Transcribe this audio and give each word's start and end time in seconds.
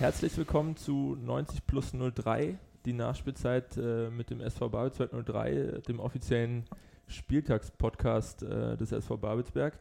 Herzlich 0.00 0.34
willkommen 0.38 0.76
zu 0.76 1.18
90 1.22 1.66
plus 1.66 1.92
03, 1.92 2.56
die 2.86 2.94
Nachspielzeit 2.94 3.76
äh, 3.76 4.08
mit 4.08 4.30
dem 4.30 4.40
SV 4.40 4.70
Babelsberg 4.70 5.10
03, 5.26 5.82
dem 5.86 6.00
offiziellen 6.00 6.64
Spieltagspodcast 7.06 8.42
äh, 8.42 8.78
des 8.78 8.92
SV 8.92 9.18
Babelsberg. 9.18 9.78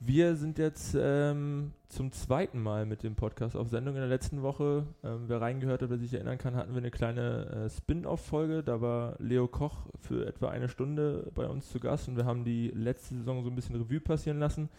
Wir 0.00 0.36
sind 0.36 0.58
jetzt 0.58 0.96
ähm, 0.98 1.72
zum 1.90 2.12
zweiten 2.12 2.62
Mal 2.62 2.86
mit 2.86 3.02
dem 3.02 3.14
Podcast 3.14 3.56
auf 3.56 3.68
Sendung 3.68 3.96
in 3.96 4.00
der 4.00 4.08
letzten 4.08 4.40
Woche. 4.40 4.86
Ähm, 5.04 5.24
wer 5.26 5.42
reingehört 5.42 5.82
hat, 5.82 5.90
wer 5.90 5.98
sich 5.98 6.14
erinnern 6.14 6.38
kann, 6.38 6.56
hatten 6.56 6.72
wir 6.72 6.78
eine 6.78 6.90
kleine 6.90 7.66
äh, 7.66 7.68
Spin-off-Folge. 7.68 8.62
Da 8.62 8.80
war 8.80 9.16
Leo 9.18 9.48
Koch 9.48 9.84
für 10.00 10.26
etwa 10.26 10.48
eine 10.48 10.70
Stunde 10.70 11.30
bei 11.34 11.46
uns 11.46 11.68
zu 11.68 11.78
Gast 11.78 12.08
und 12.08 12.16
wir 12.16 12.24
haben 12.24 12.44
die 12.44 12.68
letzte 12.68 13.16
Saison 13.16 13.44
so 13.44 13.50
ein 13.50 13.54
bisschen 13.54 13.76
Revue 13.76 14.00
passieren 14.00 14.38
lassen. 14.38 14.70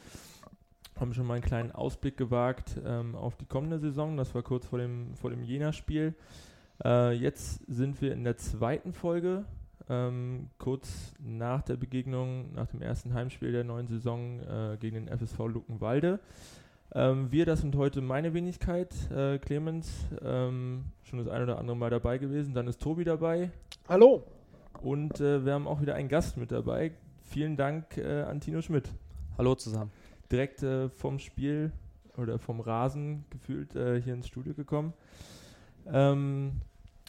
Haben 0.99 1.13
schon 1.13 1.27
mal 1.27 1.35
einen 1.35 1.43
kleinen 1.43 1.71
Ausblick 1.71 2.17
gewagt 2.17 2.79
ähm, 2.85 3.15
auf 3.15 3.35
die 3.35 3.45
kommende 3.45 3.79
Saison. 3.79 4.17
Das 4.17 4.33
war 4.33 4.41
kurz 4.41 4.65
vor 4.65 4.79
dem, 4.79 5.15
vor 5.15 5.29
dem 5.29 5.43
Jena-Spiel. 5.43 6.15
Äh, 6.83 7.13
jetzt 7.13 7.61
sind 7.67 8.01
wir 8.01 8.13
in 8.13 8.23
der 8.23 8.37
zweiten 8.37 8.93
Folge 8.93 9.45
ähm, 9.89 10.49
kurz 10.57 11.13
nach 11.19 11.61
der 11.61 11.77
Begegnung, 11.77 12.53
nach 12.53 12.67
dem 12.67 12.81
ersten 12.81 13.13
Heimspiel 13.13 13.51
der 13.51 13.63
neuen 13.63 13.87
Saison 13.87 14.39
äh, 14.39 14.77
gegen 14.79 15.05
den 15.05 15.17
FSV 15.17 15.39
Luckenwalde. 15.47 16.19
Ähm, 16.93 17.31
wir, 17.31 17.45
das 17.45 17.61
sind 17.61 17.75
heute 17.75 18.01
meine 18.01 18.33
Wenigkeit. 18.33 18.93
Äh, 19.11 19.37
Clemens, 19.39 20.07
ähm, 20.23 20.85
schon 21.03 21.19
das 21.19 21.27
ein 21.27 21.43
oder 21.43 21.59
andere 21.59 21.77
Mal 21.77 21.89
dabei 21.89 22.17
gewesen. 22.17 22.53
Dann 22.53 22.67
ist 22.67 22.81
Tobi 22.81 23.03
dabei. 23.03 23.51
Hallo. 23.87 24.23
Und 24.81 25.19
äh, 25.19 25.45
wir 25.45 25.53
haben 25.53 25.67
auch 25.67 25.81
wieder 25.81 25.95
einen 25.95 26.09
Gast 26.09 26.37
mit 26.37 26.51
dabei. 26.51 26.91
Vielen 27.23 27.57
Dank 27.57 27.97
äh, 27.97 28.23
an 28.23 28.39
Tino 28.39 28.61
Schmidt. 28.61 28.89
Hallo 29.37 29.55
zusammen. 29.55 29.91
Direkt 30.31 30.63
äh, 30.63 30.89
vom 30.89 31.19
Spiel 31.19 31.71
oder 32.17 32.39
vom 32.39 32.59
Rasen 32.59 33.25
gefühlt 33.29 33.75
äh, 33.75 34.01
hier 34.01 34.13
ins 34.13 34.27
Studio 34.27 34.53
gekommen. 34.53 34.93
Ähm, 35.85 36.61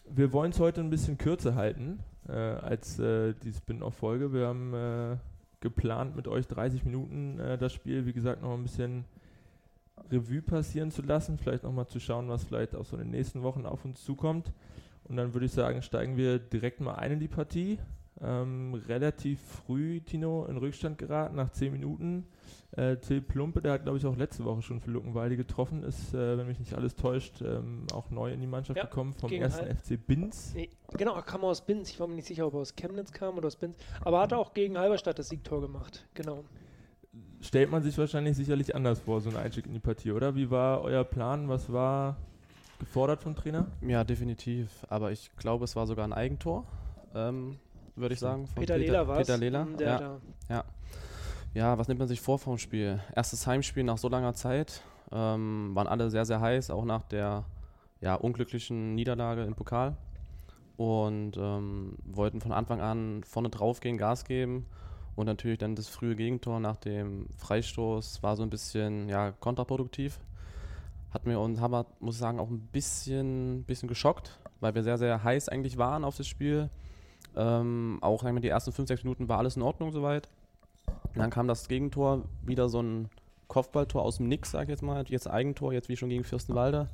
wir 0.08 0.32
wollen 0.32 0.52
es 0.52 0.60
heute 0.60 0.80
ein 0.80 0.90
bisschen 0.90 1.18
kürzer 1.18 1.54
halten 1.54 2.00
äh, 2.28 2.32
als 2.32 2.98
äh, 2.98 3.34
die 3.42 3.52
Spin-off-Folge. 3.52 4.32
Wir 4.32 4.46
haben 4.46 4.74
äh, 4.74 5.16
geplant, 5.60 6.16
mit 6.16 6.28
euch 6.28 6.46
30 6.46 6.84
Minuten 6.84 7.38
äh, 7.38 7.58
das 7.58 7.72
Spiel, 7.72 8.06
wie 8.06 8.12
gesagt, 8.12 8.42
noch 8.42 8.54
ein 8.54 8.62
bisschen 8.62 9.04
Revue 10.10 10.42
passieren 10.42 10.90
zu 10.90 11.02
lassen, 11.02 11.38
vielleicht 11.38 11.64
nochmal 11.64 11.86
zu 11.86 12.00
schauen, 12.00 12.28
was 12.28 12.44
vielleicht 12.44 12.74
auch 12.74 12.84
so 12.84 12.96
in 12.96 13.04
den 13.04 13.10
nächsten 13.10 13.42
Wochen 13.42 13.66
auf 13.66 13.84
uns 13.84 14.04
zukommt. 14.04 14.52
Und 15.04 15.16
dann 15.16 15.34
würde 15.34 15.46
ich 15.46 15.52
sagen, 15.52 15.82
steigen 15.82 16.16
wir 16.16 16.38
direkt 16.38 16.80
mal 16.80 16.94
ein 16.94 17.12
in 17.12 17.20
die 17.20 17.28
Partie. 17.28 17.78
Ähm, 18.20 18.74
relativ 18.88 19.40
früh, 19.40 20.00
Tino, 20.00 20.46
in 20.46 20.56
Rückstand 20.56 20.98
geraten, 20.98 21.36
nach 21.36 21.50
10 21.50 21.72
Minuten. 21.72 22.26
Äh, 22.72 22.96
Till 22.96 23.22
Plumpe, 23.22 23.62
der 23.62 23.72
hat, 23.72 23.84
glaube 23.84 23.98
ich, 23.98 24.06
auch 24.06 24.16
letzte 24.16 24.44
Woche 24.44 24.60
schon 24.62 24.80
für 24.80 24.90
Luckenwalde 24.90 25.36
getroffen, 25.36 25.82
ist, 25.84 26.14
äh, 26.14 26.36
wenn 26.36 26.46
mich 26.46 26.58
nicht 26.58 26.74
alles 26.74 26.96
täuscht, 26.96 27.40
ähm, 27.42 27.86
auch 27.92 28.10
neu 28.10 28.32
in 28.32 28.40
die 28.40 28.46
Mannschaft 28.46 28.76
ja, 28.76 28.84
gekommen 28.84 29.14
vom 29.14 29.32
ersten 29.32 29.66
Heil. 29.66 29.76
FC 29.76 29.96
Binz. 29.96 30.52
Nee, 30.54 30.68
genau, 30.96 31.14
er 31.14 31.22
kam 31.22 31.42
aus 31.44 31.64
Binz. 31.64 31.90
Ich 31.90 32.00
war 32.00 32.06
mir 32.06 32.14
nicht 32.14 32.26
sicher, 32.26 32.46
ob 32.46 32.54
er 32.54 32.60
aus 32.60 32.74
Chemnitz 32.74 33.12
kam 33.12 33.36
oder 33.36 33.46
aus 33.46 33.56
Binz. 33.56 33.76
Aber 34.02 34.20
hat 34.20 34.32
auch 34.32 34.52
gegen 34.52 34.76
Halberstadt 34.76 35.18
das 35.18 35.28
Siegtor 35.28 35.60
gemacht. 35.60 36.06
Genau. 36.14 36.44
Stellt 37.40 37.70
man 37.70 37.82
sich 37.82 37.96
wahrscheinlich 37.96 38.36
sicherlich 38.36 38.74
anders 38.74 39.00
vor, 39.00 39.20
so 39.20 39.30
ein 39.30 39.36
Einstieg 39.36 39.66
in 39.66 39.72
die 39.72 39.80
Partie, 39.80 40.12
oder? 40.12 40.34
Wie 40.34 40.50
war 40.50 40.82
euer 40.82 41.04
Plan? 41.04 41.48
Was 41.48 41.72
war 41.72 42.16
gefordert 42.78 43.22
vom 43.22 43.34
Trainer? 43.34 43.66
Ja, 43.80 44.04
definitiv. 44.04 44.68
Aber 44.88 45.12
ich 45.12 45.30
glaube, 45.36 45.64
es 45.64 45.74
war 45.74 45.86
sogar 45.86 46.04
ein 46.04 46.12
Eigentor. 46.12 46.66
Ähm, 47.14 47.56
würde 48.00 48.14
ich 48.14 48.20
sagen. 48.20 48.44
Peter, 48.54 48.74
Peter 48.74 48.78
Lela 48.78 49.06
war 49.06 49.16
Peter 49.18 49.36
Lela, 49.36 49.66
ja. 49.80 50.18
ja 50.48 50.64
ja, 51.54 51.78
was 51.78 51.88
nimmt 51.88 51.98
man 51.98 52.08
sich 52.08 52.20
vor 52.20 52.38
vom 52.38 52.58
Spiel? 52.58 53.00
Erstes 53.14 53.46
Heimspiel 53.46 53.84
nach 53.84 53.98
so 53.98 54.08
langer 54.08 54.34
Zeit. 54.34 54.82
Ähm, 55.10 55.70
waren 55.74 55.86
alle 55.86 56.10
sehr, 56.10 56.24
sehr 56.24 56.40
heiß, 56.40 56.70
auch 56.70 56.84
nach 56.84 57.02
der 57.02 57.44
ja, 58.00 58.14
unglücklichen 58.14 58.94
Niederlage 58.94 59.42
im 59.42 59.54
Pokal. 59.54 59.96
Und 60.76 61.36
ähm, 61.36 61.96
wollten 62.04 62.40
von 62.40 62.52
Anfang 62.52 62.80
an 62.80 63.24
vorne 63.24 63.48
drauf 63.48 63.80
gehen, 63.80 63.98
Gas 63.98 64.24
geben. 64.24 64.66
Und 65.16 65.26
natürlich 65.26 65.58
dann 65.58 65.74
das 65.74 65.88
frühe 65.88 66.14
Gegentor 66.14 66.60
nach 66.60 66.76
dem 66.76 67.26
Freistoß 67.36 68.22
war 68.22 68.36
so 68.36 68.44
ein 68.44 68.50
bisschen 68.50 69.08
ja, 69.08 69.32
kontraproduktiv. 69.32 70.20
Hat 71.10 71.26
mir 71.26 71.38
haben 71.38 71.72
wir, 71.72 71.86
muss 71.98 72.16
ich 72.16 72.20
sagen, 72.20 72.38
auch 72.38 72.50
ein 72.50 72.60
bisschen, 72.70 73.64
bisschen 73.64 73.88
geschockt, 73.88 74.38
weil 74.60 74.74
wir 74.74 74.84
sehr, 74.84 74.98
sehr 74.98 75.24
heiß 75.24 75.48
eigentlich 75.48 75.78
waren 75.78 76.04
auf 76.04 76.16
das 76.16 76.28
Spiel. 76.28 76.70
Ähm, 77.38 77.98
auch 78.00 78.24
die 78.24 78.48
ersten 78.48 78.72
5, 78.72 78.88
6 78.88 79.04
Minuten 79.04 79.28
war 79.28 79.38
alles 79.38 79.56
in 79.56 79.62
Ordnung 79.62 79.92
soweit. 79.92 80.28
Dann 81.14 81.30
kam 81.30 81.46
das 81.48 81.68
Gegentor, 81.68 82.24
wieder 82.42 82.68
so 82.68 82.82
ein 82.82 83.08
Kopfballtor 83.46 84.02
aus 84.02 84.16
dem 84.16 84.28
Nix, 84.28 84.50
sag 84.50 84.64
ich 84.64 84.68
jetzt 84.70 84.82
mal. 84.82 85.04
Jetzt 85.08 85.28
Eigentor, 85.28 85.72
jetzt 85.72 85.88
wie 85.88 85.96
schon 85.96 86.08
gegen 86.08 86.24
Fürstenwalde. 86.24 86.88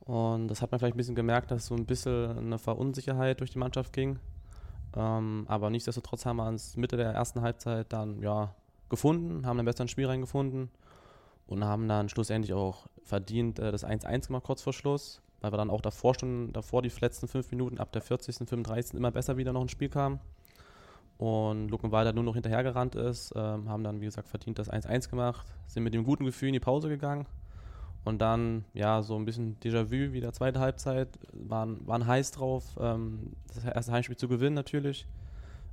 Und 0.00 0.48
das 0.48 0.60
hat 0.60 0.70
man 0.70 0.78
vielleicht 0.78 0.94
ein 0.94 0.98
bisschen 0.98 1.14
gemerkt, 1.14 1.50
dass 1.50 1.66
so 1.66 1.74
ein 1.74 1.86
bisschen 1.86 2.36
eine 2.36 2.58
Verunsicherheit 2.58 3.40
durch 3.40 3.50
die 3.50 3.58
Mannschaft 3.58 3.92
ging. 3.92 4.18
Ähm, 4.96 5.44
aber 5.48 5.70
nichtsdestotrotz 5.70 6.26
haben 6.26 6.36
wir 6.36 6.46
uns 6.46 6.76
Mitte 6.76 6.96
der 6.96 7.12
ersten 7.12 7.40
Halbzeit 7.40 7.92
dann 7.92 8.20
ja 8.22 8.54
gefunden, 8.88 9.46
haben 9.46 9.56
dann 9.56 9.66
besser 9.66 9.82
ins 9.82 9.92
Spiel 9.92 10.06
reingefunden 10.06 10.68
und 11.46 11.64
haben 11.64 11.88
dann 11.88 12.08
schlussendlich 12.08 12.52
auch 12.54 12.86
verdient 13.04 13.58
äh, 13.58 13.72
das 13.72 13.84
1-1 13.84 14.26
gemacht 14.26 14.44
kurz 14.44 14.62
vor 14.62 14.72
Schluss, 14.72 15.20
weil 15.40 15.52
wir 15.52 15.56
dann 15.56 15.70
auch 15.70 15.80
davor 15.80 16.14
schon, 16.18 16.52
davor 16.52 16.82
die 16.82 16.92
letzten 17.00 17.28
fünf 17.28 17.50
Minuten 17.50 17.78
ab 17.78 17.92
der 17.92 18.02
40., 18.02 18.48
35. 18.48 18.94
immer 18.94 19.10
besser 19.10 19.36
wieder 19.36 19.52
noch 19.52 19.62
ins 19.62 19.70
Spiel 19.70 19.88
kamen 19.88 20.20
und 21.18 21.68
Luckenwalder 21.68 22.12
nur 22.12 22.24
noch 22.24 22.34
hinterhergerannt 22.34 22.94
ist, 22.94 23.32
ähm, 23.36 23.68
haben 23.68 23.84
dann, 23.84 24.00
wie 24.00 24.06
gesagt, 24.06 24.28
verdient 24.28 24.58
das 24.58 24.70
1-1 24.70 25.10
gemacht, 25.10 25.46
sind 25.66 25.82
mit 25.82 25.92
dem 25.94 26.04
guten 26.04 26.24
Gefühl 26.24 26.48
in 26.48 26.54
die 26.54 26.60
Pause 26.60 26.88
gegangen 26.88 27.26
und 28.04 28.20
dann, 28.22 28.64
ja, 28.72 29.02
so 29.02 29.16
ein 29.16 29.24
bisschen 29.24 29.58
Déjà-vu 29.60 30.12
wie 30.12 30.20
der 30.20 30.32
zweite 30.32 30.60
Halbzeit, 30.60 31.08
waren, 31.32 31.86
waren 31.86 32.06
heiß 32.06 32.30
drauf, 32.32 32.64
ähm, 32.80 33.34
das 33.54 33.64
erste 33.64 33.92
Heimspiel 33.92 34.16
zu 34.16 34.28
gewinnen 34.28 34.54
natürlich, 34.54 35.06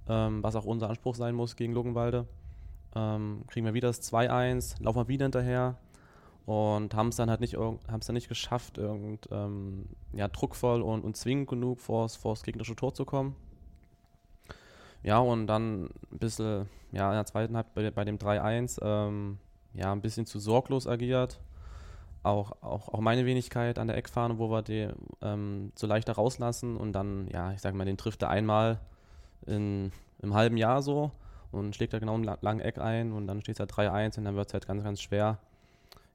ähm, 0.09 0.44
was 0.44 0.56
auch 0.56 0.66
unser 0.66 0.89
Anspruch 0.89 1.16
sein 1.16 1.35
muss 1.35 1.56
gegen 1.56 1.73
Luckenwalde. 1.73 2.25
Ähm, 2.95 3.44
kriegen 3.47 3.66
wir 3.66 3.73
wieder 3.73 3.88
das 3.88 4.01
2-1, 4.01 4.81
laufen 4.81 5.00
wir 5.00 5.07
wieder 5.07 5.25
hinterher 5.25 5.77
und 6.47 6.96
haben 6.96 7.09
es 7.09 7.18
dann 7.18 7.30
halt 7.30 7.41
nicht, 7.41 7.58
haben 7.58 7.80
dann 7.88 8.13
nicht 8.13 8.30
geschafft, 8.30 8.78
irgend, 8.78 9.28
ähm, 9.31 9.90
ja, 10.13 10.30
druckvoll 10.30 10.81
und, 10.81 11.03
und 11.03 11.18
zwingend 11.18 11.50
genug 11.50 11.81
vor 11.81 12.08
das 12.08 12.44
gegnerische 12.44 12.78
Tor 12.78 12.94
zu 12.94 13.03
kommen. 13.03 13.35
Ja, 15.03 15.19
und 15.19 15.47
dann 15.47 15.90
ein 16.09 16.19
bisschen, 16.19 16.69
ja, 16.94 17.09
in 17.09 17.16
der 17.16 17.25
zweiten 17.25 17.57
Halbzeit 17.57 17.75
bei, 17.75 17.91
bei 17.91 18.06
dem 18.06 18.18
3-1, 18.18 18.80
ähm, 18.81 19.40
ja, 19.74 19.91
ein 19.91 20.00
bisschen 20.00 20.25
zu 20.25 20.40
sorglos 20.40 20.88
agiert. 20.88 21.41
Auch, 22.24 22.53
auch, 22.62 22.88
auch 22.94 23.02
meine 23.02 23.25
Wenigkeit 23.25 23.78
an 23.78 23.88
der 23.88 23.97
Eckfahne, 23.97 24.40
wo 24.40 24.50
wir 24.50 24.62
die 24.62 24.88
ähm, 25.22 25.74
so 25.75 25.86
leichter 25.86 26.13
rauslassen 26.13 26.78
und 26.78 26.94
dann, 26.94 27.28
ja, 27.28 27.52
ich 27.52 27.59
sag 27.59 27.74
mal, 27.75 27.84
den 27.84 27.97
trifft 27.97 28.22
er 28.22 28.30
einmal 28.30 28.80
in, 29.46 29.91
im 30.22 30.34
halben 30.34 30.56
Jahr 30.56 30.81
so 30.81 31.12
und 31.52 31.75
schlägt 31.75 31.91
da 31.91 32.00
genau 32.00 32.13
einen 32.13 32.38
langen 32.40 32.62
Eck 32.62 32.78
ein 32.78 33.12
und 33.12 33.28
dann 33.28 33.41
steht 33.41 33.56
es 33.56 33.59
halt 33.59 33.74
3-1 33.74 34.18
und 34.18 34.24
dann 34.24 34.36
wird 34.38 34.47
es 34.47 34.53
halt 34.53 34.66
ganz, 34.66 34.84
ganz 34.84 35.02
schwer, 35.02 35.40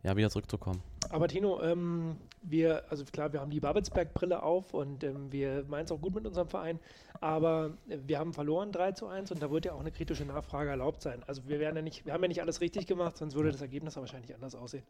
ja, 0.02 0.16
wieder 0.16 0.30
zurückzukommen. 0.30 0.82
Aber 1.10 1.28
Tino, 1.28 1.62
ähm, 1.62 2.16
wir, 2.42 2.84
also 2.90 3.04
klar, 3.04 3.32
wir 3.32 3.40
haben 3.40 3.50
die 3.50 3.60
Babelsberg-Brille 3.60 4.42
auf 4.42 4.74
und 4.74 5.04
ähm, 5.04 5.30
wir 5.30 5.64
meinen 5.68 5.84
es 5.84 5.92
auch 5.92 6.00
gut 6.00 6.14
mit 6.14 6.26
unserem 6.26 6.48
Verein, 6.48 6.80
aber 7.20 7.76
wir 7.86 8.18
haben 8.18 8.32
verloren 8.32 8.72
3 8.72 8.92
zu 8.92 9.06
1 9.06 9.30
und 9.30 9.42
da 9.42 9.50
wird 9.50 9.66
ja 9.66 9.74
auch 9.74 9.80
eine 9.80 9.92
kritische 9.92 10.24
Nachfrage 10.24 10.70
erlaubt 10.70 11.02
sein. 11.02 11.22
Also 11.26 11.42
wir 11.46 11.60
werden 11.60 11.76
ja 11.76 11.82
nicht, 11.82 12.04
wir 12.04 12.12
haben 12.12 12.22
ja 12.22 12.28
nicht 12.28 12.40
alles 12.40 12.60
richtig 12.60 12.86
gemacht, 12.86 13.16
sonst 13.16 13.34
würde 13.34 13.52
das 13.52 13.60
Ergebnis 13.60 13.96
wahrscheinlich 13.96 14.34
anders 14.34 14.54
aussehen. 14.54 14.84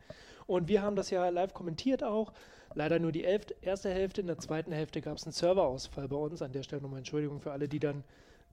Und 0.47 0.69
wir 0.69 0.83
haben 0.83 0.97
das 0.97 1.11
ja 1.11 1.29
live 1.29 1.53
kommentiert 1.53 2.03
auch. 2.05 2.33
Leider 2.75 2.99
nur 2.99 3.13
die 3.13 3.25
elf, 3.25 3.47
erste 3.61 3.91
Hälfte, 3.91 4.23
in 4.23 4.29
der 4.29 4.39
zweiten 4.39 4.73
Hälfte 4.73 5.03
gab 5.03 5.19
es 5.19 5.25
einen 5.25 5.33
Serverausfall 5.33 6.09
bei 6.09 6.17
uns. 6.17 6.41
An 6.41 6.53
der 6.53 6.63
Stelle 6.63 6.81
nochmal 6.81 6.99
Entschuldigung 6.99 7.41
für 7.41 7.53
alle, 7.53 7.69
die 7.69 7.81
dann 7.81 8.03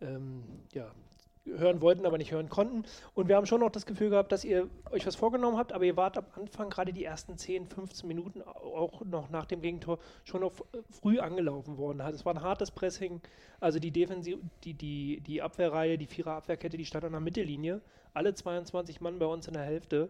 ähm, 0.02 0.44
ja, 0.74 0.92
hören 1.46 1.82
wollten, 1.82 2.06
aber 2.06 2.18
nicht 2.18 2.32
hören 2.32 2.50
konnten. 2.50 2.84
Und 3.14 3.28
wir 3.28 3.36
haben 3.36 3.46
schon 3.46 3.62
noch 3.62 3.72
das 3.72 3.86
Gefühl 3.86 4.10
gehabt, 4.10 4.32
dass 4.32 4.44
ihr 4.44 4.70
euch 4.92 5.06
was 5.06 5.16
vorgenommen 5.16 5.58
habt, 5.58 5.74
aber 5.74 5.86
ihr 5.86 5.98
wart 5.98 6.18
am 6.18 6.26
Anfang, 6.36 6.70
gerade 6.70 6.94
die 6.94 7.04
ersten 7.04 7.38
10, 7.38 7.68
15 7.68 8.08
Minuten, 8.08 8.42
auch 8.42 9.04
noch 9.06 9.30
nach 9.30 9.46
dem 9.46 9.62
Gegentor, 9.62 10.00
schon 10.24 10.42
noch 10.42 10.54
früh 10.90 11.20
angelaufen 11.20 11.78
worden. 11.78 12.02
Es 12.02 12.26
war 12.26 12.34
ein 12.34 12.42
hartes 12.42 12.72
Pressing. 12.72 13.22
Also 13.60 13.80
die 13.80 13.92
Defensiv, 13.92 14.40
die, 14.64 14.74
die, 14.74 15.22
die 15.22 15.42
Abwehrreihe, 15.42 15.98
die 15.98 16.08
Vierer 16.08 16.34
Abwehrkette, 16.34 16.78
die 16.78 16.86
stand 16.86 17.06
an 17.06 17.12
der 17.12 17.22
Mittellinie. 17.22 17.82
Alle 18.14 18.34
22 18.34 19.02
Mann 19.02 19.20
bei 19.20 19.26
uns 19.26 19.48
in 19.48 19.54
der 19.54 19.64
Hälfte. 19.64 20.10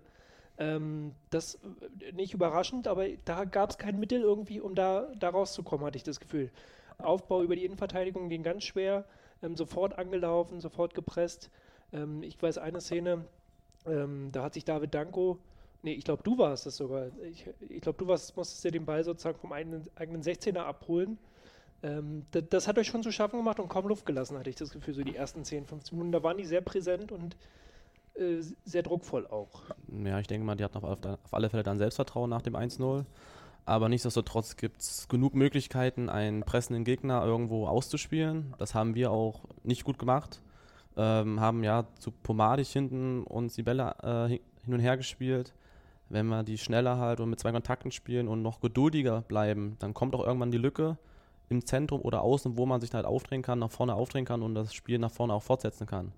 Ähm, 0.58 1.14
das 1.30 1.56
äh, 1.56 2.12
nicht 2.12 2.34
überraschend, 2.34 2.88
aber 2.88 3.08
da 3.26 3.46
gab 3.46 3.70
es 3.70 3.78
kein 3.78 4.00
Mittel 4.00 4.22
irgendwie, 4.22 4.60
um 4.60 4.76
da, 4.76 5.08
da 5.18 5.30
rauszukommen, 5.30 5.86
hatte 5.86 5.98
ich 5.98 6.04
das 6.04 6.20
Gefühl. 6.20 6.52
Aufbau 6.98 7.44
über 7.44 7.56
die 7.56 7.64
Innenverteidigung 7.64 8.28
ging 8.28 8.44
ganz 8.44 8.66
schwer 8.66 9.06
ähm, 9.42 9.56
sofort 9.56 9.98
angelaufen, 9.98 10.60
sofort 10.62 10.94
gepresst. 10.94 11.50
Ähm, 11.94 12.24
ich 12.24 12.42
weiß 12.42 12.58
eine 12.58 12.82
Szene, 12.82 13.26
ähm, 13.86 14.30
da 14.32 14.44
hat 14.44 14.54
sich 14.54 14.66
David 14.66 14.94
Danko, 14.94 15.40
nee, 15.84 15.94
ich 15.94 16.04
glaube, 16.04 16.24
du 16.24 16.38
warst 16.38 16.66
es 16.68 16.78
sogar. 16.78 17.08
Ich, 17.30 17.46
ich 17.60 17.82
glaube, 17.82 17.98
du 17.98 18.08
warst, 18.08 18.36
musstest 18.36 18.64
dir 18.64 18.72
den 18.72 18.86
Ball 18.86 19.04
sozusagen 19.04 19.40
vom 19.40 19.54
eigenen, 19.54 19.88
eigenen 19.96 20.22
16er 20.22 20.60
abholen. 20.60 21.18
Ähm, 21.82 22.26
das, 22.32 22.44
das, 22.50 22.68
hat 22.68 22.78
euch 22.78 22.88
schon 22.88 23.04
zu 23.04 23.12
schaffen 23.12 23.38
gemacht 23.38 23.60
und 23.60 23.70
kaum 23.70 23.88
Luft 23.88 24.06
gelassen, 24.06 24.38
hatte 24.38 24.50
ich 24.50 24.58
das 24.58 24.72
Gefühl, 24.72 24.94
so 24.94 25.04
die 25.04 25.16
ersten 25.16 25.44
10, 25.44 25.66
15 25.66 25.98
Minuten. 25.98 26.12
Da 26.12 26.24
waren 26.24 26.38
die 26.38 26.46
sehr 26.46 26.62
präsent 26.62 27.12
und 27.12 27.38
äh, 28.16 28.42
sehr 28.66 28.84
druckvoll 28.84 29.28
auch. 29.28 29.64
Ja, 30.04 30.20
ich 30.20 30.28
denke 30.28 30.46
mal, 30.46 30.56
die 30.56 30.64
hatten 30.64 30.78
auf, 30.78 30.84
auf 30.84 31.34
alle 31.34 31.50
Fälle 31.50 31.64
dann 31.64 31.78
Selbstvertrauen 31.78 32.30
nach 32.30 32.42
dem 32.42 32.56
1-0. 32.56 33.06
Aber 33.70 33.88
nichtsdestotrotz 33.88 34.56
gibt 34.58 34.82
es 34.82 35.08
genug 35.10 35.36
Möglichkeiten, 35.36 36.10
einen 36.10 36.42
pressenden 36.42 36.84
Gegner 36.84 37.24
irgendwo 37.24 37.68
auszuspielen. 37.68 38.56
Das 38.58 38.74
haben 38.74 38.96
wir 38.96 39.12
auch 39.12 39.42
nicht 39.62 39.84
gut 39.84 40.00
gemacht. 40.00 40.42
Ähm, 40.98 41.40
haben 41.40 41.64
ja 41.64 41.86
zu 42.00 42.10
pomadig 42.10 42.72
hinten 42.72 43.22
uns 43.22 43.54
die 43.54 43.62
Bälle 43.62 43.94
äh, 44.02 44.40
hin 44.66 44.74
und 44.74 44.80
her 44.80 44.98
gespielt. 44.98 45.54
Wenn 46.10 46.26
wir 46.26 46.42
die 46.42 46.58
schneller 46.58 46.98
halt 46.98 47.20
und 47.20 47.30
mit 47.30 47.40
zwei 47.40 47.52
Kontakten 47.52 47.92
spielen 47.92 48.28
und 48.28 48.42
noch 48.42 48.60
geduldiger 48.60 49.22
bleiben, 49.22 49.76
dann 49.78 49.94
kommt 49.94 50.16
auch 50.16 50.26
irgendwann 50.26 50.50
die 50.50 50.58
Lücke 50.58 50.98
im 51.50 51.64
Zentrum 51.64 52.02
oder 52.02 52.24
außen, 52.24 52.58
wo 52.58 52.66
man 52.66 52.82
sich 52.82 52.92
halt 52.92 53.06
aufdrehen 53.06 53.44
kann, 53.44 53.60
nach 53.60 53.70
vorne 53.70 53.94
aufdrehen 53.94 54.26
kann 54.26 54.42
und 54.42 54.56
das 54.56 54.74
Spiel 54.74 54.98
nach 54.98 55.12
vorne 55.12 55.36
auch 55.36 55.44
fortsetzen 55.44 55.86
kann. 55.86 56.12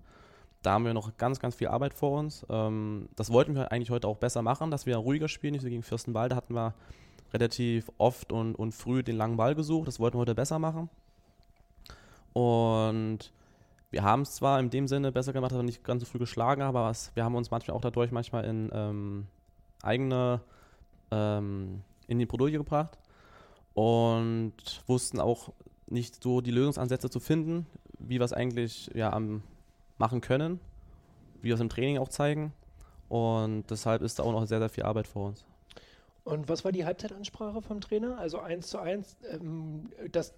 Da 0.62 0.72
haben 0.72 0.86
wir 0.86 0.94
noch 0.94 1.18
ganz, 1.18 1.38
ganz 1.38 1.56
viel 1.56 1.68
Arbeit 1.68 1.92
vor 1.92 2.18
uns. 2.18 2.46
Ähm, 2.48 3.10
das 3.14 3.30
wollten 3.30 3.54
wir 3.54 3.72
eigentlich 3.72 3.90
heute 3.90 4.08
auch 4.08 4.16
besser 4.16 4.40
machen, 4.40 4.70
dass 4.70 4.86
wir 4.86 4.96
ruhiger 4.96 5.28
spielen, 5.28 5.52
nicht 5.52 5.62
so 5.62 5.68
gegen 5.68 5.82
Fürstenwalde 5.82 6.34
hatten 6.34 6.54
wir 6.54 6.72
relativ 7.32 7.90
oft 7.98 8.32
und, 8.32 8.54
und 8.54 8.72
früh 8.72 9.02
den 9.02 9.16
langen 9.16 9.36
Ball 9.36 9.54
gesucht. 9.54 9.88
Das 9.88 10.00
wollten 10.00 10.16
wir 10.16 10.22
heute 10.22 10.34
besser 10.34 10.58
machen. 10.58 10.88
Und 12.32 13.32
wir 13.90 14.02
haben 14.02 14.22
es 14.22 14.34
zwar 14.34 14.58
in 14.58 14.70
dem 14.70 14.88
Sinne 14.88 15.12
besser 15.12 15.32
gemacht, 15.32 15.52
wir 15.52 15.62
nicht 15.62 15.84
ganz 15.84 16.00
so 16.00 16.06
früh 16.06 16.18
geschlagen 16.18 16.62
aber 16.62 16.84
was, 16.84 17.14
wir 17.14 17.24
haben 17.24 17.34
uns 17.34 17.50
manchmal 17.50 17.76
auch 17.76 17.82
dadurch 17.82 18.10
manchmal 18.10 18.44
in 18.46 18.70
ähm, 18.72 19.26
eigene 19.82 20.40
ähm, 21.10 21.82
in 22.06 22.18
die 22.18 22.24
Bredouille 22.24 22.56
gebracht 22.56 22.98
und 23.74 24.54
wussten 24.86 25.20
auch 25.20 25.52
nicht 25.86 26.22
so 26.22 26.40
die 26.40 26.50
Lösungsansätze 26.50 27.10
zu 27.10 27.20
finden, 27.20 27.66
wie 27.98 28.18
wir 28.18 28.24
es 28.24 28.32
eigentlich 28.32 28.90
ja, 28.94 29.12
am 29.12 29.42
machen 29.98 30.20
können, 30.20 30.58
wie 31.42 31.48
wir 31.48 31.54
es 31.54 31.60
im 31.60 31.68
Training 31.68 31.98
auch 31.98 32.08
zeigen. 32.08 32.52
Und 33.08 33.64
deshalb 33.70 34.00
ist 34.02 34.18
da 34.18 34.22
auch 34.22 34.32
noch 34.32 34.46
sehr, 34.46 34.58
sehr 34.58 34.70
viel 34.70 34.84
Arbeit 34.84 35.06
vor 35.06 35.28
uns. 35.28 35.44
Und 36.24 36.48
was 36.48 36.64
war 36.64 36.72
die 36.72 36.84
Halbzeitansprache 36.84 37.62
vom 37.62 37.80
Trainer? 37.80 38.18
Also 38.18 38.38
1 38.38 38.68
zu 38.68 38.78
1, 38.78 39.16
ähm, 39.30 39.90
das, 40.12 40.34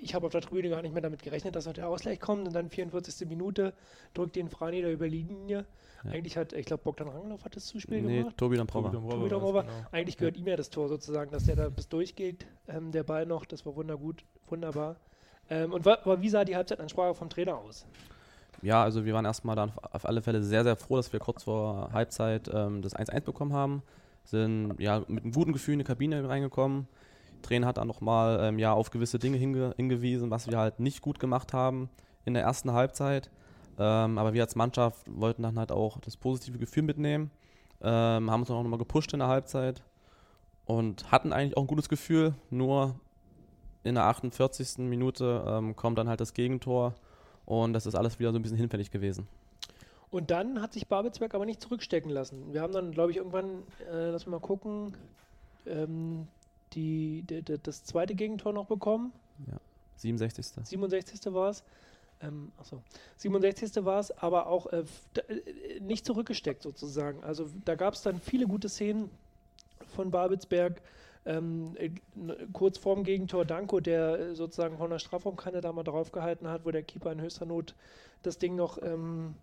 ich 0.00 0.14
habe 0.14 0.26
auf 0.26 0.32
der 0.32 0.40
Tribüne 0.40 0.70
gar 0.70 0.80
nicht 0.80 0.92
mehr 0.92 1.02
damit 1.02 1.22
gerechnet, 1.22 1.54
dass 1.56 1.66
noch 1.66 1.74
der 1.74 1.88
Ausgleich 1.88 2.20
kommt 2.20 2.46
und 2.46 2.54
dann 2.54 2.70
44. 2.70 3.28
Minute 3.28 3.74
drückt 4.14 4.36
den 4.36 4.48
Frani 4.48 4.80
da 4.80 4.88
über 4.88 5.08
die 5.08 5.22
Linie. 5.22 5.66
Ja. 6.04 6.10
Eigentlich 6.12 6.36
hat, 6.38 6.54
ich 6.54 6.64
glaube, 6.64 6.84
Bogdan 6.84 7.08
Ranglauf 7.08 7.44
hat 7.44 7.54
das 7.54 7.66
Zuspiel 7.66 8.00
nee, 8.00 8.18
gemacht. 8.18 8.36
Tobi 8.38 8.56
Dombrova. 8.56 8.90
Tobi 8.90 9.28
Dombrova. 9.28 9.62
Genau. 9.62 9.72
Eigentlich 9.92 10.16
gehört 10.16 10.36
ja. 10.36 10.42
ihm 10.42 10.48
ja 10.48 10.56
das 10.56 10.70
Tor 10.70 10.88
sozusagen, 10.88 11.30
dass 11.30 11.44
der 11.44 11.56
da 11.56 11.68
bis 11.68 11.88
durchgeht, 11.88 12.46
ähm, 12.68 12.90
der 12.92 13.02
Ball 13.02 13.26
noch, 13.26 13.44
das 13.44 13.66
war 13.66 13.76
wundergut, 13.76 14.24
wunderbar. 14.48 14.96
Ähm, 15.50 15.72
und 15.72 15.86
aber 15.86 16.22
wie 16.22 16.30
sah 16.30 16.44
die 16.44 16.56
Halbzeitansprache 16.56 17.14
vom 17.14 17.28
Trainer 17.28 17.58
aus? 17.58 17.86
Ja, 18.62 18.82
also 18.82 19.04
wir 19.04 19.12
waren 19.12 19.26
erstmal 19.26 19.54
dann 19.54 19.72
auf 19.92 20.06
alle 20.06 20.22
Fälle 20.22 20.42
sehr, 20.42 20.64
sehr 20.64 20.76
froh, 20.76 20.96
dass 20.96 21.12
wir 21.12 21.20
kurz 21.20 21.44
vor 21.44 21.90
Halbzeit 21.92 22.48
ähm, 22.52 22.80
das 22.80 22.96
1-1 22.96 23.20
bekommen 23.20 23.52
haben 23.52 23.82
sind 24.26 24.74
ja 24.78 25.00
mit 25.08 25.24
einem 25.24 25.32
guten 25.32 25.52
Gefühl 25.52 25.74
in 25.74 25.78
die 25.80 25.84
Kabine 25.84 26.28
reingekommen. 26.28 26.88
Trainer 27.42 27.68
hat 27.68 27.78
dann 27.78 27.86
nochmal 27.86 28.40
ähm, 28.42 28.58
ja, 28.58 28.72
auf 28.72 28.90
gewisse 28.90 29.18
Dinge 29.18 29.36
hinge 29.36 29.72
hingewiesen, 29.76 30.30
was 30.30 30.50
wir 30.50 30.58
halt 30.58 30.80
nicht 30.80 31.00
gut 31.00 31.18
gemacht 31.18 31.52
haben 31.52 31.88
in 32.24 32.34
der 32.34 32.42
ersten 32.42 32.72
Halbzeit. 32.72 33.30
Ähm, 33.78 34.18
aber 34.18 34.32
wir 34.32 34.42
als 34.42 34.56
Mannschaft 34.56 35.06
wollten 35.08 35.42
dann 35.42 35.58
halt 35.58 35.70
auch 35.70 36.00
das 36.00 36.16
positive 36.16 36.58
Gefühl 36.58 36.82
mitnehmen, 36.82 37.30
ähm, 37.82 38.30
haben 38.30 38.40
uns 38.40 38.48
dann 38.48 38.56
auch 38.56 38.62
nochmal 38.62 38.78
gepusht 38.78 39.12
in 39.12 39.18
der 39.18 39.28
Halbzeit 39.28 39.82
und 40.64 41.10
hatten 41.12 41.32
eigentlich 41.32 41.56
auch 41.56 41.62
ein 41.62 41.68
gutes 41.68 41.88
Gefühl. 41.88 42.34
Nur 42.50 42.98
in 43.84 43.94
der 43.94 44.04
48. 44.04 44.78
Minute 44.78 45.44
ähm, 45.46 45.76
kommt 45.76 45.98
dann 45.98 46.08
halt 46.08 46.20
das 46.20 46.34
Gegentor 46.34 46.94
und 47.44 47.74
das 47.74 47.86
ist 47.86 47.94
alles 47.94 48.18
wieder 48.18 48.32
so 48.32 48.38
ein 48.38 48.42
bisschen 48.42 48.56
hinfällig 48.56 48.90
gewesen. 48.90 49.28
Und 50.10 50.30
dann 50.30 50.62
hat 50.62 50.72
sich 50.72 50.86
Babelsberg 50.86 51.34
aber 51.34 51.46
nicht 51.46 51.60
zurückstecken 51.60 52.10
lassen. 52.10 52.52
Wir 52.52 52.62
haben 52.62 52.72
dann, 52.72 52.92
glaube 52.92 53.10
ich, 53.10 53.16
irgendwann, 53.16 53.64
äh, 53.90 54.10
lass 54.10 54.26
mal 54.26 54.40
gucken, 54.40 54.96
ähm, 55.66 56.28
die, 56.72 57.22
die, 57.28 57.42
die, 57.42 57.58
das 57.58 57.84
zweite 57.84 58.14
Gegentor 58.14 58.52
noch 58.52 58.66
bekommen. 58.66 59.12
Ja, 59.46 59.58
67. 59.96 60.64
67. 60.66 61.32
war 61.34 61.50
es. 61.50 61.64
Ähm, 62.20 62.52
achso, 62.56 62.82
67. 63.18 63.84
war 63.84 64.00
es, 64.00 64.10
aber 64.10 64.46
auch 64.46 64.66
äh, 64.72 64.84
äh, 65.28 65.80
nicht 65.80 66.06
zurückgesteckt 66.06 66.62
sozusagen. 66.62 67.22
Also 67.24 67.48
da 67.64 67.74
gab 67.74 67.94
es 67.94 68.02
dann 68.02 68.20
viele 68.20 68.46
gute 68.46 68.68
Szenen 68.68 69.10
von 69.94 70.10
Babelsberg. 70.10 70.80
Ähm, 71.26 71.76
äh, 71.76 71.90
kurz 72.52 72.78
vorm 72.78 73.02
Gegentor 73.02 73.44
Danko, 73.44 73.80
der 73.80 74.18
äh, 74.18 74.34
sozusagen 74.34 74.78
von 74.78 74.90
der 74.90 75.00
Strafraumkante 75.00 75.60
da 75.60 75.72
mal 75.72 75.82
draufgehalten 75.82 76.48
hat, 76.48 76.64
wo 76.64 76.70
der 76.70 76.84
Keeper 76.84 77.10
in 77.12 77.20
höchster 77.20 77.46
Not 77.46 77.74
das 78.22 78.38
Ding 78.38 78.54
noch 78.54 78.80
ähm, 78.80 79.34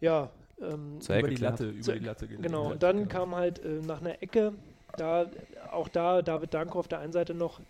ja, 0.00 0.30
ähm, 0.60 0.98
über, 1.00 1.28
die 1.28 1.36
Latte, 1.36 1.68
über 1.68 1.92
die 1.94 2.04
Latte 2.04 2.28
geht. 2.28 2.42
Genau, 2.42 2.72
und 2.72 2.82
dann 2.82 2.96
genau. 2.96 3.08
kam 3.08 3.34
halt 3.34 3.58
äh, 3.64 3.80
nach 3.86 4.00
einer 4.00 4.22
Ecke, 4.22 4.52
da 4.96 5.26
auch 5.72 5.88
da 5.88 6.22
David 6.22 6.54
Danko 6.54 6.78
auf 6.78 6.88
der 6.88 7.00
einen 7.00 7.12
Seite 7.12 7.34
noch 7.34 7.60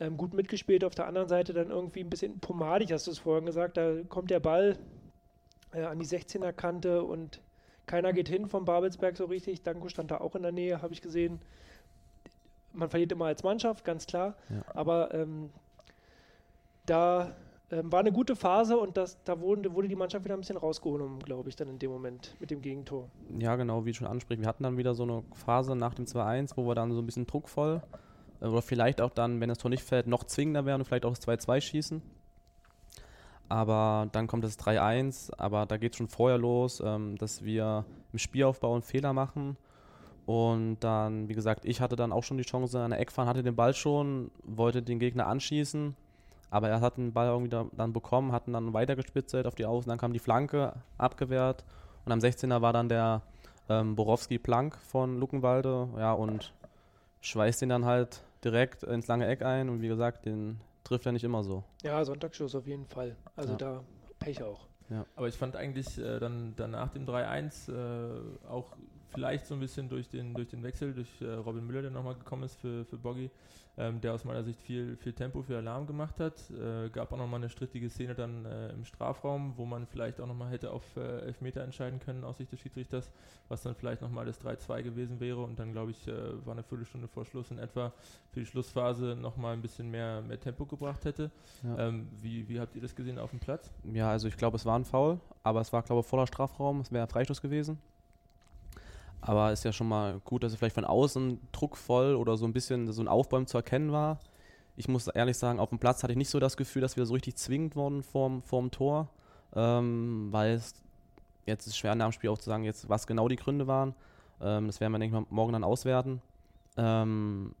ähm, 0.00 0.16
gut 0.16 0.34
mitgespielt, 0.34 0.84
auf 0.84 0.94
der 0.94 1.06
anderen 1.06 1.28
Seite 1.28 1.52
dann 1.52 1.70
irgendwie 1.70 2.00
ein 2.00 2.10
bisschen 2.10 2.38
pomadig, 2.38 2.92
hast 2.92 3.06
du 3.06 3.10
es 3.10 3.18
vorhin 3.18 3.46
gesagt, 3.46 3.76
da 3.76 3.96
kommt 4.08 4.30
der 4.30 4.40
Ball 4.40 4.76
äh, 5.72 5.82
an 5.82 5.98
die 5.98 6.06
16er 6.06 6.52
Kante 6.52 7.02
und 7.02 7.40
keiner 7.86 8.12
geht 8.12 8.28
hin 8.28 8.46
vom 8.46 8.64
Babelsberg 8.64 9.16
so 9.16 9.24
richtig. 9.24 9.62
Danko 9.62 9.88
stand 9.88 10.10
da 10.10 10.18
auch 10.18 10.36
in 10.36 10.42
der 10.42 10.52
Nähe, 10.52 10.82
habe 10.82 10.92
ich 10.92 11.02
gesehen. 11.02 11.40
Man 12.72 12.90
verliert 12.90 13.12
immer 13.12 13.26
als 13.26 13.42
Mannschaft, 13.42 13.84
ganz 13.84 14.06
klar. 14.06 14.36
Ja. 14.50 14.62
Aber 14.74 15.12
ähm, 15.14 15.50
da 16.86 17.34
ähm, 17.70 17.92
war 17.92 18.00
eine 18.00 18.12
gute 18.12 18.34
Phase 18.34 18.78
und 18.78 18.96
das, 18.96 19.22
da 19.24 19.40
wurde, 19.40 19.74
wurde 19.74 19.88
die 19.88 19.96
Mannschaft 19.96 20.24
wieder 20.24 20.34
ein 20.34 20.40
bisschen 20.40 20.56
rausgeholt, 20.56 21.24
glaube 21.24 21.48
ich, 21.50 21.56
dann 21.56 21.68
in 21.68 21.78
dem 21.78 21.90
Moment 21.90 22.34
mit 22.40 22.50
dem 22.50 22.62
Gegentor. 22.62 23.08
Ja, 23.38 23.56
genau, 23.56 23.84
wie 23.84 23.92
schon 23.92 24.06
ansprichst. 24.06 24.42
Wir 24.42 24.48
hatten 24.48 24.62
dann 24.62 24.78
wieder 24.78 24.94
so 24.94 25.02
eine 25.02 25.22
Phase 25.34 25.76
nach 25.76 25.94
dem 25.94 26.06
2-1, 26.06 26.52
wo 26.56 26.66
wir 26.66 26.74
dann 26.74 26.92
so 26.92 27.00
ein 27.00 27.06
bisschen 27.06 27.26
druckvoll 27.26 27.82
äh, 28.40 28.46
oder 28.46 28.62
vielleicht 28.62 29.00
auch 29.00 29.10
dann, 29.10 29.40
wenn 29.40 29.50
das 29.50 29.58
Tor 29.58 29.70
nicht 29.70 29.82
fällt, 29.82 30.06
noch 30.06 30.24
zwingender 30.24 30.64
werden 30.64 30.80
und 30.80 30.86
vielleicht 30.86 31.04
auch 31.04 31.14
das 31.14 31.26
2-2 31.26 31.60
schießen. 31.60 32.02
Aber 33.50 34.08
dann 34.12 34.26
kommt 34.26 34.44
das 34.44 34.58
3-1, 34.58 35.32
aber 35.38 35.66
da 35.66 35.76
geht 35.76 35.92
es 35.92 35.98
schon 35.98 36.08
vorher 36.08 36.38
los, 36.38 36.82
ähm, 36.84 37.16
dass 37.16 37.44
wir 37.44 37.84
im 38.12 38.18
Spielaufbau 38.18 38.72
einen 38.72 38.82
Fehler 38.82 39.12
machen. 39.12 39.56
Und 40.24 40.80
dann, 40.80 41.28
wie 41.28 41.34
gesagt, 41.34 41.64
ich 41.64 41.80
hatte 41.80 41.96
dann 41.96 42.12
auch 42.12 42.22
schon 42.22 42.36
die 42.36 42.44
Chance 42.44 42.80
an 42.80 42.90
der 42.90 43.00
Eckfahne, 43.00 43.30
hatte 43.30 43.42
den 43.42 43.56
Ball 43.56 43.74
schon, 43.74 44.30
wollte 44.42 44.82
den 44.82 44.98
Gegner 44.98 45.26
anschießen 45.26 45.96
aber 46.50 46.68
er 46.68 46.80
hat 46.80 46.96
den 46.96 47.12
Ball 47.12 47.28
irgendwie 47.28 47.50
da, 47.50 47.66
dann 47.72 47.92
bekommen, 47.92 48.32
hat 48.32 48.46
ihn 48.46 48.52
dann 48.52 48.72
weitergespitzelt 48.72 49.46
auf 49.46 49.54
die 49.54 49.66
Außen, 49.66 49.88
dann 49.88 49.98
kam 49.98 50.12
die 50.12 50.18
Flanke 50.18 50.74
abgewehrt 50.96 51.64
und 52.04 52.12
am 52.12 52.18
16er 52.20 52.62
war 52.62 52.72
dann 52.72 52.88
der 52.88 53.22
ähm, 53.68 53.96
Borowski 53.96 54.38
Plank 54.38 54.76
von 54.76 55.18
Luckenwalde, 55.18 55.88
ja, 55.96 56.12
und 56.12 56.52
schweißt 57.20 57.62
ihn 57.62 57.68
dann 57.68 57.84
halt 57.84 58.22
direkt 58.44 58.82
ins 58.82 59.06
lange 59.08 59.26
Eck 59.26 59.42
ein 59.42 59.68
und 59.68 59.82
wie 59.82 59.88
gesagt, 59.88 60.24
den 60.24 60.60
trifft 60.84 61.06
er 61.06 61.12
nicht 61.12 61.24
immer 61.24 61.42
so. 61.42 61.64
Ja, 61.82 62.04
Sonntagsschuss 62.04 62.54
auf 62.54 62.66
jeden 62.66 62.86
Fall. 62.86 63.16
Also 63.36 63.52
ja. 63.52 63.58
da 63.58 63.84
Pech 64.18 64.42
auch. 64.42 64.66
Ja. 64.90 65.04
Aber 65.16 65.28
ich 65.28 65.36
fand 65.36 65.54
eigentlich 65.56 65.98
äh, 65.98 66.18
dann, 66.18 66.54
dann 66.56 66.70
nach 66.70 66.88
dem 66.88 67.04
3-1 67.04 67.70
äh, 67.70 68.48
auch 68.48 68.72
vielleicht 69.10 69.46
so 69.46 69.54
ein 69.54 69.60
bisschen 69.60 69.88
durch 69.88 70.08
den, 70.08 70.34
durch 70.34 70.48
den 70.48 70.62
Wechsel, 70.62 70.94
durch 70.94 71.08
äh, 71.20 71.26
Robin 71.26 71.66
Müller, 71.66 71.82
der 71.82 71.90
nochmal 71.90 72.14
gekommen 72.14 72.44
ist 72.44 72.56
für, 72.56 72.84
für 72.84 72.98
Boggy, 72.98 73.30
ähm, 73.76 74.00
der 74.00 74.12
aus 74.12 74.24
meiner 74.24 74.42
Sicht 74.42 74.60
viel, 74.60 74.96
viel 74.96 75.12
Tempo 75.12 75.42
für 75.42 75.56
Alarm 75.56 75.86
gemacht 75.86 76.20
hat. 76.20 76.34
Äh, 76.50 76.90
gab 76.90 77.12
auch 77.12 77.16
nochmal 77.16 77.40
eine 77.40 77.48
strittige 77.48 77.88
Szene 77.88 78.14
dann 78.14 78.44
äh, 78.44 78.70
im 78.70 78.84
Strafraum, 78.84 79.54
wo 79.56 79.64
man 79.64 79.86
vielleicht 79.86 80.20
auch 80.20 80.26
nochmal 80.26 80.50
hätte 80.50 80.70
auf 80.72 80.84
äh, 80.96 81.20
Elfmeter 81.20 81.62
entscheiden 81.62 82.00
können 82.00 82.24
aus 82.24 82.38
Sicht 82.38 82.52
des 82.52 82.60
Schiedsrichters, 82.60 83.10
was 83.48 83.62
dann 83.62 83.74
vielleicht 83.74 84.02
nochmal 84.02 84.26
das 84.26 84.40
3-2 84.40 84.82
gewesen 84.82 85.20
wäre 85.20 85.40
und 85.40 85.58
dann 85.58 85.72
glaube 85.72 85.92
ich, 85.92 86.08
äh, 86.08 86.46
war 86.46 86.52
eine 86.52 86.62
Viertelstunde 86.62 87.08
vor 87.08 87.24
Schluss 87.24 87.50
in 87.50 87.58
etwa 87.58 87.92
für 88.30 88.40
die 88.40 88.46
Schlussphase 88.46 89.16
nochmal 89.16 89.54
ein 89.54 89.62
bisschen 89.62 89.90
mehr, 89.90 90.20
mehr 90.22 90.40
Tempo 90.40 90.66
gebracht 90.66 91.04
hätte. 91.04 91.30
Ja. 91.62 91.88
Ähm, 91.88 92.08
wie, 92.20 92.48
wie 92.48 92.60
habt 92.60 92.74
ihr 92.74 92.82
das 92.82 92.94
gesehen 92.94 93.18
auf 93.18 93.30
dem 93.30 93.38
Platz? 93.38 93.70
Ja, 93.84 94.10
also 94.10 94.28
ich 94.28 94.36
glaube, 94.36 94.56
es 94.56 94.66
war 94.66 94.78
ein 94.78 94.84
Foul, 94.84 95.20
aber 95.42 95.60
es 95.60 95.72
war, 95.72 95.82
glaube 95.82 96.00
ich, 96.00 96.06
voller 96.06 96.26
Strafraum, 96.26 96.80
es 96.80 96.92
wäre 96.92 97.06
Freistoß 97.06 97.40
gewesen. 97.40 97.78
Aber 99.20 99.52
ist 99.52 99.64
ja 99.64 99.72
schon 99.72 99.88
mal 99.88 100.20
gut, 100.24 100.42
dass 100.42 100.52
es 100.52 100.58
vielleicht 100.58 100.74
von 100.74 100.84
außen 100.84 101.40
druckvoll 101.52 102.14
oder 102.14 102.36
so 102.36 102.46
ein 102.46 102.52
bisschen 102.52 102.90
so 102.92 103.02
ein 103.02 103.08
Aufbäumen 103.08 103.46
zu 103.46 103.56
erkennen 103.56 103.92
war. 103.92 104.20
Ich 104.76 104.86
muss 104.86 105.08
ehrlich 105.08 105.36
sagen, 105.36 105.58
auf 105.58 105.70
dem 105.70 105.78
Platz 105.78 106.02
hatte 106.02 106.12
ich 106.12 106.18
nicht 106.18 106.30
so 106.30 106.38
das 106.38 106.56
Gefühl, 106.56 106.82
dass 106.82 106.96
wir 106.96 107.04
so 107.04 107.14
richtig 107.14 107.36
zwingend 107.36 107.74
wurden 107.74 108.02
vorm, 108.02 108.42
vorm 108.42 108.70
Tor, 108.70 109.08
ähm, 109.54 110.28
weil 110.30 110.52
es 110.52 110.74
jetzt 111.46 111.66
ist 111.66 111.76
schwer 111.76 111.94
nach 111.94 112.08
dem 112.08 112.12
Spiel 112.12 112.30
auch 112.30 112.38
zu 112.38 112.48
sagen, 112.48 112.62
jetzt 112.62 112.88
was 112.88 113.06
genau 113.06 113.26
die 113.26 113.36
Gründe 113.36 113.66
waren. 113.66 113.94
Ähm, 114.40 114.66
das 114.66 114.80
werden 114.80 114.92
wir, 114.92 114.98
denke 115.00 115.18
ich, 115.18 115.30
morgen 115.30 115.52
dann 115.52 115.64
auswerten. 115.64 116.22
Ähm, 116.76 117.54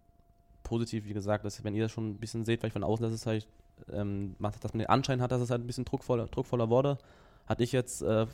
positiv, 0.62 1.06
wie 1.06 1.14
gesagt, 1.14 1.44
dass, 1.44 1.64
wenn 1.64 1.74
ihr 1.74 1.82
das 1.82 1.92
schon 1.92 2.10
ein 2.10 2.18
bisschen 2.18 2.44
seht, 2.44 2.60
vielleicht 2.60 2.74
von 2.74 2.84
außen, 2.84 3.02
dass 3.02 3.12
es 3.12 3.26
halt, 3.26 3.48
ähm, 3.90 4.36
dass 4.38 4.72
man 4.72 4.78
den 4.78 4.88
Anschein 4.88 5.20
hat, 5.20 5.32
dass 5.32 5.40
es 5.40 5.50
halt 5.50 5.62
ein 5.62 5.66
bisschen 5.66 5.84
druckvoller, 5.84 6.26
druckvoller 6.26 6.70
wurde, 6.70 6.98
hatte 7.46 7.64
ich 7.64 7.72
jetzt 7.72 8.02
äh, 8.02 8.26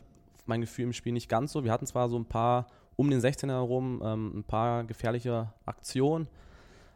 mein 0.44 0.60
Gefühl 0.60 0.86
im 0.86 0.92
Spiel 0.92 1.12
nicht 1.12 1.28
ganz 1.28 1.52
so. 1.52 1.64
Wir 1.64 1.72
hatten 1.72 1.86
zwar 1.86 2.08
so 2.08 2.18
ein 2.18 2.26
paar 2.26 2.66
um 2.96 3.10
den 3.10 3.20
16er 3.20 3.48
herum 3.52 4.02
ähm, 4.04 4.38
ein 4.38 4.44
paar 4.44 4.84
gefährliche 4.84 5.52
Aktionen. 5.66 6.28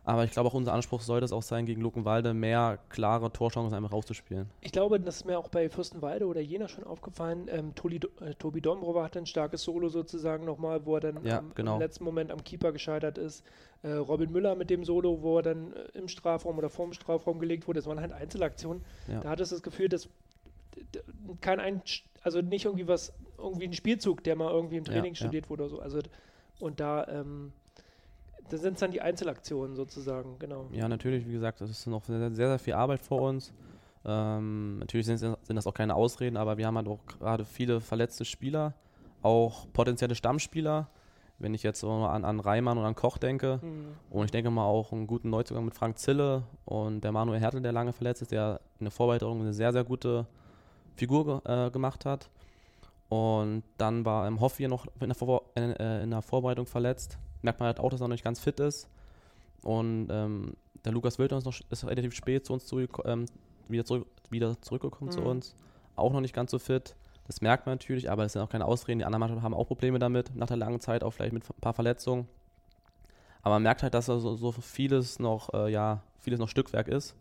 Aber 0.08 0.24
ich 0.24 0.30
glaube 0.30 0.48
auch 0.48 0.54
unser 0.54 0.72
Anspruch 0.72 1.02
sollte 1.02 1.26
es 1.26 1.32
auch 1.32 1.42
sein, 1.42 1.66
gegen 1.66 1.82
Luckenwalde 1.82 2.32
mehr 2.32 2.78
klare 2.88 3.30
Torchancen 3.30 3.74
einfach 3.74 3.92
rauszuspielen. 3.92 4.48
Ich 4.62 4.72
glaube, 4.72 4.98
das 4.98 5.16
ist 5.16 5.24
mir 5.26 5.38
auch 5.38 5.48
bei 5.48 5.68
Fürstenwalde 5.68 6.26
oder 6.26 6.40
Jena 6.40 6.66
schon 6.66 6.84
aufgefallen. 6.84 7.46
Ähm, 7.50 7.74
Toli, 7.74 8.00
äh, 8.22 8.32
Tobi 8.38 8.62
Dombrover 8.62 9.04
hat 9.04 9.18
ein 9.18 9.26
starkes 9.26 9.62
Solo 9.64 9.90
sozusagen 9.90 10.46
nochmal, 10.46 10.86
wo 10.86 10.94
er 10.94 11.00
dann 11.00 11.22
ja, 11.26 11.40
am, 11.40 11.52
genau. 11.54 11.74
im 11.74 11.80
letzten 11.80 12.04
Moment 12.04 12.30
am 12.30 12.42
Keeper 12.42 12.72
gescheitert 12.72 13.18
ist. 13.18 13.44
Äh, 13.82 13.90
Robin 13.90 14.32
Müller 14.32 14.54
mit 14.54 14.70
dem 14.70 14.82
Solo, 14.82 15.20
wo 15.20 15.40
er 15.40 15.42
dann 15.42 15.74
äh, 15.74 15.98
im 15.98 16.08
Strafraum 16.08 16.56
oder 16.56 16.70
vorm 16.70 16.94
Strafraum 16.94 17.38
gelegt 17.38 17.68
wurde. 17.68 17.80
Das 17.80 17.86
waren 17.86 18.00
halt 18.00 18.12
Einzelaktionen. 18.12 18.82
Ja. 19.08 19.20
Da 19.20 19.28
hattest 19.28 19.52
du 19.52 19.56
das 19.56 19.62
Gefühl, 19.62 19.90
dass 19.90 20.08
kein 21.42 21.60
ein, 21.60 21.82
also 22.22 22.40
nicht 22.40 22.64
irgendwie 22.64 22.88
was, 22.88 23.12
irgendwie 23.36 23.66
ein 23.66 23.72
Spielzug, 23.72 24.24
der 24.24 24.36
mal 24.36 24.50
irgendwie 24.50 24.76
im 24.76 24.84
Training 24.84 25.14
ja, 25.14 25.16
studiert 25.16 25.50
wurde 25.50 25.64
oder 25.64 25.70
so. 25.70 25.80
Also 25.80 26.00
und 26.60 26.80
da 26.80 27.06
ähm, 27.08 27.52
das 28.48 28.62
sind 28.62 28.80
dann 28.80 28.90
die 28.90 29.00
Einzelaktionen 29.00 29.76
sozusagen, 29.76 30.38
genau. 30.38 30.68
Ja, 30.72 30.88
natürlich, 30.88 31.26
wie 31.26 31.32
gesagt, 31.32 31.60
das 31.60 31.70
ist 31.70 31.86
noch 31.86 32.04
sehr, 32.04 32.30
sehr 32.32 32.58
viel 32.58 32.74
Arbeit 32.74 33.00
vor 33.00 33.22
uns. 33.22 33.52
Ähm, 34.04 34.78
natürlich 34.78 35.06
sind, 35.06 35.18
sind, 35.18 35.36
das 35.48 35.66
auch 35.66 35.74
keine 35.74 35.94
Ausreden, 35.94 36.36
aber 36.36 36.56
wir 36.56 36.66
haben 36.66 36.76
halt 36.76 36.88
auch 36.88 37.04
gerade 37.06 37.44
viele 37.44 37.80
verletzte 37.80 38.24
Spieler, 38.24 38.74
auch 39.22 39.66
potenzielle 39.72 40.14
Stammspieler. 40.14 40.88
Wenn 41.40 41.54
ich 41.54 41.62
jetzt 41.62 41.80
so 41.80 41.90
an, 41.90 42.24
an 42.24 42.40
Reimann 42.40 42.78
und 42.78 42.84
an 42.84 42.96
Koch 42.96 43.18
denke, 43.18 43.60
mhm. 43.62 43.86
und 44.10 44.24
ich 44.24 44.30
denke 44.30 44.50
mal 44.50 44.64
auch 44.64 44.92
einen 44.92 45.06
guten 45.06 45.30
Neuzugang 45.30 45.64
mit 45.64 45.74
Frank 45.74 45.98
Zille 45.98 46.42
und 46.64 47.02
der 47.02 47.12
Manuel 47.12 47.40
Hertel, 47.40 47.60
der 47.60 47.72
lange 47.72 47.92
verletzt 47.92 48.22
ist, 48.22 48.32
der 48.32 48.60
in 48.80 48.86
der 48.86 48.90
Vorbereitung 48.90 49.40
eine 49.40 49.52
sehr, 49.52 49.72
sehr 49.72 49.84
gute 49.84 50.26
Figur 50.98 51.42
ge 51.42 51.66
äh, 51.66 51.70
gemacht 51.70 52.04
hat. 52.04 52.28
Und 53.08 53.62
dann 53.78 54.04
war 54.04 54.26
ähm, 54.26 54.40
Hoffi 54.40 54.68
noch 54.68 54.86
in 55.00 55.08
der, 55.08 55.14
Vor 55.14 55.42
in, 55.54 55.74
äh, 55.76 56.02
in 56.02 56.10
der 56.10 56.20
Vorbereitung 56.20 56.66
verletzt 56.66 57.18
merkt 57.42 57.60
man 57.60 57.66
halt 57.66 57.80
auch, 57.80 57.90
dass 57.90 58.00
er 58.00 58.08
noch 58.08 58.14
nicht 58.14 58.24
ganz 58.24 58.40
fit 58.40 58.60
ist. 58.60 58.88
Und 59.62 60.08
ähm, 60.10 60.54
der 60.84 60.92
Lukas 60.92 61.18
Wildner 61.18 61.38
ist, 61.38 61.44
noch, 61.44 61.58
ist 61.70 61.86
relativ 61.86 62.14
spät 62.14 62.46
zu 62.46 62.52
uns 62.52 62.66
zurück, 62.66 63.00
ähm, 63.04 63.26
wieder, 63.68 63.84
zurück, 63.84 64.06
wieder 64.30 64.60
zurückgekommen 64.60 65.10
mhm. 65.10 65.14
zu 65.14 65.22
uns. 65.22 65.56
Auch 65.96 66.12
noch 66.12 66.20
nicht 66.20 66.34
ganz 66.34 66.50
so 66.50 66.58
fit. 66.58 66.94
Das 67.26 67.40
merkt 67.40 67.66
man 67.66 67.74
natürlich, 67.74 68.10
aber 68.10 68.24
es 68.24 68.32
sind 68.32 68.42
auch 68.42 68.48
keine 68.48 68.64
Ausreden. 68.64 69.00
Die 69.00 69.04
anderen 69.04 69.20
Mannschaften 69.20 69.44
haben 69.44 69.54
auch 69.54 69.66
Probleme 69.66 69.98
damit, 69.98 70.34
nach 70.34 70.46
der 70.46 70.56
langen 70.56 70.80
Zeit, 70.80 71.04
auch 71.04 71.10
vielleicht 71.10 71.32
mit 71.32 71.44
ein 71.48 71.60
paar 71.60 71.74
Verletzungen. 71.74 72.26
Aber 73.42 73.56
man 73.56 73.62
merkt 73.62 73.82
halt, 73.82 73.94
dass 73.94 74.06
da 74.06 74.18
so, 74.18 74.34
so 74.34 74.52
vieles 74.52 75.18
noch, 75.18 75.52
äh, 75.52 75.70
ja, 75.70 76.02
vieles 76.18 76.40
noch 76.40 76.48
Stückwerk 76.48 76.88
ist. 76.88 77.14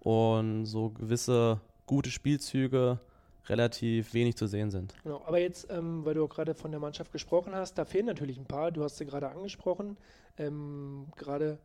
Und 0.00 0.66
so 0.66 0.90
gewisse 0.90 1.60
gute 1.88 2.10
Spielzüge 2.12 3.00
relativ 3.48 4.14
wenig 4.14 4.36
zu 4.36 4.46
sehen 4.46 4.70
sind. 4.70 4.94
Genau, 5.02 5.22
aber 5.26 5.40
jetzt, 5.40 5.66
ähm, 5.70 6.04
weil 6.04 6.14
du 6.14 6.28
gerade 6.28 6.54
von 6.54 6.70
der 6.70 6.78
Mannschaft 6.78 7.10
gesprochen 7.10 7.54
hast, 7.54 7.78
da 7.78 7.84
fehlen 7.84 8.06
natürlich 8.06 8.38
ein 8.38 8.44
paar. 8.44 8.70
Du 8.70 8.84
hast 8.84 8.98
sie 8.98 9.06
gerade 9.06 9.28
angesprochen. 9.28 9.96
Ähm, 10.36 11.06
gerade 11.16 11.58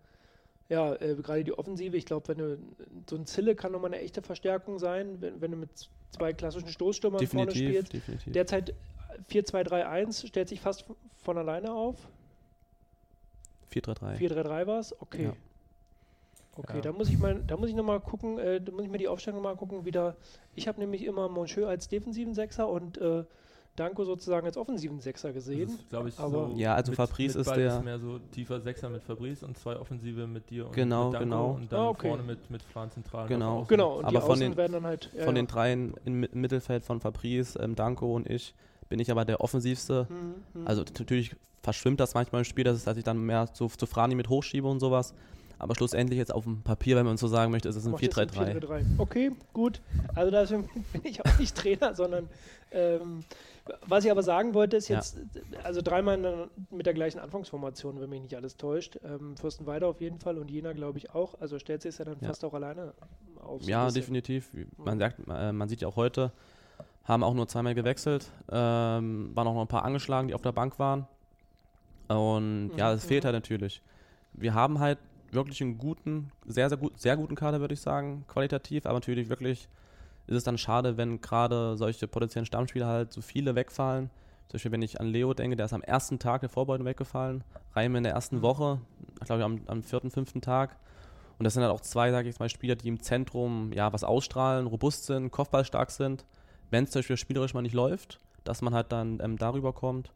ja, 0.70 0.96
äh, 0.96 1.16
gerade 1.16 1.44
die 1.44 1.58
Offensive, 1.58 1.96
ich 1.98 2.06
glaube, 2.06 2.30
wenn 2.30 2.38
du 2.38 2.58
so 3.10 3.16
ein 3.18 3.26
Zille 3.26 3.56
kann 3.56 3.74
nochmal 3.74 3.94
eine 3.94 4.02
echte 4.02 4.22
Verstärkung 4.22 4.80
sein, 4.80 5.22
wenn, 5.22 5.42
wenn 5.42 5.52
du 5.52 5.58
mit 5.58 5.70
zwei 6.10 6.34
klassischen 6.34 6.70
Stoßstürmern 6.70 7.20
definitiv, 7.20 7.54
vorne 7.54 7.70
spielst. 7.70 7.94
Definitiv. 7.94 8.34
Derzeit 8.34 8.74
4-2-3-1 9.30 10.28
stellt 10.28 10.50
sich 10.50 10.62
fast 10.62 10.86
von 11.18 11.38
alleine 11.38 11.74
auf. 11.74 11.98
4-3-3. 13.74 14.18
4-3-3 14.18 14.68
war 14.68 14.80
es? 14.80 15.00
Okay. 15.02 15.26
Ja. 15.26 15.34
Okay, 16.56 16.76
ja. 16.76 16.82
da 16.82 16.92
muss 16.92 17.10
ich 17.10 17.18
mal, 17.18 17.42
da 17.48 17.58
muss 17.58 17.70
ich 17.70 17.76
noch 17.76 17.84
mal 17.84 18.00
gucken, 18.00 18.38
äh, 18.38 18.62
da 18.62 18.72
muss 18.72 18.84
ich 18.84 18.90
mir 18.90 19.00
die 19.00 19.08
Aufstellung 19.08 19.42
noch 19.42 19.50
mal 19.50 19.56
gucken, 19.56 19.86
wieder. 19.86 20.16
Ich 20.56 20.68
habe 20.68 20.80
nämlich 20.80 21.04
immer 21.04 21.28
Monsieur 21.28 21.68
als 21.68 21.88
defensiven 21.88 22.34
Sechser 22.36 22.70
und 22.70 22.98
äh, 23.00 23.24
Danko 23.76 24.06
sozusagen 24.06 24.46
als 24.46 24.56
offensiven 24.56 25.00
Sechser 25.00 25.34
gesehen. 25.34 25.80
Das 25.90 26.06
ist, 26.06 26.14
ich, 26.14 26.20
aber 26.20 26.50
so 26.50 26.54
ja, 26.56 26.76
also 26.76 26.92
mit, 26.92 26.98
Fabrice 26.98 27.38
mit 27.38 27.48
ist 27.48 27.56
der 27.56 27.78
ist 27.78 27.84
mehr 27.84 27.98
so 27.98 28.20
tiefer 28.32 28.62
Sechser 28.62 28.90
mit 28.90 29.04
Fabrice 29.04 29.44
und 29.44 29.58
zwei 29.58 29.76
Offensive 29.78 30.28
mit 30.28 30.48
dir 30.50 30.68
und 30.68 30.74
genau, 30.74 31.06
mit 31.06 31.14
Danko 31.16 31.26
genau. 31.26 31.52
und 31.54 31.72
dann 31.72 31.80
ah, 31.80 31.90
okay. 31.90 32.08
vorne 32.10 32.24
mit 32.24 32.52
mit 32.52 32.62
Fran 32.62 32.92
zentral. 32.92 33.28
Genau, 33.28 33.66
genau. 33.68 33.98
Und 33.98 34.06
aber 34.06 34.22
von 34.22 34.40
den 34.40 34.56
werden 34.56 34.74
dann 34.74 34.86
halt 34.86 35.10
ja, 35.18 35.24
von 35.24 35.34
den 35.34 35.48
dreien 35.48 35.96
im 36.06 36.20
Mittelfeld 36.34 36.84
von 36.84 37.00
Fabrice, 37.00 37.58
ähm, 37.60 37.76
Danko 37.76 38.16
und 38.16 38.30
ich 38.30 38.54
bin 38.90 39.00
ich 39.00 39.10
aber 39.10 39.26
der 39.26 39.42
offensivste. 39.42 40.06
Mhm, 40.08 40.62
mhm. 40.62 40.68
also 40.68 40.84
natürlich 41.00 41.36
verschwimmt 41.64 42.00
das 42.00 42.14
manchmal 42.14 42.42
im 42.42 42.46
Spiel, 42.46 42.66
dass, 42.66 42.78
es, 42.78 42.84
dass 42.84 42.98
ich 42.98 43.04
dann 43.04 43.18
mehr 43.18 43.52
zu, 43.54 43.68
zu 43.68 43.88
Frani 43.88 44.14
mit 44.14 44.30
hochschiebe 44.30 44.68
und 44.68 44.80
sowas. 44.80 45.16
Aber 45.64 45.76
schlussendlich 45.76 46.20
jetzt 46.20 46.34
auf 46.34 46.44
dem 46.44 46.62
Papier, 46.62 46.98
wenn 46.98 47.06
man 47.06 47.16
so 47.16 47.28
sagen 47.28 47.52
möchte, 47.52 47.70
ist 47.70 47.78
es 47.78 47.88
ein 47.88 47.94
4-3-3. 47.94 48.84
Okay, 48.98 49.32
gut. 49.54 49.82
Also 50.14 50.30
da 50.30 50.44
bin 50.44 50.68
ich 51.04 51.26
auch 51.26 51.40
nicht 51.40 51.56
Trainer, 51.56 51.96
sondern 51.96 52.28
ähm, 52.72 53.24
was 53.88 54.04
ich 54.04 54.12
aber 54.12 54.24
sagen 54.24 54.54
wollte, 54.54 54.76
ist 54.76 54.90
jetzt, 54.90 55.18
ja. 55.34 55.60
also 55.64 55.82
dreimal 55.82 56.50
mit 56.70 56.86
der 56.86 56.94
gleichen 56.94 57.20
Anfangsformation, 57.20 58.02
wenn 58.02 58.10
mich 58.10 58.22
nicht 58.22 58.36
alles 58.36 58.58
täuscht. 58.58 59.00
Ähm, 59.06 59.38
Fürstenwalde 59.38 59.88
auf 59.88 60.02
jeden 60.02 60.20
Fall 60.20 60.38
und 60.38 60.52
Jena, 60.52 60.74
glaube 60.74 60.98
ich, 60.98 61.16
auch. 61.16 61.40
Also 61.40 61.58
stellt 61.60 61.82
sich 61.82 61.98
ja 61.98 62.04
dann 62.04 62.18
ja. 62.20 62.28
fast 62.28 62.44
auch 62.44 62.54
alleine 62.54 62.94
auf. 63.42 63.64
So 63.64 63.70
ja, 63.70 63.90
definitiv. 63.90 64.50
Man, 64.78 65.00
sagt, 65.00 65.20
äh, 65.30 65.54
man 65.54 65.70
sieht 65.70 65.80
ja 65.80 65.88
auch 65.88 65.96
heute, 65.96 66.34
haben 67.06 67.24
auch 67.24 67.34
nur 67.34 67.48
zweimal 67.48 67.74
gewechselt, 67.74 68.30
ähm, 68.52 69.32
waren 69.34 69.48
auch 69.48 69.54
noch 69.54 69.62
ein 69.62 69.68
paar 69.68 69.86
angeschlagen, 69.86 70.28
die 70.28 70.34
auf 70.34 70.42
der 70.42 70.52
Bank 70.52 70.78
waren. 70.78 71.08
Und 72.10 72.74
mhm. 72.74 72.78
ja, 72.78 72.92
es 72.92 73.06
fehlt 73.06 73.24
halt 73.24 73.34
natürlich. 73.34 73.82
Wir 74.34 74.54
haben 74.54 74.80
halt 74.80 74.98
wirklich 75.34 75.62
einen 75.62 75.78
guten, 75.78 76.32
sehr, 76.46 76.70
sehr, 76.70 76.78
gut, 76.78 77.00
sehr 77.00 77.18
guten 77.18 77.36
Kader, 77.36 77.60
würde 77.60 77.74
ich 77.74 77.82
sagen, 77.82 78.26
qualitativ. 78.28 78.86
Aber 78.86 78.96
natürlich 78.96 79.30
wirklich 79.30 79.68
ist 80.28 80.36
es 80.36 80.44
dann 80.44 80.58
schade, 80.58 80.98
wenn 80.98 81.22
gerade 81.22 81.78
solche 81.78 82.08
potenziellen 82.08 82.46
Stammspieler 82.46 82.88
halt 82.88 83.12
so 83.12 83.22
viele 83.22 83.56
wegfallen. 83.56 84.10
Zum 84.48 84.58
Beispiel, 84.58 84.72
wenn 84.72 84.82
ich 84.82 85.00
an 85.00 85.08
Leo 85.08 85.34
denke, 85.34 85.56
der 85.56 85.66
ist 85.66 85.74
am 85.74 85.82
ersten 85.82 86.20
Tag 86.20 86.42
der 86.42 86.50
Vorbereitung 86.50 86.86
weggefallen. 86.86 87.44
Reim 87.74 87.96
in 87.96 88.04
der 88.04 88.14
ersten 88.14 88.38
mhm. 88.38 88.42
Woche, 88.42 88.82
glaube 89.26 89.42
ich 89.42 89.46
am, 89.46 89.62
am 89.68 89.84
vierten, 89.84 90.12
fünften 90.12 90.42
Tag. 90.42 90.78
Und 91.40 91.46
das 91.46 91.54
sind 91.54 91.64
halt 91.64 91.74
auch 91.74 91.82
zwei, 91.82 92.12
sage 92.12 92.30
ich 92.30 92.40
mal, 92.40 92.50
Spieler, 92.50 92.76
die 92.76 92.88
im 92.88 93.02
Zentrum 93.02 93.74
ja 93.74 93.92
was 93.92 94.04
ausstrahlen, 94.04 94.68
robust 94.68 95.06
sind, 95.06 95.32
kopfballstark 95.32 95.92
sind. 95.92 96.26
Wenn 96.70 96.84
es 96.86 96.92
zum 96.92 97.00
Beispiel 97.00 97.18
spielerisch 97.18 97.54
mal 97.54 97.62
nicht 97.62 97.74
läuft, 97.74 98.20
dass 98.44 98.62
man 98.62 98.74
halt 98.74 98.92
dann 98.92 99.20
ähm, 99.22 99.38
darüber 99.38 99.74
kommt 99.74 100.12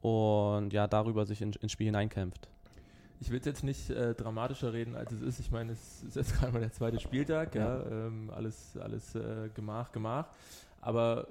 und 0.00 0.72
ja, 0.72 0.86
darüber 0.86 1.26
sich 1.26 1.42
in, 1.42 1.52
ins 1.52 1.72
Spiel 1.72 1.86
hineinkämpft 1.86 2.48
ich 3.22 3.30
will 3.30 3.40
jetzt 3.44 3.62
nicht 3.62 3.88
äh, 3.88 4.14
dramatischer 4.14 4.72
reden, 4.72 4.96
als 4.96 5.12
es 5.12 5.22
ist. 5.22 5.38
Ich 5.38 5.52
meine, 5.52 5.72
es 5.72 6.02
ist 6.02 6.16
jetzt 6.16 6.34
gerade 6.38 6.52
mal 6.52 6.58
der 6.58 6.72
zweite 6.72 6.98
Spieltag, 6.98 7.54
ja, 7.54 7.78
ja 7.78 8.06
ähm, 8.06 8.30
alles, 8.34 8.76
alles 8.76 9.14
äh, 9.14 9.48
gemach, 9.54 9.92
gemach. 9.92 10.26
Aber 10.80 11.28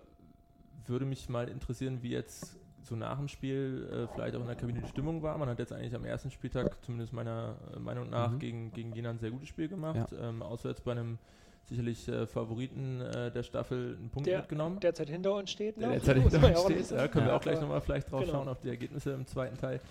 würde 0.86 1.06
mich 1.06 1.28
mal 1.28 1.50
interessieren, 1.50 2.02
wie 2.02 2.12
jetzt 2.12 2.58
so 2.82 2.96
nach 2.96 3.18
dem 3.18 3.28
Spiel 3.28 3.90
äh, 3.92 4.08
vielleicht 4.08 4.36
auch 4.38 4.40
in 4.40 4.48
der 4.48 4.56
Kabine 4.56 4.80
die 4.80 4.88
Stimmung 4.88 5.22
war. 5.22 5.38
Man 5.38 5.50
hat 5.50 5.60
jetzt 5.60 5.74
eigentlich 5.74 5.94
am 5.94 6.06
ersten 6.06 6.32
Spieltag, 6.32 6.78
zumindest 6.82 7.12
meiner 7.12 7.58
äh, 7.76 7.80
Meinung 7.80 8.10
nach, 8.10 8.32
mhm. 8.32 8.40
gegen, 8.40 8.72
gegen 8.72 8.94
Jena 8.94 9.10
ein 9.10 9.20
sehr 9.20 9.32
gutes 9.32 9.50
Spiel 9.50 9.68
gemacht. 9.68 10.14
Ja. 10.14 10.30
Ähm, 10.30 10.42
auswärts 10.42 10.80
bei 10.80 10.94
einem 10.94 11.18
sicherlich 11.66 12.08
äh, 12.08 12.26
Favoriten 12.26 13.02
äh, 13.02 13.32
der 13.32 13.44
Staffel 13.44 13.98
einen 13.98 14.10
Punkt 14.10 14.28
der, 14.28 14.40
mitgenommen. 14.40 14.80
Derzeit 14.80 15.10
hinter 15.10 15.36
uns 15.36 15.52
steht. 15.52 15.76
Der 15.76 15.90
derzeit 15.90 16.18
hinter 16.20 16.48
uns 16.48 16.88
steht. 16.88 16.92
Ja, 16.92 17.10
können 17.10 17.26
ja, 17.26 17.34
wir 17.34 17.36
auch 17.36 17.42
gleich 17.42 17.60
nochmal 17.60 17.82
vielleicht 17.82 18.10
drauf 18.10 18.22
genau. 18.22 18.32
schauen, 18.32 18.48
auf 18.48 18.62
die 18.62 18.70
Ergebnisse 18.70 19.12
im 19.12 19.28
zweiten 19.28 19.58
Teil. 19.58 19.82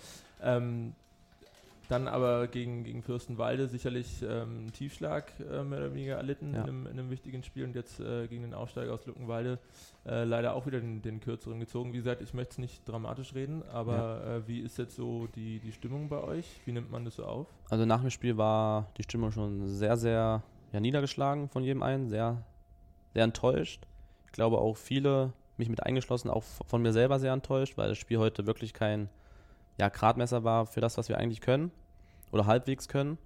Ähm, 0.41 0.95
dann 1.91 2.07
aber 2.07 2.47
gegen, 2.47 2.85
gegen 2.85 3.03
Fürstenwalde 3.03 3.67
sicherlich 3.67 4.21
ähm, 4.21 4.59
einen 4.59 4.71
Tiefschlag 4.71 5.33
äh, 5.39 5.61
mehr 5.63 5.79
oder 5.79 5.93
weniger 5.93 6.15
erlitten 6.15 6.53
ja. 6.53 6.61
in, 6.61 6.69
einem, 6.69 6.85
in, 6.85 6.91
einem, 6.93 7.09
wichtigen 7.09 7.43
Spiel 7.43 7.65
und 7.65 7.75
jetzt 7.75 7.99
äh, 7.99 8.27
gegen 8.27 8.43
den 8.43 8.53
Aufsteiger 8.53 8.93
aus 8.93 9.05
Luckenwalde 9.05 9.59
äh, 10.05 10.23
leider 10.23 10.55
auch 10.55 10.65
wieder 10.65 10.79
den, 10.79 11.01
den, 11.01 11.19
kürzeren 11.19 11.59
gezogen. 11.59 11.91
Wie 11.91 11.97
gesagt, 11.97 12.21
ich 12.21 12.33
möchte 12.33 12.53
es 12.53 12.57
nicht 12.59 12.87
dramatisch 12.87 13.35
reden, 13.35 13.61
aber 13.73 13.95
ja. 13.95 14.37
Äh, 14.37 14.47
wie 14.47 14.59
ist 14.61 14.77
jetzt 14.77 14.95
so 14.95 15.27
die, 15.35 15.59
die 15.59 15.73
Stimmung 15.73 16.07
bei 16.07 16.23
euch? 16.23 16.45
Wie 16.63 16.71
nimmt 16.71 16.91
man 16.91 17.03
das 17.03 17.15
so 17.15 17.25
auf? 17.25 17.47
Also 17.69 17.85
nach 17.85 17.99
dem 17.99 18.09
Spiel 18.09 18.37
war 18.37 18.87
die 18.97 19.03
Stimmung 19.03 19.33
schon 19.33 19.67
sehr, 19.67 19.97
sehr 19.97 20.43
ja, 20.71 20.79
niedergeschlagen 20.79 21.49
von 21.49 21.61
jedem 21.61 21.83
einen, 21.83 22.07
sehr, 22.07 22.41
sehr 23.13 23.25
enttäuscht. 23.25 23.85
Ich 24.27 24.31
glaube 24.31 24.59
auch 24.59 24.77
viele, 24.77 25.33
mich 25.57 25.67
mit 25.67 25.83
eingeschlossen, 25.83 26.29
auch 26.29 26.43
von 26.43 26.81
mir 26.81 26.93
selber 26.93 27.19
sehr 27.19 27.33
enttäuscht, 27.33 27.77
weil 27.77 27.89
das 27.89 27.97
Spiel 27.97 28.17
heute 28.17 28.47
wirklich 28.47 28.73
kein 28.73 29.09
ja, 29.77 29.89
Gradmesser 29.89 30.45
war 30.45 30.65
für 30.65 30.79
das, 30.79 30.97
was 30.97 31.09
wir 31.09 31.17
eigentlich 31.17 31.41
können 31.41 31.71
oder 32.31 32.45
halbwegs 32.45 32.87
können. 32.87 33.17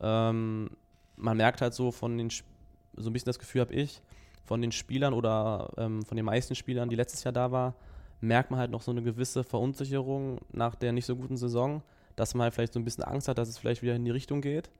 Ähm, 0.00 0.70
man 1.16 1.36
merkt 1.36 1.60
halt 1.60 1.74
so 1.74 1.92
von 1.92 2.18
den, 2.18 2.30
so 2.30 3.10
ein 3.10 3.12
bisschen 3.12 3.26
das 3.26 3.38
Gefühl 3.38 3.60
habe 3.60 3.74
ich, 3.74 4.02
von 4.44 4.60
den 4.60 4.72
Spielern 4.72 5.14
oder 5.14 5.70
ähm, 5.76 6.04
von 6.04 6.16
den 6.16 6.26
meisten 6.26 6.54
Spielern, 6.54 6.88
die 6.88 6.96
letztes 6.96 7.24
Jahr 7.24 7.32
da 7.32 7.52
war, 7.52 7.74
merkt 8.20 8.50
man 8.50 8.60
halt 8.60 8.70
noch 8.70 8.82
so 8.82 8.90
eine 8.90 9.02
gewisse 9.02 9.44
Verunsicherung 9.44 10.38
nach 10.52 10.74
der 10.74 10.92
nicht 10.92 11.06
so 11.06 11.16
guten 11.16 11.36
Saison, 11.36 11.82
dass 12.16 12.34
man 12.34 12.44
halt 12.44 12.54
vielleicht 12.54 12.72
so 12.72 12.80
ein 12.80 12.84
bisschen 12.84 13.04
Angst 13.04 13.28
hat, 13.28 13.38
dass 13.38 13.48
es 13.48 13.58
vielleicht 13.58 13.82
wieder 13.82 13.94
in 13.94 14.04
die 14.04 14.10
Richtung 14.10 14.40
geht. 14.40 14.70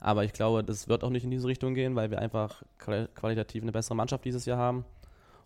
Aber 0.00 0.24
ich 0.24 0.32
glaube, 0.32 0.62
das 0.62 0.88
wird 0.88 1.02
auch 1.02 1.10
nicht 1.10 1.24
in 1.24 1.30
diese 1.30 1.48
Richtung 1.48 1.74
gehen, 1.74 1.96
weil 1.96 2.10
wir 2.10 2.20
einfach 2.20 2.62
qualitativ 2.78 3.62
eine 3.62 3.72
bessere 3.72 3.96
Mannschaft 3.96 4.24
dieses 4.24 4.44
Jahr 4.44 4.58
haben. 4.58 4.84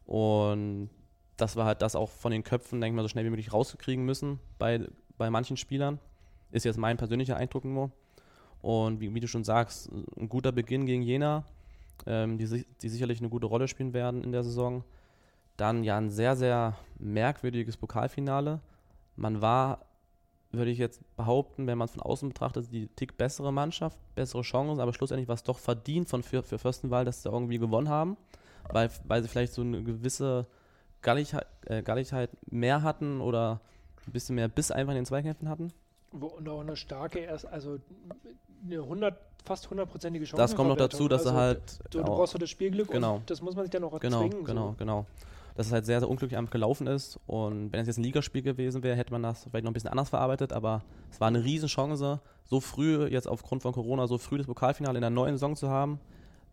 Und 0.04 0.90
das 1.36 1.56
war 1.56 1.64
halt 1.64 1.82
das 1.82 1.96
auch 1.96 2.10
von 2.10 2.32
den 2.32 2.44
Köpfen, 2.44 2.80
denke 2.80 2.94
ich 2.94 2.96
mal, 2.96 3.02
so 3.02 3.08
schnell 3.08 3.24
wie 3.24 3.30
möglich 3.30 3.52
rauskriegen 3.52 4.04
müssen 4.04 4.40
bei, 4.58 4.86
bei 5.16 5.30
manchen 5.30 5.56
Spielern. 5.56 5.98
Ist 6.52 6.64
jetzt 6.64 6.78
mein 6.78 6.96
persönlicher 6.96 7.36
Eindruck 7.36 7.64
nur. 7.64 7.90
Und 8.60 9.00
wie, 9.00 9.12
wie 9.12 9.20
du 9.20 9.26
schon 9.26 9.44
sagst, 9.44 9.90
ein 10.16 10.28
guter 10.28 10.52
Beginn 10.52 10.86
gegen 10.86 11.02
Jena, 11.02 11.44
ähm, 12.06 12.38
die, 12.38 12.64
die 12.80 12.88
sicherlich 12.88 13.18
eine 13.18 13.28
gute 13.28 13.46
Rolle 13.46 13.66
spielen 13.66 13.92
werden 13.92 14.22
in 14.22 14.30
der 14.30 14.44
Saison. 14.44 14.84
Dann 15.56 15.82
ja 15.82 15.96
ein 15.96 16.10
sehr, 16.10 16.36
sehr 16.36 16.76
merkwürdiges 16.98 17.76
Pokalfinale. 17.76 18.60
Man 19.16 19.42
war 19.42 19.80
würde 20.52 20.70
ich 20.70 20.78
jetzt 20.78 21.00
behaupten, 21.16 21.66
wenn 21.66 21.78
man 21.78 21.86
es 21.86 21.92
von 21.92 22.02
außen 22.02 22.28
betrachtet, 22.28 22.70
die 22.70 22.88
Tick 22.88 23.16
bessere 23.16 23.52
Mannschaft, 23.52 23.98
bessere 24.14 24.42
Chancen, 24.42 24.80
aber 24.80 24.92
schlussendlich 24.92 25.28
war 25.28 25.34
es 25.34 25.42
doch 25.42 25.58
verdient 25.58 26.08
von 26.08 26.22
für, 26.22 26.42
für 26.42 26.58
Fürstenwald, 26.58 27.08
dass 27.08 27.22
sie 27.22 27.30
irgendwie 27.30 27.58
gewonnen 27.58 27.88
haben, 27.88 28.16
weil, 28.70 28.90
weil 29.04 29.22
sie 29.22 29.28
vielleicht 29.28 29.54
so 29.54 29.62
eine 29.62 29.82
gewisse 29.82 30.46
Galligkeit, 31.00 31.46
äh, 31.66 31.82
Galligkeit 31.82 32.30
mehr 32.50 32.82
hatten 32.82 33.20
oder 33.20 33.60
ein 34.06 34.12
bisschen 34.12 34.36
mehr 34.36 34.48
Biss 34.48 34.70
einfach 34.70 34.92
in 34.92 34.96
den 34.96 35.06
Zweikämpfen 35.06 35.48
hatten. 35.48 35.72
Wo, 36.12 36.26
und 36.26 36.48
auch 36.48 36.60
eine 36.60 36.76
starke, 36.76 37.20
erst, 37.20 37.46
also 37.46 37.78
eine 38.64 38.80
100, 38.80 39.14
fast 39.44 39.68
hundertprozentige 39.70 40.24
Chance. 40.24 40.40
Das 40.40 40.54
kommt 40.54 40.68
noch 40.68 40.76
dazu, 40.76 41.08
dass 41.08 41.26
also, 41.26 41.36
er 41.36 41.42
halt. 41.42 41.80
Du, 41.90 41.98
du 41.98 42.04
brauchst 42.04 42.32
so 42.32 42.38
das 42.38 42.50
Spielglück 42.50 42.90
genau. 42.90 43.16
und 43.16 43.30
das 43.30 43.42
muss 43.42 43.54
man 43.54 43.64
sich 43.64 43.70
dann 43.70 43.84
auch 43.84 43.98
genau, 43.98 44.22
erzwingen. 44.22 44.44
Genau, 44.44 44.68
so. 44.68 44.74
genau. 44.78 45.06
Dass 45.54 45.66
es 45.66 45.72
halt 45.72 45.84
sehr, 45.84 46.00
sehr 46.00 46.08
unglücklich 46.08 46.38
einfach 46.38 46.52
gelaufen 46.52 46.86
ist. 46.86 47.18
Und 47.26 47.72
wenn 47.72 47.80
es 47.80 47.86
jetzt 47.86 47.98
ein 47.98 48.04
Ligaspiel 48.04 48.42
gewesen 48.42 48.82
wäre, 48.82 48.96
hätte 48.96 49.12
man 49.12 49.22
das 49.22 49.44
vielleicht 49.50 49.64
noch 49.64 49.70
ein 49.70 49.74
bisschen 49.74 49.90
anders 49.90 50.08
verarbeitet. 50.08 50.52
Aber 50.52 50.82
es 51.10 51.20
war 51.20 51.28
eine 51.28 51.44
Riesenchance, 51.44 52.20
so 52.44 52.60
früh, 52.60 53.06
jetzt 53.06 53.28
aufgrund 53.28 53.62
von 53.62 53.72
Corona, 53.72 54.06
so 54.06 54.16
früh 54.16 54.38
das 54.38 54.46
Pokalfinale 54.46 54.96
in 54.96 55.02
der 55.02 55.10
neuen 55.10 55.34
Saison 55.34 55.54
zu 55.54 55.68
haben. 55.68 56.00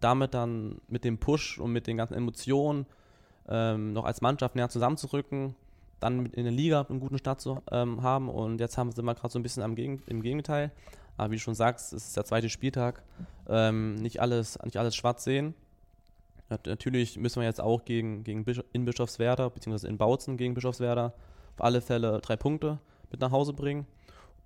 Damit 0.02 0.34
dann 0.34 0.82
mit 0.88 1.06
dem 1.06 1.18
Push 1.18 1.60
und 1.60 1.72
mit 1.72 1.88
den 1.88 1.96
ganzen 1.96 2.14
Emotionen 2.14 2.86
ähm, 3.48 3.94
noch 3.94 4.04
als 4.04 4.22
Mannschaft 4.22 4.56
näher 4.56 4.70
zusammenzurücken 4.70 5.56
dann 6.00 6.28
in 6.28 6.44
der 6.44 6.52
Liga 6.54 6.86
einen 6.90 7.00
guten 7.00 7.18
Start 7.18 7.42
zu 7.42 7.62
ähm, 7.72 8.02
haben. 8.02 8.30
Und 8.30 8.60
jetzt 8.60 8.78
haben, 8.78 8.92
sind 8.92 9.06
wir 9.06 9.16
gerade 9.16 9.32
so 9.32 9.40
ein 9.40 9.44
bisschen 9.44 9.64
am 9.64 9.76
Gegen, 9.76 10.02
im 10.08 10.22
Gegenteil. 10.22 10.72
Aber 11.18 11.32
wie 11.32 11.36
du 11.36 11.42
schon 11.42 11.56
sagst, 11.56 11.94
es 11.94 12.08
ist 12.08 12.18
der 12.18 12.26
zweite 12.26 12.50
Spieltag. 12.50 13.04
Ähm, 13.48 13.96
nicht, 13.96 14.22
alles, 14.22 14.58
nicht 14.64 14.78
alles 14.78 14.96
schwarz 14.96 15.24
sehen. 15.24 15.54
Natürlich 16.66 17.18
müssen 17.18 17.42
wir 17.42 17.48
jetzt 17.48 17.62
auch 17.62 17.86
gegen, 17.86 18.24
gegen 18.24 18.44
in 18.74 18.86
Bischofswerda, 18.86 19.50
beziehungsweise 19.50 19.88
in 19.88 19.98
Bautzen 19.98 20.36
gegen 20.38 20.56
Bischofswerda, 20.56 21.14
auf 21.56 21.64
alle 21.64 21.82
Fälle 21.82 22.20
drei 22.22 22.38
Punkte 22.38 22.80
mit 23.12 23.20
nach 23.20 23.32
Hause 23.32 23.54
bringen. 23.54 23.86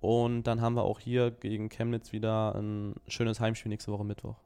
Und 0.00 0.42
dann 0.42 0.60
haben 0.60 0.74
wir 0.74 0.82
auch 0.82 1.00
hier 1.00 1.30
gegen 1.30 1.70
Chemnitz 1.70 2.12
wieder 2.12 2.54
ein 2.54 2.94
schönes 3.08 3.40
Heimspiel 3.40 3.70
nächste 3.70 3.90
Woche 3.90 4.04
Mittwoch. 4.04 4.36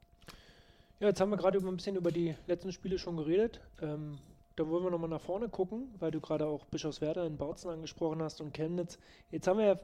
Ja, 1.01 1.07
jetzt 1.07 1.19
haben 1.19 1.31
wir 1.31 1.37
gerade 1.37 1.59
ein 1.59 1.75
bisschen 1.75 1.95
über 1.95 2.11
die 2.11 2.35
letzten 2.47 2.71
Spiele 2.71 2.97
schon 2.97 3.17
geredet. 3.17 3.59
Ähm, 3.81 4.19
da 4.59 4.67
wollen 4.67 4.83
wir 4.83 4.91
nochmal 4.91 5.09
nach 5.09 5.21
vorne 5.21 5.47
gucken, 5.47 5.87
weil 5.99 6.11
du 6.11 6.19
gerade 6.19 6.45
auch 6.45 6.65
Bischofswerda 6.65 7.25
in 7.25 7.37
Bautzen 7.37 7.71
angesprochen 7.71 8.21
hast 8.21 8.41
und 8.41 8.53
Chemnitz. 8.53 8.99
Jetzt 9.31 9.47
haben 9.47 9.57
wir 9.57 9.65
ja 9.65 9.75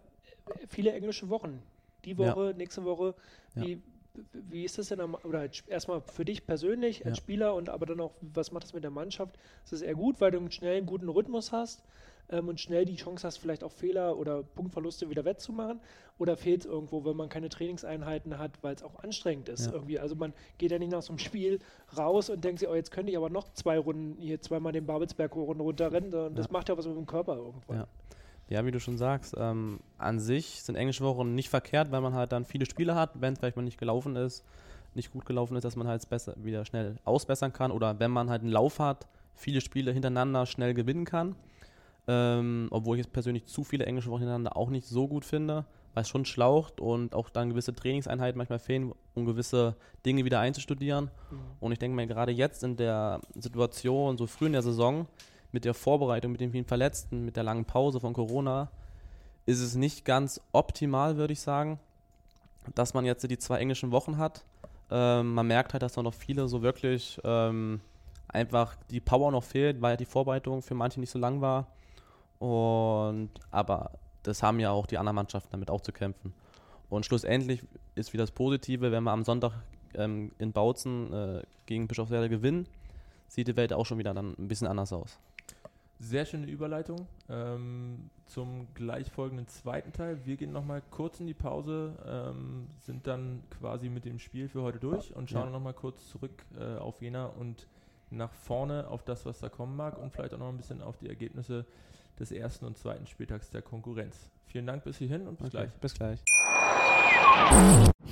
viele 0.68 0.92
englische 0.92 1.30
Wochen. 1.30 1.64
Die 2.04 2.18
Woche, 2.18 2.48
ja. 2.48 2.54
nächste 2.54 2.84
Woche. 2.84 3.16
Wie, 3.54 3.72
ja. 3.72 3.80
wie 4.34 4.66
ist 4.66 4.78
das 4.78 4.90
denn? 4.90 5.00
Am, 5.00 5.16
oder 5.24 5.50
erstmal 5.68 6.02
für 6.02 6.26
dich 6.26 6.46
persönlich 6.46 7.06
als 7.06 7.18
ja. 7.18 7.24
Spieler 7.24 7.56
und 7.56 7.70
aber 7.70 7.86
dann 7.86 8.02
auch, 8.02 8.16
was 8.20 8.52
macht 8.52 8.64
das 8.64 8.74
mit 8.74 8.84
der 8.84 8.92
Mannschaft? 8.92 9.38
Ist 9.64 9.72
das 9.72 9.82
eher 9.82 9.96
gut, 9.96 10.20
weil 10.20 10.32
du 10.32 10.40
einen 10.40 10.52
schnellen, 10.52 10.86
guten 10.86 11.08
Rhythmus 11.08 11.54
hast? 11.54 11.86
Ähm, 12.30 12.48
und 12.48 12.60
schnell 12.60 12.86
die 12.86 12.96
Chance 12.96 13.26
hast, 13.26 13.38
vielleicht 13.38 13.64
auch 13.64 13.72
Fehler 13.72 14.18
oder 14.18 14.44
Punktverluste 14.44 15.10
wieder 15.10 15.26
wettzumachen? 15.26 15.80
Oder 16.18 16.38
fehlt 16.38 16.62
es 16.62 16.66
irgendwo, 16.66 17.04
wenn 17.04 17.18
man 17.18 17.30
keine 17.30 17.50
Trainingseinheiten 17.50 18.38
hat, 18.38 18.52
weil 18.62 18.76
es 18.76 18.84
auch 18.84 18.96
anstrengend 19.04 19.50
ist? 19.50 19.68
Ja. 19.68 19.74
Irgendwie? 19.74 20.00
Also 20.00 20.16
man 20.16 20.34
geht 20.58 20.72
ja 20.72 20.80
nicht 20.80 20.92
nach 20.92 21.02
so 21.02 21.12
einem 21.12 21.20
Spiel 21.20 21.60
raus 21.98 22.30
und 22.30 22.44
denkt 22.44 22.60
sich, 22.60 22.70
oh, 22.70 22.76
jetzt 22.76 22.92
könnte 22.92 23.12
ich 23.12 23.18
aber 23.18 23.30
noch 23.30 23.52
zwei 23.54 23.78
Runden 23.78 24.16
hier 24.22 24.42
zweimal 24.42 24.72
den 24.72 24.86
Babelsberg 24.86 25.36
runterrennen. 25.36 26.14
Und 26.14 26.38
das 26.38 26.50
macht 26.50 26.70
ja 26.70 26.78
was 26.78 26.88
mit 26.88 26.96
dem 26.96 27.06
Körper 27.06 27.36
irgendwann. 27.36 27.78
Ja. 27.78 27.88
Ja, 28.48 28.64
wie 28.64 28.72
du 28.72 28.80
schon 28.80 28.98
sagst, 28.98 29.34
ähm, 29.40 29.80
an 29.98 30.20
sich 30.20 30.62
sind 30.62 30.76
englische 30.76 31.04
Wochen 31.04 31.34
nicht 31.34 31.50
verkehrt, 31.50 31.92
weil 31.92 32.02
man 32.02 32.14
halt 32.14 32.32
dann 32.32 32.46
viele 32.46 32.68
Spiele 32.68 32.94
hat, 32.94 33.10
wenn 33.20 33.34
es 33.34 33.40
vielleicht 33.40 33.56
mal 33.56 33.64
nicht 33.64 33.80
gelaufen 33.80 34.16
ist, 34.16 34.46
nicht 34.94 35.12
gut 35.12 35.26
gelaufen 35.26 35.58
ist, 35.58 35.64
dass 35.64 35.76
man 35.76 35.88
halt 35.88 36.08
besser 36.08 36.36
wieder 36.38 36.64
schnell 36.64 36.98
ausbessern 37.06 37.54
kann 37.54 37.72
oder 37.72 38.00
wenn 38.00 38.12
man 38.12 38.30
halt 38.30 38.44
einen 38.44 38.52
Lauf 38.52 38.78
hat, 38.78 39.08
viele 39.34 39.62
Spiele 39.62 39.92
hintereinander 39.92 40.46
schnell 40.46 40.76
gewinnen 40.76 41.06
kann. 41.06 41.36
Ähm, 42.08 42.68
obwohl 42.70 42.98
ich 42.98 43.06
jetzt 43.06 43.14
persönlich 43.14 43.46
zu 43.46 43.64
viele 43.64 43.86
englische 43.86 44.12
Wochen 44.12 44.20
hintereinander 44.20 44.56
auch 44.56 44.70
nicht 44.70 44.88
so 44.88 45.08
gut 45.08 45.26
finde, 45.26 45.66
weil 45.96 46.04
es 46.04 46.10
schon 46.10 46.26
schlaucht 46.26 46.80
und 46.80 47.16
auch 47.16 47.30
dann 47.30 47.50
gewisse 47.50 47.74
Trainingseinheiten 47.74 48.38
manchmal 48.38 48.60
fehlen, 48.60 48.94
um 49.16 49.26
gewisse 49.26 49.76
Dinge 50.06 50.26
wieder 50.26 50.40
einzustudieren. 50.40 51.06
Mhm. 51.32 51.40
Und 51.60 51.72
ich 51.72 51.80
denke 51.80 51.96
mir, 51.96 52.06
gerade 52.06 52.32
jetzt 52.32 52.64
in 52.64 52.76
der 52.76 53.22
Situation, 53.34 54.18
so 54.18 54.28
früh 54.28 54.48
in 54.48 54.54
der 54.54 54.62
Saison, 54.62 55.08
mit 55.52 55.66
der 55.66 55.74
Vorbereitung, 55.74 56.34
mit 56.34 56.42
den 56.42 56.52
vielen 56.52 56.66
Verletzten, 56.66 57.26
mit 57.26 57.38
der 57.38 57.44
langen 57.44 57.66
Pause 57.66 58.00
von 58.00 58.14
Corona, 58.14 58.70
ist 59.46 59.62
es 59.62 59.76
nicht 59.76 60.06
ganz 60.06 60.42
optimal, 60.52 61.18
würde 61.18 61.34
ich 61.34 61.40
sagen, 61.40 61.80
dass 62.76 62.94
man 62.94 63.06
jetzt 63.06 63.30
die 63.30 63.38
zwei 63.38 63.60
englischen 63.60 63.92
Wochen 63.92 64.18
hat. 64.18 64.44
Ähm, 64.92 65.34
man 65.34 65.48
merkt 65.48 65.74
halt, 65.74 65.82
dass 65.82 65.94
da 65.94 66.04
noch 66.04 66.14
viele 66.14 66.48
so 66.48 66.62
wirklich 66.62 67.20
ähm, 67.24 67.80
einfach 68.28 68.76
die 68.90 69.00
Power 69.00 69.32
noch 69.32 69.44
fehlt, 69.44 69.82
weil 69.82 69.98
die 69.98 70.06
Vorbereitung 70.06 70.62
für 70.62 70.76
manche 70.76 71.00
nicht 71.00 71.10
so 71.10 71.20
lang 71.20 71.42
war. 71.42 71.68
Und 72.40 73.30
aber 73.52 73.92
das 74.24 74.44
haben 74.44 74.60
ja 74.60 74.72
auch 74.72 74.88
die 74.88 74.98
anderen 74.98 75.16
Mannschaften 75.16 75.50
damit 75.52 75.70
auch 75.70 75.82
zu 75.82 75.92
kämpfen. 75.92 76.34
Und 76.90 77.06
schlussendlich 77.06 77.64
ist 77.96 78.14
wie 78.14 78.18
das 78.18 78.32
Positive, 78.32 78.92
wenn 78.92 79.04
wir 79.04 79.12
am 79.12 79.24
Sonntag 79.24 79.54
ähm, 79.94 80.32
in 80.38 80.52
Bautzen 80.52 81.14
äh, 81.14 81.44
gegen 81.66 81.88
Bischofswerda 81.88 82.28
gewinnen, 82.28 82.68
sieht 83.28 83.48
die 83.48 83.56
Welt 83.56 83.74
auch 83.74 83.86
schon 83.86 83.98
wieder 83.98 84.14
dann 84.14 84.36
ein 84.38 84.48
bisschen 84.48 84.68
anders 84.68 84.94
aus. 84.94 85.20
Sehr 86.00 86.26
schöne 86.26 86.48
Überleitung 86.48 87.08
ähm, 87.30 88.10
zum 88.26 88.68
gleichfolgenden 88.74 89.48
zweiten 89.48 89.94
Teil. 89.94 90.20
Wir 90.26 90.36
gehen 90.36 90.52
nochmal 90.52 90.82
kurz 90.92 91.22
in 91.22 91.28
die 91.28 91.34
Pause, 91.34 91.94
ähm, 92.06 92.68
sind 92.82 93.08
dann 93.08 93.44
quasi 93.50 93.90
mit 93.90 94.04
dem 94.04 94.20
Spiel 94.20 94.50
für 94.50 94.62
heute 94.62 94.80
durch 94.80 95.16
und 95.16 95.30
schauen 95.30 95.46
ja. 95.46 95.52
nochmal 95.52 95.74
kurz 95.74 96.10
zurück 96.10 96.44
äh, 96.60 96.78
auf 96.78 97.02
Jena 97.02 97.28
und 97.28 97.68
nach 98.12 98.34
vorne 98.34 98.88
auf 98.90 99.04
das, 99.04 99.26
was 99.26 99.40
da 99.40 99.48
kommen 99.50 99.76
mag 99.76 99.98
und 99.98 100.12
vielleicht 100.12 100.34
auch 100.34 100.40
noch 100.40 100.50
ein 100.50 100.58
bisschen 100.58 100.82
auf 100.82 100.98
die 100.98 101.08
Ergebnisse 101.08 101.66
des 102.20 102.32
ersten 102.32 102.66
und 102.66 102.78
zweiten 102.78 103.08
Spieltags 103.08 103.50
der 103.50 103.62
Konkurrenz. 103.62 104.30
Vielen 104.48 104.68
Dank 104.68 104.84
bis 104.84 104.98
hierhin 104.98 105.28
und 105.28 105.38
bis 105.38 105.48
okay, 105.48 105.68
gleich. 105.68 105.74
Bis 105.82 105.94
gleich. 105.94 106.20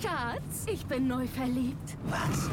Schatz, 0.01 0.65
ich 0.67 0.85
bin 0.85 1.07
neu 1.07 1.25
verliebt. 1.27 1.97
Was? 2.05 2.49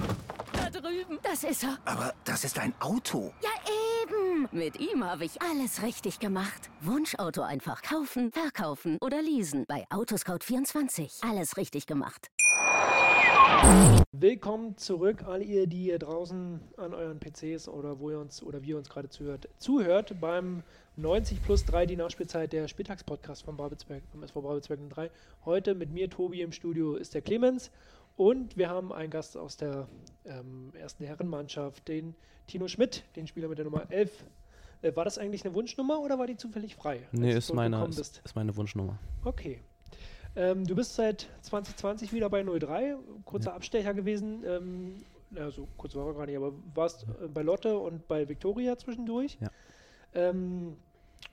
Da 0.52 0.70
drüben. 0.70 1.18
Das 1.22 1.42
ist 1.44 1.64
er. 1.64 1.78
Aber 1.84 2.14
das 2.24 2.44
ist 2.44 2.58
ein 2.58 2.72
Auto. 2.80 3.32
Ja, 3.42 3.50
eben. 4.02 4.48
Mit 4.52 4.78
ihm 4.78 5.04
habe 5.04 5.24
ich 5.24 5.40
alles 5.42 5.82
richtig 5.82 6.20
gemacht. 6.20 6.70
Wunschauto 6.80 7.42
einfach 7.42 7.82
kaufen, 7.82 8.30
verkaufen 8.32 8.98
oder 9.00 9.20
leasen. 9.22 9.64
Bei 9.66 9.86
Autoscout24. 9.90 11.28
Alles 11.28 11.56
richtig 11.56 11.86
gemacht. 11.86 12.30
Willkommen 14.12 14.76
zurück, 14.76 15.24
all 15.26 15.42
ihr, 15.42 15.66
die 15.66 15.86
ihr 15.86 15.98
draußen 15.98 16.60
an 16.76 16.92
euren 16.92 17.18
PCs 17.18 17.68
oder 17.68 17.98
wo 17.98 18.10
ihr 18.10 18.18
uns 18.18 18.42
oder 18.42 18.62
wie 18.62 18.68
ihr 18.68 18.76
uns 18.76 18.90
gerade 18.90 19.08
zuhört, 19.08 19.48
zuhört 19.58 20.20
beim 20.20 20.62
90 20.96 21.42
plus 21.42 21.64
3 21.64 21.86
die 21.86 21.96
Nachspielzeit 21.96 22.52
der 22.52 22.68
Spieltagspodcast 22.68 23.42
vom 23.42 23.56
Babelsberg, 23.56 24.02
vom 24.12 24.22
SV 24.22 24.42
Babelsberg 24.42 24.80
3. 24.90 25.10
Heute 25.44 25.74
mit 25.74 25.90
mir, 25.90 26.10
Tobi, 26.10 26.42
im 26.42 26.52
Studio 26.52 26.96
ist 26.96 27.14
der 27.14 27.22
Clemens 27.22 27.70
und 28.16 28.58
wir 28.58 28.68
haben 28.68 28.92
einen 28.92 29.10
Gast 29.10 29.38
aus 29.38 29.56
der 29.56 29.88
ähm, 30.26 30.72
ersten 30.74 31.04
Herrenmannschaft, 31.04 31.88
den 31.88 32.14
Tino 32.46 32.68
Schmidt, 32.68 33.04
den 33.16 33.26
Spieler 33.26 33.48
mit 33.48 33.56
der 33.56 33.64
Nummer 33.64 33.90
11. 33.90 34.24
Äh, 34.82 34.94
war 34.94 35.04
das 35.04 35.16
eigentlich 35.16 35.44
eine 35.46 35.54
Wunschnummer 35.54 35.98
oder 36.00 36.18
war 36.18 36.26
die 36.26 36.36
zufällig 36.36 36.76
frei? 36.76 37.00
Nee, 37.12 37.32
ist 37.32 37.54
meine, 37.54 37.84
ist, 37.86 38.20
ist 38.22 38.36
meine 38.36 38.54
Wunschnummer. 38.54 38.98
Okay. 39.24 39.60
Ähm, 40.36 40.66
du 40.66 40.74
bist 40.74 40.94
seit 40.94 41.28
2020 41.42 42.12
wieder 42.12 42.30
bei 42.30 42.42
03, 42.42 42.96
kurzer 43.24 43.50
ja. 43.50 43.56
Abstecher 43.56 43.94
gewesen. 43.94 44.44
Ähm, 44.46 45.04
also 45.36 45.68
kurz 45.76 45.94
war 45.94 46.06
er 46.06 46.14
gar 46.14 46.26
nicht, 46.26 46.36
aber 46.36 46.52
warst 46.74 47.06
äh, 47.22 47.28
bei 47.28 47.42
Lotte 47.42 47.78
und 47.78 48.06
bei 48.08 48.28
Victoria 48.28 48.76
zwischendurch. 48.76 49.38
Ja. 49.40 49.50
Ähm, 50.14 50.76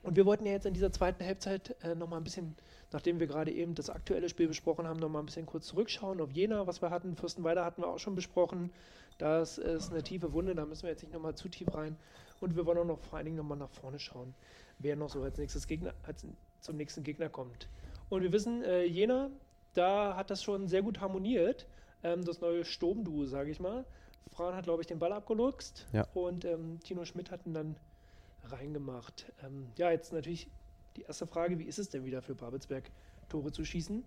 und 0.02 0.16
wir 0.16 0.26
wollten 0.26 0.46
ja 0.46 0.52
jetzt 0.52 0.66
in 0.66 0.74
dieser 0.74 0.92
zweiten 0.92 1.24
Halbzeit 1.24 1.76
äh, 1.82 1.94
nochmal 1.94 2.20
ein 2.20 2.24
bisschen, 2.24 2.56
nachdem 2.92 3.18
wir 3.20 3.26
gerade 3.26 3.50
eben 3.50 3.74
das 3.74 3.90
aktuelle 3.90 4.28
Spiel 4.28 4.48
besprochen 4.48 4.86
haben, 4.86 5.00
nochmal 5.00 5.22
ein 5.22 5.26
bisschen 5.26 5.46
kurz 5.46 5.66
zurückschauen 5.66 6.20
auf 6.20 6.30
Jena, 6.30 6.66
was 6.66 6.82
wir 6.82 6.90
hatten. 6.90 7.16
Fürstenweider 7.16 7.64
hatten 7.64 7.82
wir 7.82 7.88
auch 7.88 7.98
schon 7.98 8.14
besprochen. 8.14 8.70
Das 9.18 9.58
ist 9.58 9.90
eine 9.90 10.02
tiefe 10.02 10.32
Wunde, 10.32 10.54
da 10.54 10.64
müssen 10.64 10.84
wir 10.84 10.90
jetzt 10.90 11.02
nicht 11.02 11.12
nochmal 11.12 11.34
zu 11.34 11.48
tief 11.48 11.74
rein. 11.74 11.96
Und 12.40 12.54
wir 12.54 12.66
wollen 12.66 12.78
auch 12.78 12.84
noch 12.84 13.00
vor 13.00 13.18
allen 13.18 13.24
Dingen 13.24 13.36
nochmal 13.36 13.58
nach 13.58 13.70
vorne 13.70 13.98
schauen, 13.98 14.32
wer 14.78 14.94
noch 14.94 15.10
so 15.10 15.22
als 15.22 15.38
nächstes 15.38 15.66
Gegner, 15.66 15.92
als 16.04 16.24
zum 16.60 16.76
nächsten 16.76 17.02
Gegner 17.02 17.28
kommt. 17.28 17.68
Und 18.08 18.22
wir 18.22 18.32
wissen, 18.32 18.62
äh, 18.62 18.84
Jena, 18.84 19.30
da 19.74 20.16
hat 20.16 20.30
das 20.30 20.42
schon 20.42 20.68
sehr 20.68 20.82
gut 20.82 21.00
harmoniert. 21.00 21.66
Ähm, 22.02 22.24
das 22.24 22.40
neue 22.40 22.64
Sturmduo, 22.64 23.26
sage 23.26 23.50
ich 23.50 23.60
mal. 23.60 23.84
Fran 24.28 24.54
hat, 24.54 24.64
glaube 24.64 24.82
ich, 24.82 24.86
den 24.86 24.98
Ball 24.98 25.12
abgeluchst 25.12 25.86
ja. 25.92 26.06
und 26.14 26.44
ähm, 26.44 26.80
Tino 26.84 27.04
Schmidt 27.04 27.30
hat 27.30 27.46
ihn 27.46 27.54
dann 27.54 27.76
reingemacht. 28.44 29.32
Ähm, 29.44 29.66
ja, 29.76 29.90
jetzt 29.90 30.12
natürlich 30.12 30.48
die 30.96 31.02
erste 31.02 31.26
Frage, 31.26 31.58
wie 31.58 31.64
ist 31.64 31.78
es 31.78 31.88
denn 31.88 32.04
wieder 32.04 32.22
für 32.22 32.34
Babelsberg, 32.34 32.90
Tore 33.28 33.52
zu 33.52 33.64
schießen 33.64 34.04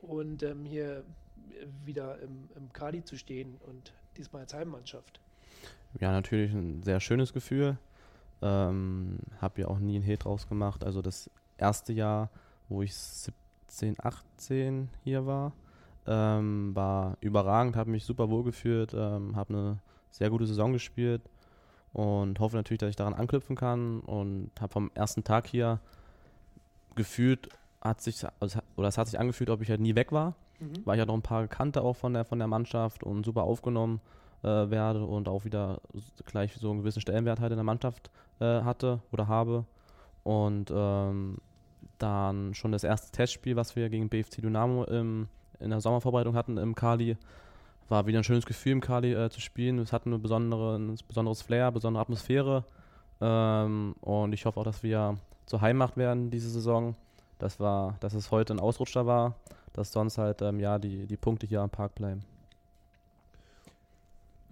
und 0.00 0.42
ähm, 0.42 0.64
hier 0.64 1.04
wieder 1.84 2.18
im, 2.20 2.48
im 2.56 2.72
Kadi 2.72 3.04
zu 3.04 3.16
stehen 3.16 3.58
und 3.66 3.92
diesmal 4.16 4.42
als 4.42 4.54
Heimmannschaft? 4.54 5.20
Ja, 6.00 6.10
natürlich 6.10 6.52
ein 6.52 6.82
sehr 6.82 7.00
schönes 7.00 7.32
Gefühl. 7.32 7.76
Ähm, 8.40 9.18
habe 9.40 9.62
ja 9.62 9.68
auch 9.68 9.78
nie 9.78 9.96
einen 9.96 10.04
Hehl 10.04 10.16
draus 10.16 10.48
gemacht. 10.48 10.84
Also 10.84 11.02
das 11.02 11.30
erste 11.58 11.92
Jahr, 11.92 12.30
wo 12.68 12.82
ich 12.82 12.94
17, 13.72 13.96
18 13.98 14.88
hier 15.02 15.26
war, 15.26 15.52
ähm, 16.06 16.74
war 16.74 17.16
überragend, 17.20 17.76
habe 17.76 17.90
mich 17.90 18.04
super 18.04 18.28
wohl 18.28 18.44
gefühlt, 18.44 18.92
ähm, 18.94 19.34
habe 19.34 19.54
eine 19.54 19.78
sehr 20.10 20.30
gute 20.30 20.46
Saison 20.46 20.72
gespielt 20.72 21.22
und 21.92 22.38
hoffe 22.38 22.56
natürlich, 22.56 22.78
dass 22.78 22.90
ich 22.90 22.96
daran 22.96 23.14
anknüpfen 23.14 23.56
kann 23.56 24.00
und 24.00 24.50
habe 24.60 24.72
vom 24.72 24.90
ersten 24.94 25.24
Tag 25.24 25.46
hier 25.46 25.80
gefühlt 26.94 27.48
hat 27.80 28.00
sich, 28.00 28.24
also, 28.40 28.60
oder 28.76 28.88
es 28.88 28.98
hat 28.98 29.08
sich 29.08 29.18
angefühlt, 29.18 29.50
ob 29.50 29.62
ich 29.62 29.70
halt 29.70 29.80
nie 29.80 29.94
weg 29.94 30.12
war, 30.12 30.34
mhm. 30.60 30.84
weil 30.84 30.96
ich 30.96 31.00
ja 31.00 31.06
noch 31.06 31.14
ein 31.14 31.22
paar 31.22 31.48
Kante 31.48 31.82
auch 31.82 31.96
von 31.96 32.12
der, 32.12 32.24
von 32.24 32.38
der 32.38 32.48
Mannschaft 32.48 33.02
und 33.02 33.24
super 33.24 33.42
aufgenommen 33.42 34.00
äh, 34.42 34.70
werde 34.70 35.04
und 35.04 35.28
auch 35.28 35.44
wieder 35.44 35.80
gleich 36.26 36.54
so 36.54 36.70
einen 36.70 36.80
gewissen 36.80 37.00
Stellenwert 37.00 37.40
halt 37.40 37.52
in 37.52 37.56
der 37.56 37.64
Mannschaft 37.64 38.10
äh, 38.38 38.62
hatte 38.62 39.00
oder 39.10 39.28
habe. 39.28 39.64
Und 40.22 40.72
ähm, 40.72 41.38
dann 41.98 42.54
schon 42.54 42.72
das 42.72 42.84
erste 42.84 43.12
Testspiel, 43.12 43.56
was 43.56 43.76
wir 43.76 43.88
gegen 43.88 44.08
BFC 44.08 44.42
Dynamo 44.42 44.84
im, 44.84 45.28
in 45.60 45.70
der 45.70 45.80
Sommervorbereitung 45.80 46.34
hatten 46.34 46.56
im 46.56 46.74
Kali, 46.74 47.16
war 47.88 48.06
wieder 48.06 48.18
ein 48.18 48.24
schönes 48.24 48.46
Gefühl 48.46 48.72
im 48.72 48.80
Kali 48.80 49.12
äh, 49.12 49.30
zu 49.30 49.40
spielen. 49.40 49.78
Es 49.78 49.92
hat 49.92 50.06
ein 50.06 50.20
besonderes 50.20 51.42
Flair, 51.42 51.70
besondere 51.70 52.02
Atmosphäre. 52.02 52.64
Ähm, 53.20 53.94
und 54.00 54.32
ich 54.32 54.44
hoffe 54.46 54.60
auch, 54.60 54.64
dass 54.64 54.82
wir 54.82 55.16
zur 55.46 55.60
Heimmacht 55.60 55.96
werden 55.96 56.30
diese 56.30 56.50
Saison. 56.50 56.96
Das 57.38 57.60
war, 57.60 57.96
dass 58.00 58.14
es 58.14 58.30
heute 58.30 58.54
ein 58.54 58.60
Ausrutscher 58.60 59.06
war, 59.06 59.34
dass 59.72 59.92
sonst 59.92 60.18
halt 60.18 60.42
ähm, 60.42 60.60
ja 60.60 60.78
die, 60.78 61.06
die 61.06 61.16
Punkte 61.16 61.46
hier 61.46 61.60
am 61.60 61.70
Park 61.70 61.94
bleiben. 61.94 62.24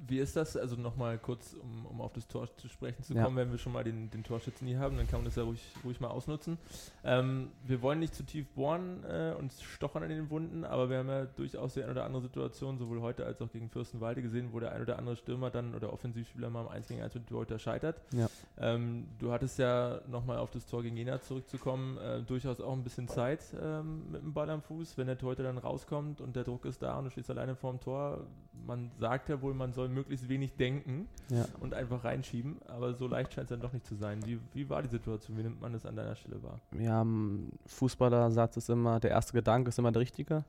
Wie 0.06 0.18
ist 0.18 0.36
das? 0.36 0.56
Also 0.56 0.76
nochmal 0.76 1.18
kurz, 1.18 1.54
um, 1.54 1.86
um 1.86 2.00
auf 2.00 2.12
das 2.12 2.26
Tor 2.26 2.48
zu 2.56 2.68
sprechen 2.68 3.02
zu 3.02 3.14
kommen, 3.14 3.36
ja. 3.36 3.42
wenn 3.42 3.50
wir 3.50 3.58
schon 3.58 3.72
mal 3.72 3.84
den, 3.84 4.10
den 4.10 4.24
Torschützen 4.24 4.66
hier 4.66 4.78
haben, 4.78 4.96
dann 4.96 5.06
kann 5.06 5.20
man 5.20 5.26
das 5.26 5.36
ja 5.36 5.42
ruhig, 5.42 5.60
ruhig 5.84 6.00
mal 6.00 6.08
ausnutzen. 6.08 6.58
Ähm, 7.04 7.50
wir 7.64 7.82
wollen 7.82 7.98
nicht 7.98 8.14
zu 8.14 8.22
tief 8.22 8.48
bohren 8.48 9.04
äh, 9.04 9.34
und 9.38 9.52
stochern 9.52 10.02
an 10.02 10.08
den 10.08 10.30
Wunden, 10.30 10.64
aber 10.64 10.90
wir 10.90 10.98
haben 10.98 11.08
ja 11.08 11.24
durchaus 11.26 11.74
die 11.74 11.82
eine 11.82 11.92
oder 11.92 12.04
andere 12.04 12.22
Situation, 12.22 12.78
sowohl 12.78 13.00
heute 13.00 13.26
als 13.26 13.40
auch 13.42 13.50
gegen 13.50 13.68
Fürstenwalde 13.68 14.22
gesehen, 14.22 14.48
wo 14.52 14.60
der 14.60 14.72
ein 14.72 14.82
oder 14.82 14.98
andere 14.98 15.16
Stürmer 15.16 15.50
dann 15.50 15.74
oder 15.74 15.92
Offensivspieler 15.92 16.50
mal 16.50 16.62
im 16.62 16.68
1 16.68 16.88
gegen 16.88 17.02
1 17.02 17.14
mit 17.14 17.26
Torhüter 17.26 17.58
scheitert. 17.58 18.00
Ja. 18.12 18.28
Ähm, 18.62 19.07
du 19.18 19.33
hattest 19.33 19.59
ja 19.59 20.03
nochmal 20.07 20.37
auf 20.37 20.51
das 20.51 20.66
Tor 20.66 20.83
gegen 20.83 20.94
Jena 20.94 21.18
zurückzukommen, 21.18 21.96
äh, 21.96 22.23
durchaus 22.23 22.61
auch 22.61 22.75
ein 22.75 22.85
bisschen 22.85 23.09
Zeit 23.09 23.40
ähm, 23.59 24.11
mit 24.12 24.23
dem 24.23 24.35
Ball 24.35 24.51
am 24.51 24.61
Fuß, 24.61 24.99
wenn 24.99 25.07
der 25.07 25.16
Torhüter 25.16 25.44
dann 25.44 25.57
rauskommt 25.57 26.20
und 26.20 26.37
der 26.37 26.44
Druck 26.44 26.66
ist 26.66 26.83
da 26.83 26.99
und 26.99 27.05
du 27.05 27.11
stehst 27.11 27.31
alleine 27.31 27.57
vor 27.57 27.73
dem 27.73 27.81
Tor. 27.81 28.27
Man 28.66 28.90
sagt 28.99 29.31
ja 29.31 29.40
wohl, 29.40 29.55
man 29.55 29.73
soll 29.73 29.88
möglichst 29.88 30.29
wenig 30.29 30.57
denken 30.57 31.09
ja. 31.31 31.46
und 31.61 31.73
einfach 31.73 32.05
reinschieben. 32.05 32.61
Aber 32.68 32.92
so 32.92 33.07
leicht 33.07 33.33
scheint 33.33 33.46
es 33.46 33.49
dann 33.51 33.62
doch 33.62 33.73
nicht 33.73 33.87
zu 33.87 33.94
sein. 33.94 34.20
Wie, 34.27 34.38
wie 34.53 34.68
war 34.68 34.83
die 34.83 34.90
Situation? 34.90 35.38
Wie 35.38 35.42
nimmt 35.42 35.62
man 35.62 35.73
das 35.73 35.87
an 35.87 35.96
deiner 35.96 36.14
Stelle 36.14 36.42
wahr? 36.42 36.61
Ja, 36.79 37.07
Fußballersatz 37.64 38.59
ist 38.59 38.68
immer, 38.68 39.01
der 39.01 39.11
erste 39.11 39.33
Gedanke 39.33 39.70
ist 39.70 39.79
immer 39.79 39.90
der 39.90 40.03
richtige. 40.03 40.44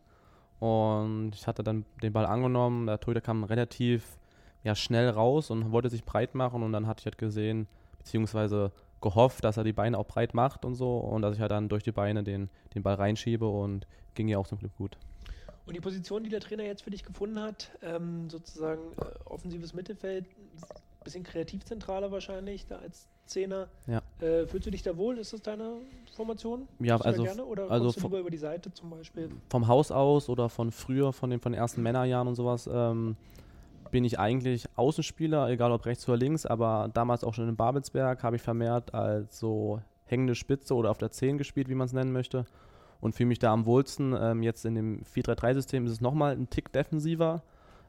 Und 0.60 1.32
ich 1.34 1.48
hatte 1.48 1.64
dann 1.64 1.86
den 2.04 2.12
Ball 2.12 2.26
angenommen. 2.26 2.88
Der 2.88 3.00
Torhüter 3.00 3.22
kam 3.22 3.46
relativ 3.46 4.20
ja, 4.64 4.76
schnell 4.76 5.10
raus 5.10 5.50
und 5.50 5.72
wollte 5.72 5.90
sich 5.90 6.04
breit 6.04 6.36
machen. 6.36 6.62
Und 6.62 6.74
dann 6.74 6.88
hatte 6.88 7.00
ich 7.00 7.06
halt 7.06 7.18
gesehen, 7.18 7.68
beziehungsweise 8.02 8.72
gehofft, 9.00 9.44
dass 9.44 9.58
er 9.58 9.64
die 9.64 9.74
Beine 9.74 9.98
auch 9.98 10.08
breit 10.08 10.34
macht 10.34 10.66
und 10.66 10.76
so. 10.76 10.98
Und 10.98 11.22
dass 11.22 11.36
ich 11.36 11.42
halt 11.42 11.52
dann 11.52 11.70
durch 11.70 11.84
die 11.84 11.92
Beine 11.92 12.24
den, 12.24 12.50
den 12.74 12.84
Ball 12.84 12.96
reinschiebe 12.96 13.48
und 13.48 13.88
ging 14.16 14.28
ja 14.28 14.38
auch 14.38 14.48
zum 14.48 14.60
Glück 14.60 14.76
gut. 14.78 14.98
Und 15.66 15.76
die 15.76 15.82
Position, 15.82 16.24
die 16.24 16.30
der 16.30 16.40
Trainer 16.40 16.64
jetzt 16.64 16.84
für 16.84 16.90
dich 16.90 17.04
gefunden 17.04 17.40
hat, 17.40 17.72
ähm, 17.82 18.30
sozusagen 18.30 18.82
äh, 18.98 19.30
offensives 19.30 19.74
Mittelfeld, 19.74 20.26
bisschen 21.04 21.24
kreativzentraler 21.24 22.12
wahrscheinlich, 22.12 22.68
da 22.68 22.78
als 22.78 23.08
Zehner. 23.26 23.70
Ja. 23.88 24.02
Äh, 24.20 24.46
fühlst 24.46 24.68
du 24.68 24.72
dich 24.72 24.84
da 24.84 24.98
wohl? 24.98 25.18
Ist 25.18 25.34
das 25.34 25.42
deine 25.42 25.78
Formation? 26.16 26.68
Ja, 26.80 26.98
also, 26.98 27.24
gerne? 27.24 27.46
Oder 27.46 27.72
also 27.72 27.92
du 27.92 28.00
lieber 28.02 28.20
über 28.20 28.30
die 28.30 28.38
Seite 28.38 28.74
zum 28.74 28.90
Beispiel? 28.90 29.30
Vom 29.50 29.68
Haus 29.68 29.92
aus 29.92 30.30
oder 30.30 30.50
von 30.50 30.72
früher, 30.72 31.14
von 31.14 31.30
den, 31.30 31.40
von 31.40 31.54
den 31.54 31.60
ersten 31.60 31.82
Männerjahren 31.82 32.28
und 32.28 32.36
sowas, 32.36 32.70
ähm, 32.72 33.16
bin 33.92 34.04
ich 34.04 34.20
eigentlich 34.20 34.66
Außenspieler, 34.76 35.50
egal 35.50 35.72
ob 35.72 35.86
rechts 35.86 36.08
oder 36.08 36.18
links, 36.18 36.46
aber 36.46 36.90
damals 36.94 37.24
auch 37.24 37.34
schon 37.34 37.50
in 37.50 37.56
Babelsberg 37.56 38.24
habe 38.24 38.38
ich 38.38 38.42
vermehrt 38.42 38.94
als 38.94 39.38
so 39.38 39.82
hängende 40.06 40.36
Spitze 40.36 40.76
oder 40.76 40.92
auf 40.92 40.98
der 40.98 41.12
10 41.12 41.38
gespielt, 41.38 41.70
wie 41.70 41.76
man 41.76 41.86
es 41.86 41.94
nennen 41.94 42.12
möchte 42.12 42.46
und 43.02 43.16
fühle 43.16 43.28
mich 43.28 43.40
da 43.40 43.52
am 43.52 43.66
wohlsten. 43.66 44.16
Ähm, 44.20 44.44
jetzt 44.44 44.66
in 44.66 44.76
dem 44.76 45.04
4-3-3-System 45.04 45.86
ist 45.86 45.92
es 45.92 46.02
nochmal 46.02 46.34
ein 46.34 46.50
Tick 46.50 46.72
defensiver. 46.72 47.44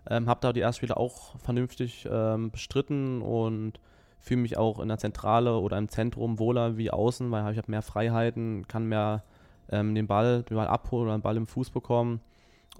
Ähm, 0.08 0.28
habe 0.28 0.40
da 0.40 0.52
die 0.52 0.60
Erstspiele 0.60 0.96
auch 0.96 1.38
vernünftig 1.38 2.08
ähm, 2.10 2.50
bestritten 2.50 3.22
und 3.22 3.78
fühle 4.18 4.40
mich 4.40 4.56
auch 4.56 4.80
in 4.80 4.88
der 4.88 4.98
Zentrale 4.98 5.58
oder 5.58 5.78
im 5.78 5.88
Zentrum 5.88 6.38
wohler 6.38 6.76
wie 6.76 6.90
außen, 6.90 7.30
weil 7.30 7.52
ich 7.52 7.58
habe 7.58 7.70
mehr 7.70 7.82
Freiheiten, 7.82 8.66
kann 8.66 8.86
mehr 8.86 9.22
ähm, 9.70 9.94
den, 9.94 10.06
Ball, 10.06 10.42
den 10.42 10.56
Ball 10.56 10.66
abholen 10.66 11.06
oder 11.06 11.18
den 11.18 11.22
Ball 11.22 11.36
im 11.36 11.46
Fuß 11.46 11.70
bekommen 11.70 12.20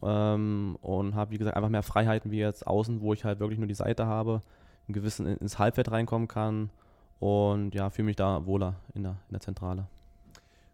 ähm, 0.03 0.77
und 0.81 1.15
habe, 1.15 1.31
wie 1.33 1.39
gesagt, 1.39 1.57
einfach 1.57 1.69
mehr 1.69 1.83
Freiheiten 1.83 2.31
wie 2.31 2.39
jetzt 2.39 2.67
außen, 2.67 3.01
wo 3.01 3.13
ich 3.13 3.25
halt 3.25 3.41
wirklich 3.41 3.59
nur 3.59 3.69
die 3.69 3.75
Seite 3.75 4.07
habe, 4.07 4.41
einen 4.87 4.95
gewissen 4.95 5.27
ins 5.27 5.59
Halbfeld 5.59 5.91
reinkommen 5.91 6.29
kann 6.29 6.71
und 7.21 7.75
ja, 7.75 7.91
fühle 7.91 8.07
mich 8.07 8.17
da 8.17 8.47
wohler 8.47 8.77
in 8.95 9.03
der, 9.05 9.13
in 9.29 9.33
der 9.33 9.41
Zentrale. 9.41 9.87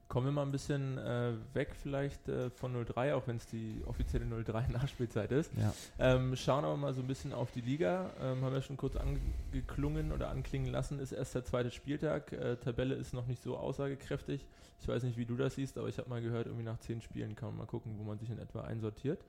Kommen 0.09 0.27
wir 0.27 0.33
mal 0.33 0.43
ein 0.43 0.51
bisschen 0.51 0.97
äh, 0.97 1.33
weg 1.53 1.77
vielleicht 1.81 2.29
äh, 2.31 2.49
von 2.49 2.73
03, 2.87 3.15
auch 3.15 3.27
wenn 3.27 3.37
es 3.37 3.47
die 3.47 3.83
offizielle 3.85 4.25
03 4.25 4.67
Nachspielzeit 4.73 5.31
ist. 5.33 5.53
Ja. 5.55 5.75
Ähm, 5.99 6.35
schauen 6.35 6.65
aber 6.65 6.79
mal 6.79 6.95
so 6.95 7.03
ein 7.03 7.07
bisschen 7.07 7.35
auf 7.35 7.51
die 7.51 7.61
Liga. 7.61 8.11
Ähm, 8.19 8.43
haben 8.43 8.55
wir 8.55 8.63
schon 8.63 8.79
kurz 8.79 8.97
angeklungen 8.97 10.13
oder 10.13 10.31
anklingen 10.31 10.73
lassen, 10.73 10.99
ist 10.99 11.13
erst 11.13 11.35
der 11.35 11.45
zweite 11.45 11.71
Spieltag. 11.71 12.33
Äh, 12.33 12.57
Tabelle 12.57 12.95
ist 12.95 13.13
noch 13.13 13.27
nicht 13.27 13.43
so 13.43 13.59
aussagekräftig. 13.59 14.47
Ich 14.81 14.89
weiß 14.89 15.03
nicht, 15.03 15.19
wie 15.19 15.27
du 15.27 15.37
das 15.37 15.57
siehst, 15.57 15.77
aber 15.77 15.89
ich 15.89 15.99
habe 15.99 16.09
mal 16.09 16.23
gehört, 16.23 16.47
irgendwie 16.47 16.65
nach 16.65 16.79
zehn 16.79 17.03
Spielen 17.03 17.37
kann 17.37 17.51
man 17.51 17.59
mal 17.59 17.67
gucken, 17.67 17.97
wo 17.99 18.05
man 18.05 18.19
sich 18.19 18.31
in 18.31 18.39
etwa 18.39 18.63
einsortiert. 18.63 19.21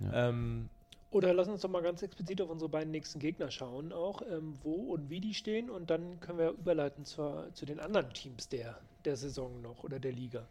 Ja. 0.00 0.28
Ähm, 0.28 0.68
oder 1.10 1.34
lass 1.34 1.48
uns 1.48 1.62
doch 1.62 1.68
mal 1.68 1.82
ganz 1.82 2.02
explizit 2.02 2.40
auf 2.40 2.50
unsere 2.50 2.68
beiden 2.68 2.92
nächsten 2.92 3.18
Gegner 3.18 3.50
schauen, 3.50 3.92
auch 3.92 4.22
ähm, 4.30 4.58
wo 4.62 4.92
und 4.92 5.10
wie 5.10 5.20
die 5.20 5.34
stehen. 5.34 5.68
Und 5.68 5.90
dann 5.90 6.20
können 6.20 6.38
wir 6.38 6.50
überleiten 6.50 7.04
zur, 7.04 7.48
zu 7.52 7.66
den 7.66 7.80
anderen 7.80 8.12
Teams 8.12 8.48
der, 8.48 8.78
der 9.04 9.16
Saison 9.16 9.60
noch 9.60 9.82
oder 9.82 9.98
der 9.98 10.12
Liga. 10.12 10.46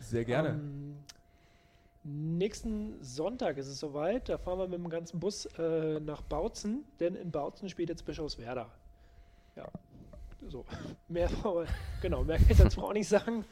Sehr 0.00 0.24
gerne. 0.24 0.50
Ähm, 0.50 0.96
nächsten 2.02 3.02
Sonntag 3.02 3.58
ist 3.58 3.68
es 3.68 3.78
soweit. 3.78 4.28
Da 4.28 4.38
fahren 4.38 4.58
wir 4.58 4.66
mit 4.66 4.78
dem 4.78 4.88
ganzen 4.88 5.20
Bus 5.20 5.46
äh, 5.58 6.00
nach 6.00 6.22
Bautzen, 6.22 6.84
denn 6.98 7.14
in 7.14 7.30
Bautzen 7.30 7.68
spielt 7.68 7.88
jetzt 7.88 8.04
Bischofswerda. 8.04 8.68
Ja, 9.54 9.68
so. 10.48 10.64
Mehr, 11.08 11.30
genau, 12.00 12.24
mehr 12.24 12.38
kann 12.38 12.50
ich 12.50 12.56
dazu 12.56 12.82
auch 12.82 12.92
nicht 12.92 13.08
sagen. 13.08 13.44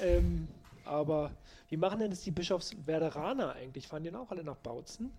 Ähm, 0.00 0.48
aber 0.84 1.32
wie 1.68 1.76
machen 1.76 2.00
denn 2.00 2.10
das 2.10 2.22
die 2.22 2.30
Bischofswerderaner 2.30 3.52
eigentlich? 3.52 3.86
Fahren 3.86 4.02
die 4.02 4.14
auch 4.14 4.30
alle 4.30 4.44
nach 4.44 4.56
Bautzen? 4.56 5.12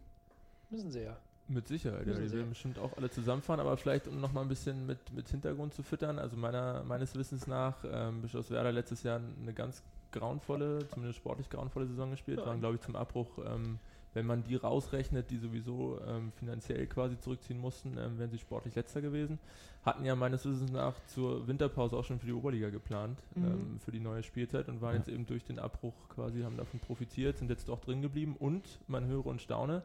Müssen 0.72 0.92
sie 0.92 1.04
ja. 1.04 1.18
Mit 1.48 1.68
Sicherheit, 1.68 2.08
ja. 2.08 2.14
Die 2.14 2.32
werden 2.32 2.50
bestimmt 2.50 2.80
auch 2.80 2.96
alle 2.96 3.10
zusammenfahren, 3.10 3.60
aber 3.60 3.76
vielleicht, 3.76 4.08
um 4.08 4.22
noch 4.22 4.32
mal 4.32 4.42
ein 4.42 4.48
bisschen 4.48 4.86
mit, 4.86 5.12
mit 5.12 5.28
Hintergrund 5.28 5.74
zu 5.74 5.84
füttern, 5.84 6.18
also 6.18 6.38
meiner, 6.38 6.84
meines 6.84 7.14
Wissens 7.16 7.46
nach, 7.46 7.84
ähm, 7.84 8.22
Bischofswerda 8.22 8.70
letztes 8.70 9.04
Jahr 9.04 9.20
eine 9.42 9.54
ganz 9.54 9.84
grauenvolle, 10.12 10.88
zumindest 10.90 11.18
sportlich 11.18 11.50
grauenvolle 11.50 11.88
Saison 11.88 12.12
gespielt, 12.12 12.40
ja. 12.40 12.46
waren, 12.46 12.60
glaube 12.60 12.76
ich, 12.76 12.82
zum 12.82 12.96
Abbruch, 12.96 13.28
ähm, 13.46 13.80
wenn 14.14 14.26
man 14.26 14.44
die 14.44 14.56
rausrechnet, 14.56 15.30
die 15.30 15.38
sowieso 15.38 16.00
ähm, 16.06 16.32
finanziell 16.38 16.86
quasi 16.88 17.18
zurückziehen 17.18 17.60
mussten, 17.60 17.98
ähm, 17.98 18.18
wären 18.18 18.30
sie 18.30 18.40
sportlich 18.40 18.76
letzter 18.76 19.02
gewesen. 19.02 19.40
Hatten 19.84 20.06
ja 20.06 20.16
meines 20.16 20.46
Wissens 20.46 20.72
nach 20.72 20.96
zur 21.08 21.48
Winterpause 21.48 21.98
auch 21.98 22.04
schon 22.04 22.20
für 22.20 22.28
die 22.28 22.34
Oberliga 22.34 22.70
geplant, 22.70 23.18
mhm. 23.36 23.46
Ähm, 23.46 23.80
für 23.80 23.92
die 23.92 24.00
neue 24.00 24.24
Spielzeit 24.24 24.68
und 24.68 24.82
waren 24.82 24.94
ja. 24.94 25.00
jetzt 25.00 25.10
eben 25.10 25.26
durch 25.26 25.44
den 25.44 25.60
Abbruch 25.60 25.94
quasi, 26.10 26.42
haben 26.42 26.58
davon 26.58 26.80
profitiert, 26.80 27.38
sind 27.38 27.50
jetzt 27.50 27.70
doch 27.70 27.80
drin 27.80 28.02
geblieben 28.02 28.36
und 28.38 28.80
man 28.88 29.06
höre 29.06 29.26
und 29.26 29.42
staune, 29.42 29.84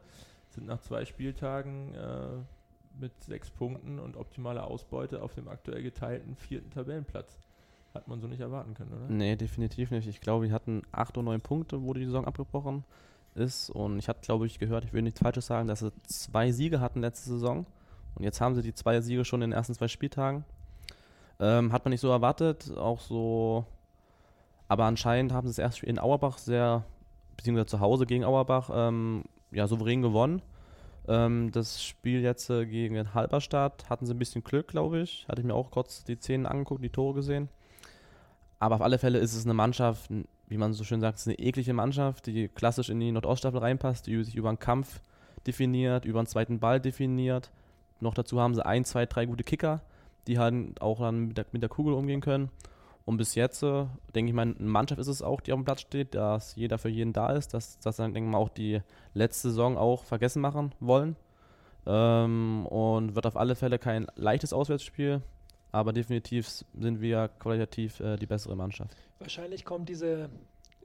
sind 0.57 0.67
nach 0.67 0.81
zwei 0.81 1.05
Spieltagen 1.05 1.93
äh, 1.93 2.99
mit 2.99 3.11
sechs 3.23 3.51
Punkten 3.51 3.99
und 3.99 4.17
optimaler 4.17 4.65
Ausbeute 4.65 5.21
auf 5.21 5.35
dem 5.35 5.47
aktuell 5.47 5.83
geteilten 5.83 6.35
vierten 6.35 6.71
Tabellenplatz. 6.71 7.37
Hat 7.93 8.07
man 8.07 8.19
so 8.19 8.27
nicht 8.27 8.41
erwarten 8.41 8.73
können, 8.73 8.91
oder? 8.91 9.07
Nee, 9.07 9.35
definitiv 9.35 9.91
nicht. 9.91 10.07
Ich 10.07 10.19
glaube, 10.19 10.45
wir 10.45 10.51
hatten 10.53 10.81
acht 10.91 11.15
oder 11.17 11.25
neun 11.25 11.41
Punkte, 11.41 11.83
wo 11.83 11.93
die 11.93 12.05
Saison 12.05 12.25
abgebrochen 12.25 12.83
ist. 13.35 13.69
Und 13.69 13.99
ich 13.99 14.09
hatte, 14.09 14.21
glaube 14.21 14.47
ich, 14.47 14.57
gehört, 14.57 14.83
ich 14.83 14.93
will 14.93 15.03
nichts 15.03 15.19
Falsches 15.19 15.45
sagen, 15.45 15.67
dass 15.67 15.79
sie 15.79 15.91
zwei 16.07 16.51
Siege 16.51 16.79
hatten 16.79 17.01
letzte 17.01 17.29
Saison. 17.29 17.65
Und 18.15 18.23
jetzt 18.23 18.41
haben 18.41 18.55
sie 18.55 18.63
die 18.63 18.73
zwei 18.73 18.99
Siege 18.99 19.25
schon 19.25 19.43
in 19.43 19.51
den 19.51 19.57
ersten 19.57 19.75
zwei 19.75 19.87
Spieltagen. 19.87 20.43
Ähm, 21.39 21.71
hat 21.71 21.85
man 21.85 21.91
nicht 21.91 22.01
so 22.01 22.09
erwartet, 22.09 22.75
auch 22.75 22.99
so. 22.99 23.65
Aber 24.67 24.85
anscheinend 24.85 25.33
haben 25.33 25.47
sie 25.47 25.51
es 25.51 25.59
erst 25.59 25.83
in 25.83 25.99
Auerbach 25.99 26.39
sehr, 26.39 26.83
beziehungsweise 27.37 27.67
zu 27.67 27.79
Hause 27.79 28.07
gegen 28.07 28.25
Auerbach, 28.25 28.71
ähm, 28.73 29.23
ja, 29.51 29.67
souverän 29.67 30.01
gewonnen. 30.01 30.41
Ähm, 31.07 31.51
das 31.51 31.83
Spiel 31.83 32.21
jetzt 32.21 32.49
äh, 32.49 32.65
gegen 32.65 33.13
Halberstadt 33.13 33.89
hatten 33.89 34.05
sie 34.05 34.13
ein 34.13 34.19
bisschen 34.19 34.43
Glück, 34.43 34.67
glaube 34.67 34.99
ich. 34.99 35.25
Hatte 35.27 35.41
ich 35.41 35.47
mir 35.47 35.55
auch 35.55 35.71
kurz 35.71 36.03
die 36.03 36.15
Szenen 36.15 36.45
angeguckt, 36.45 36.83
die 36.83 36.89
Tore 36.89 37.15
gesehen. 37.15 37.49
Aber 38.59 38.75
auf 38.75 38.81
alle 38.81 38.97
Fälle 38.97 39.19
ist 39.19 39.35
es 39.35 39.45
eine 39.45 39.53
Mannschaft, 39.53 40.09
wie 40.47 40.57
man 40.57 40.73
so 40.73 40.83
schön 40.83 41.01
sagt, 41.01 41.19
ist 41.19 41.27
eine 41.27 41.39
eklige 41.39 41.73
Mannschaft, 41.73 42.25
die 42.25 42.47
klassisch 42.47 42.89
in 42.89 42.99
die 42.99 43.11
Nordoststaffel 43.11 43.59
reinpasst, 43.59 44.07
die 44.07 44.23
sich 44.23 44.35
über 44.35 44.49
einen 44.49 44.59
Kampf 44.59 45.01
definiert, 45.45 46.05
über 46.05 46.19
einen 46.19 46.27
zweiten 46.27 46.59
Ball 46.59 46.79
definiert. 46.79 47.51
Noch 47.99 48.13
dazu 48.13 48.39
haben 48.39 48.55
sie 48.55 48.65
ein, 48.65 48.85
zwei, 48.85 49.05
drei 49.05 49.25
gute 49.25 49.43
Kicker, 49.43 49.81
die 50.27 50.39
halt 50.39 50.81
auch 50.81 50.99
dann 50.99 51.27
mit 51.27 51.37
der, 51.37 51.45
mit 51.51 51.61
der 51.61 51.69
Kugel 51.69 51.93
umgehen 51.93 52.21
können. 52.21 52.49
Und 53.07 53.15
bis 53.15 53.35
jetzt, 53.35 53.63
äh, 53.63 53.85
denke 54.13 54.31
ich 54.31 54.35
mal, 54.35 54.41
eine 54.41 54.55
Mannschaft 54.59 54.99
ist 54.99 55.07
es 55.07 55.21
auch, 55.21 55.39
die 55.39 55.53
auf 55.53 55.59
dem 55.59 55.63
Platz 55.63 55.79
steht, 55.79 56.13
dass 56.13 56.57
jeder 56.57 56.77
für 56.77 56.89
jeden 56.89 57.13
da 57.13 57.31
ist, 57.31 57.53
dass 57.53 57.79
das 57.79 57.95
dann, 57.95 58.13
denke 58.13 58.27
ich 58.27 58.33
mal, 58.33 58.37
auch 58.37 58.49
die 58.49 58.81
letzte 59.13 59.47
Saison 59.47 59.77
auch 59.77 60.03
vergessen 60.03 60.41
machen 60.41 60.75
wollen. 60.81 61.15
Ähm, 61.85 62.65
und 62.65 63.15
wird 63.15 63.25
auf 63.25 63.37
alle 63.37 63.55
Fälle 63.55 63.79
kein 63.79 64.07
leichtes 64.15 64.51
Auswärtsspiel, 64.51 65.21
aber 65.71 65.93
definitiv 65.93 66.49
sind 66.49 66.99
wir 66.99 67.29
qualitativ 67.39 68.01
äh, 68.01 68.17
die 68.17 68.25
bessere 68.25 68.57
Mannschaft. 68.57 68.97
Wahrscheinlich 69.19 69.63
kommt 69.63 69.87
diese 69.87 70.29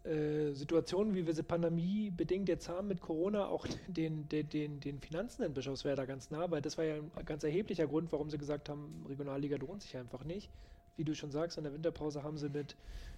äh, 0.04 0.52
Situation, 0.52 1.16
wie 1.16 1.26
wir 1.26 1.35
sie 1.35 1.42
pandemiebedingt 1.42 2.48
jetzt 2.48 2.68
haben 2.68 2.87
mit 2.87 3.00
Corona, 3.00 3.48
auch 3.48 3.66
den, 3.88 4.28
den, 4.28 4.48
den, 4.48 4.78
den 4.78 5.00
Finanzen 5.00 5.42
in 5.42 5.54
Bischofswerda 5.54 6.04
ganz 6.04 6.30
nah, 6.30 6.48
weil 6.52 6.62
das 6.62 6.78
war 6.78 6.85
ja 6.85 6.98
ein 7.16 7.24
ganz 7.26 7.42
erheblicher 7.42 7.88
Grund, 7.88 8.12
warum 8.12 8.30
sie 8.30 8.38
gesagt 8.38 8.68
haben, 8.68 9.04
Regionalliga 9.08 9.56
lohnt 9.56 9.82
sich 9.82 9.96
einfach 9.96 10.22
nicht. 10.22 10.48
Wie 10.96 11.05
du 11.05 11.14
schon 11.14 11.31
sagst, 11.31 11.59
in 11.59 11.64
der 11.64 11.72
Winterpause 11.72 12.22
haben 12.22 12.37
sie 12.38 12.48
mit, 12.48 12.76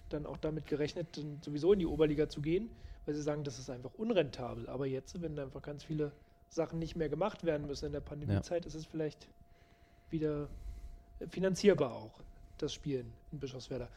dann 0.09 0.25
auch 0.25 0.37
damit 0.37 0.65
gerechnet, 0.65 1.19
sowieso 1.41 1.73
in 1.73 1.79
die 1.79 1.85
Oberliga 1.85 2.29
zu 2.29 2.41
gehen, 2.41 2.69
weil 3.05 3.15
sie 3.15 3.21
sagen, 3.21 3.43
das 3.43 3.59
ist 3.59 3.69
einfach 3.69 3.93
unrentabel. 3.95 4.67
Aber 4.69 4.85
jetzt, 4.85 5.21
wenn 5.21 5.37
einfach 5.37 5.61
ganz 5.61 5.83
viele 5.83 6.11
Sachen 6.49 6.79
nicht 6.79 6.95
mehr 6.95 7.09
gemacht 7.09 7.43
werden 7.43 7.67
müssen 7.67 7.87
in 7.87 7.91
der 7.91 7.99
Pandemiezeit, 8.01 8.63
ja. 8.63 8.67
ist 8.67 8.75
es 8.75 8.85
vielleicht 8.85 9.27
wieder 10.09 10.47
finanzierbar 11.29 11.93
auch, 11.93 12.21
das 12.57 12.73
Spielen 12.73 13.11
in 13.31 13.39
Bischofswerda 13.39 13.89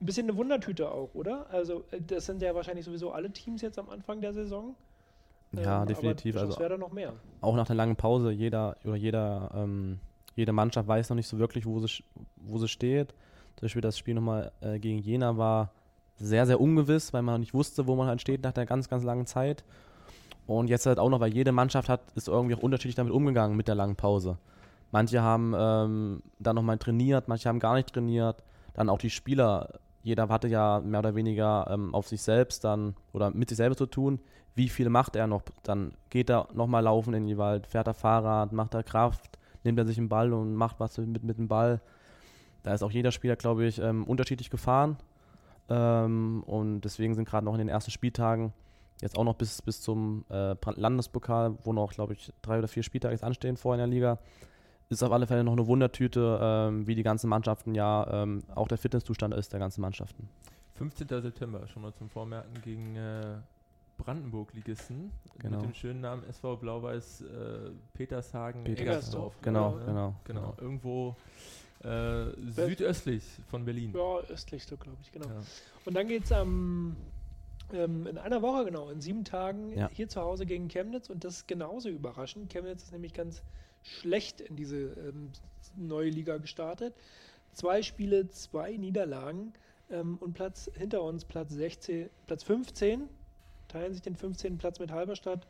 ein 0.00 0.06
bisschen 0.06 0.28
eine 0.28 0.36
Wundertüte 0.36 0.90
auch, 0.90 1.14
oder? 1.14 1.46
Also, 1.50 1.84
äh, 1.90 2.00
das 2.00 2.26
sind 2.26 2.42
ja 2.42 2.54
wahrscheinlich 2.54 2.84
sowieso 2.84 3.12
alle 3.12 3.30
Teams 3.30 3.62
jetzt 3.62 3.78
am 3.78 3.88
Anfang 3.88 4.20
der 4.20 4.32
Saison. 4.32 4.74
Ja, 5.52 5.82
ähm, 5.82 5.88
definitiv. 5.88 6.36
also 6.36 6.58
wäre 6.58 6.78
noch 6.78 6.92
mehr. 6.92 7.14
Auch 7.40 7.54
nach 7.54 7.66
der 7.66 7.76
langen 7.76 7.96
Pause, 7.96 8.30
jeder 8.30 8.76
oder 8.84 8.96
jeder, 8.96 9.50
ähm, 9.54 10.00
jede 10.34 10.52
Mannschaft 10.52 10.88
weiß 10.88 11.10
noch 11.10 11.16
nicht 11.16 11.28
so 11.28 11.38
wirklich, 11.38 11.66
wo 11.66 11.80
sie, 11.80 12.04
wo 12.36 12.58
sie 12.58 12.68
steht. 12.68 13.14
Zum 13.56 13.66
Beispiel 13.66 13.82
das 13.82 13.98
Spiel 13.98 14.14
nochmal 14.14 14.52
äh, 14.60 14.78
gegen 14.78 14.98
Jena 14.98 15.36
war 15.36 15.72
sehr, 16.16 16.46
sehr 16.46 16.60
ungewiss, 16.60 17.12
weil 17.12 17.22
man 17.22 17.40
nicht 17.40 17.54
wusste, 17.54 17.86
wo 17.86 17.94
man 17.96 18.08
halt 18.08 18.20
steht 18.20 18.42
nach 18.42 18.52
der 18.52 18.66
ganz, 18.66 18.88
ganz 18.88 19.04
langen 19.04 19.26
Zeit. 19.26 19.64
Und 20.46 20.68
jetzt 20.68 20.86
halt 20.86 20.98
auch 20.98 21.08
noch, 21.08 21.20
weil 21.20 21.32
jede 21.32 21.52
Mannschaft 21.52 21.88
hat, 21.88 22.00
ist 22.14 22.28
irgendwie 22.28 22.54
auch 22.54 22.62
unterschiedlich 22.62 22.94
damit 22.96 23.12
umgegangen 23.12 23.56
mit 23.56 23.68
der 23.68 23.74
langen 23.74 23.96
Pause. 23.96 24.38
Manche 24.90 25.22
haben 25.22 25.54
ähm, 25.56 26.22
dann 26.38 26.56
nochmal 26.56 26.78
trainiert, 26.78 27.28
manche 27.28 27.48
haben 27.48 27.58
gar 27.58 27.74
nicht 27.74 27.92
trainiert. 27.92 28.44
Dann 28.74 28.88
auch 28.88 28.98
die 28.98 29.10
Spieler 29.10 29.80
jeder 30.04 30.28
hatte 30.28 30.48
ja 30.48 30.80
mehr 30.84 31.00
oder 31.00 31.14
weniger 31.14 31.66
ähm, 31.70 31.94
auf 31.94 32.06
sich 32.06 32.22
selbst 32.22 32.62
dann 32.62 32.94
oder 33.12 33.30
mit 33.30 33.48
sich 33.48 33.56
selber 33.56 33.74
zu 33.74 33.86
tun. 33.86 34.20
Wie 34.54 34.68
viel 34.68 34.90
macht 34.90 35.16
er 35.16 35.26
noch? 35.26 35.42
Dann 35.62 35.94
geht 36.10 36.30
er 36.30 36.46
nochmal 36.52 36.84
laufen 36.84 37.14
in 37.14 37.26
die 37.26 37.38
Wald, 37.38 37.66
fährt 37.66 37.86
er 37.86 37.94
Fahrrad, 37.94 38.52
macht 38.52 38.74
er 38.74 38.82
Kraft, 38.82 39.38
nimmt 39.64 39.78
er 39.78 39.86
sich 39.86 39.98
einen 39.98 40.08
Ball 40.08 40.32
und 40.32 40.54
macht 40.54 40.80
was 40.80 40.98
mit, 40.98 41.22
mit 41.22 41.38
dem 41.38 41.48
Ball. 41.48 41.80
Da 42.62 42.72
ist 42.74 42.82
auch 42.82 42.90
jeder 42.90 43.12
Spieler, 43.12 43.36
glaube 43.36 43.66
ich, 43.66 43.78
ähm, 43.78 44.04
unterschiedlich 44.04 44.50
gefahren. 44.50 44.96
Ähm, 45.68 46.42
und 46.46 46.82
deswegen 46.82 47.14
sind 47.14 47.28
gerade 47.28 47.44
noch 47.44 47.54
in 47.54 47.58
den 47.58 47.68
ersten 47.68 47.90
Spieltagen 47.90 48.52
jetzt 49.00 49.18
auch 49.18 49.24
noch 49.24 49.34
bis, 49.34 49.60
bis 49.62 49.80
zum 49.80 50.24
äh, 50.30 50.54
Landespokal, 50.76 51.56
wo 51.64 51.72
noch, 51.72 51.92
glaube 51.92 52.12
ich, 52.14 52.32
drei 52.42 52.58
oder 52.58 52.68
vier 52.68 52.82
Spieltage 52.82 53.14
jetzt 53.14 53.24
anstehen 53.24 53.56
vor 53.56 53.74
in 53.74 53.78
der 53.78 53.86
Liga, 53.86 54.18
ist 54.88 55.02
auf 55.02 55.12
alle 55.12 55.26
Fälle 55.26 55.44
noch 55.44 55.52
eine 55.52 55.66
Wundertüte, 55.66 56.38
ähm, 56.40 56.86
wie 56.86 56.94
die 56.94 57.02
ganzen 57.02 57.28
Mannschaften 57.28 57.74
ja 57.74 58.22
ähm, 58.22 58.42
auch 58.54 58.68
der 58.68 58.78
Fitnesszustand 58.78 59.34
ist 59.34 59.52
der 59.52 59.60
ganzen 59.60 59.80
Mannschaften. 59.80 60.28
15. 60.74 61.08
September, 61.08 61.66
schon 61.68 61.82
mal 61.82 61.94
zum 61.94 62.08
Vormerken 62.08 62.60
gegen 62.62 62.96
äh, 62.96 63.36
Brandenburg-Ligisten 63.96 65.12
genau. 65.38 65.58
mit 65.58 65.66
dem 65.66 65.74
schönen 65.74 66.00
Namen 66.00 66.24
SV 66.24 66.56
Blau-Weiß 66.56 67.22
äh, 67.22 67.70
Petershagen 67.92 68.66
Eggersdorf. 68.66 69.34
Genau, 69.42 69.78
ja, 69.78 69.84
genau, 69.84 70.14
genau. 70.24 70.54
Irgendwo 70.60 71.16
äh, 71.82 72.26
südöstlich 72.50 73.24
von 73.48 73.64
Berlin. 73.64 73.92
Ja, 73.94 74.18
östlich 74.30 74.64
so, 74.64 74.76
glaube 74.76 74.98
ich, 75.02 75.12
genau. 75.12 75.28
Ja. 75.28 75.42
Und 75.84 75.94
dann 75.94 76.08
geht 76.08 76.24
es 76.24 76.32
am 76.32 76.96
ähm, 77.72 78.06
in 78.06 78.18
einer 78.18 78.42
Woche, 78.42 78.64
genau, 78.64 78.90
in 78.90 79.00
sieben 79.00 79.24
Tagen 79.24 79.76
ja. 79.76 79.88
hier 79.92 80.08
zu 80.08 80.20
Hause 80.20 80.46
gegen 80.46 80.68
Chemnitz 80.68 81.08
und 81.08 81.24
das 81.24 81.38
ist 81.38 81.48
genauso 81.48 81.88
überraschend. 81.88 82.50
Chemnitz 82.52 82.84
ist 82.84 82.92
nämlich 82.92 83.14
ganz 83.14 83.42
schlecht 83.82 84.40
in 84.40 84.56
diese 84.56 84.76
ähm, 84.76 85.30
neue 85.76 86.10
Liga 86.10 86.38
gestartet. 86.38 86.94
Zwei 87.52 87.82
Spiele, 87.82 88.28
zwei 88.28 88.76
Niederlagen 88.76 89.52
ähm, 89.90 90.18
und 90.18 90.34
Platz 90.34 90.70
hinter 90.74 91.02
uns, 91.02 91.24
Platz 91.24 91.52
16, 91.52 92.10
Platz 92.26 92.42
15, 92.42 93.08
teilen 93.74 93.92
sich 93.92 94.02
den 94.02 94.14
15. 94.14 94.56
Platz 94.58 94.78
mit 94.78 94.92
Halberstadt, 94.92 95.46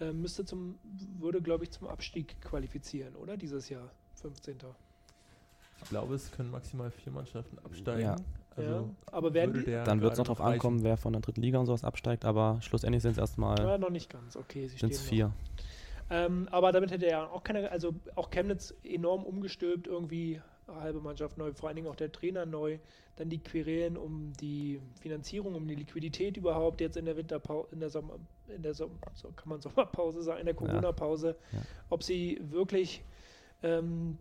äh, 0.00 0.12
müsste 0.12 0.44
zum, 0.44 0.78
würde 1.18 1.42
glaube 1.42 1.64
ich 1.64 1.70
zum 1.70 1.86
Abstieg 1.88 2.40
qualifizieren, 2.40 3.14
oder? 3.16 3.36
Dieses 3.36 3.68
Jahr, 3.68 3.90
15. 4.14 4.56
Ich 5.82 5.88
glaube, 5.90 6.14
es 6.14 6.32
können 6.32 6.50
maximal 6.50 6.90
vier 6.90 7.12
Mannschaften 7.12 7.58
absteigen. 7.58 8.00
Ja. 8.00 8.16
Also 8.56 8.70
ja, 8.70 8.84
aber 9.12 9.34
werden 9.34 9.52
die, 9.52 9.70
dann 9.70 10.00
wird 10.00 10.12
es 10.12 10.18
noch 10.18 10.24
darauf 10.24 10.40
ankommen, 10.40 10.82
wer 10.82 10.96
von 10.96 11.12
der 11.12 11.20
dritten 11.20 11.42
Liga 11.42 11.58
und 11.58 11.66
sowas 11.66 11.84
absteigt, 11.84 12.24
aber 12.24 12.58
schlussendlich 12.62 13.02
sind 13.02 13.12
es 13.12 13.18
erstmal. 13.18 13.58
Ja, 13.58 13.76
noch 13.76 13.90
nicht 13.90 14.08
ganz, 14.08 14.34
okay. 14.34 14.68
Sind 14.68 14.92
es 14.92 15.02
vier. 15.02 15.32
Ähm, 16.08 16.48
aber 16.50 16.72
damit 16.72 16.90
hätte 16.90 17.04
er 17.04 17.30
auch 17.30 17.42
keine, 17.42 17.70
also 17.70 17.94
auch 18.14 18.30
Chemnitz 18.30 18.72
enorm 18.82 19.24
umgestülpt, 19.24 19.86
irgendwie 19.86 20.40
halbe 20.68 21.00
Mannschaft 21.00 21.38
neu, 21.38 21.52
vor 21.52 21.68
allen 21.68 21.76
Dingen 21.76 21.88
auch 21.88 21.96
der 21.96 22.10
Trainer 22.12 22.46
neu, 22.46 22.78
dann 23.16 23.28
die 23.28 23.38
Querelen 23.38 23.96
um 23.96 24.32
die 24.40 24.80
Finanzierung, 25.00 25.54
um 25.54 25.66
die 25.66 25.74
Liquidität 25.74 26.36
überhaupt 26.36 26.80
jetzt 26.80 26.96
in 26.96 27.04
der 27.04 27.16
Winterpause, 27.16 27.68
in 27.72 27.80
der 27.80 27.90
Sommer, 27.90 28.18
in 28.48 28.62
der 28.62 28.74
Sommer, 28.74 28.96
so 29.14 29.30
kann 29.30 29.48
man 29.48 29.60
Sommerpause 29.62 30.22
sagen, 30.22 30.40
in 30.40 30.46
der 30.46 30.54
Corona-Pause, 30.54 31.36
ja. 31.52 31.58
ja. 31.58 31.64
ob 31.88 32.02
sie 32.02 32.40
wirklich 32.42 33.02
ähm, 33.62 34.18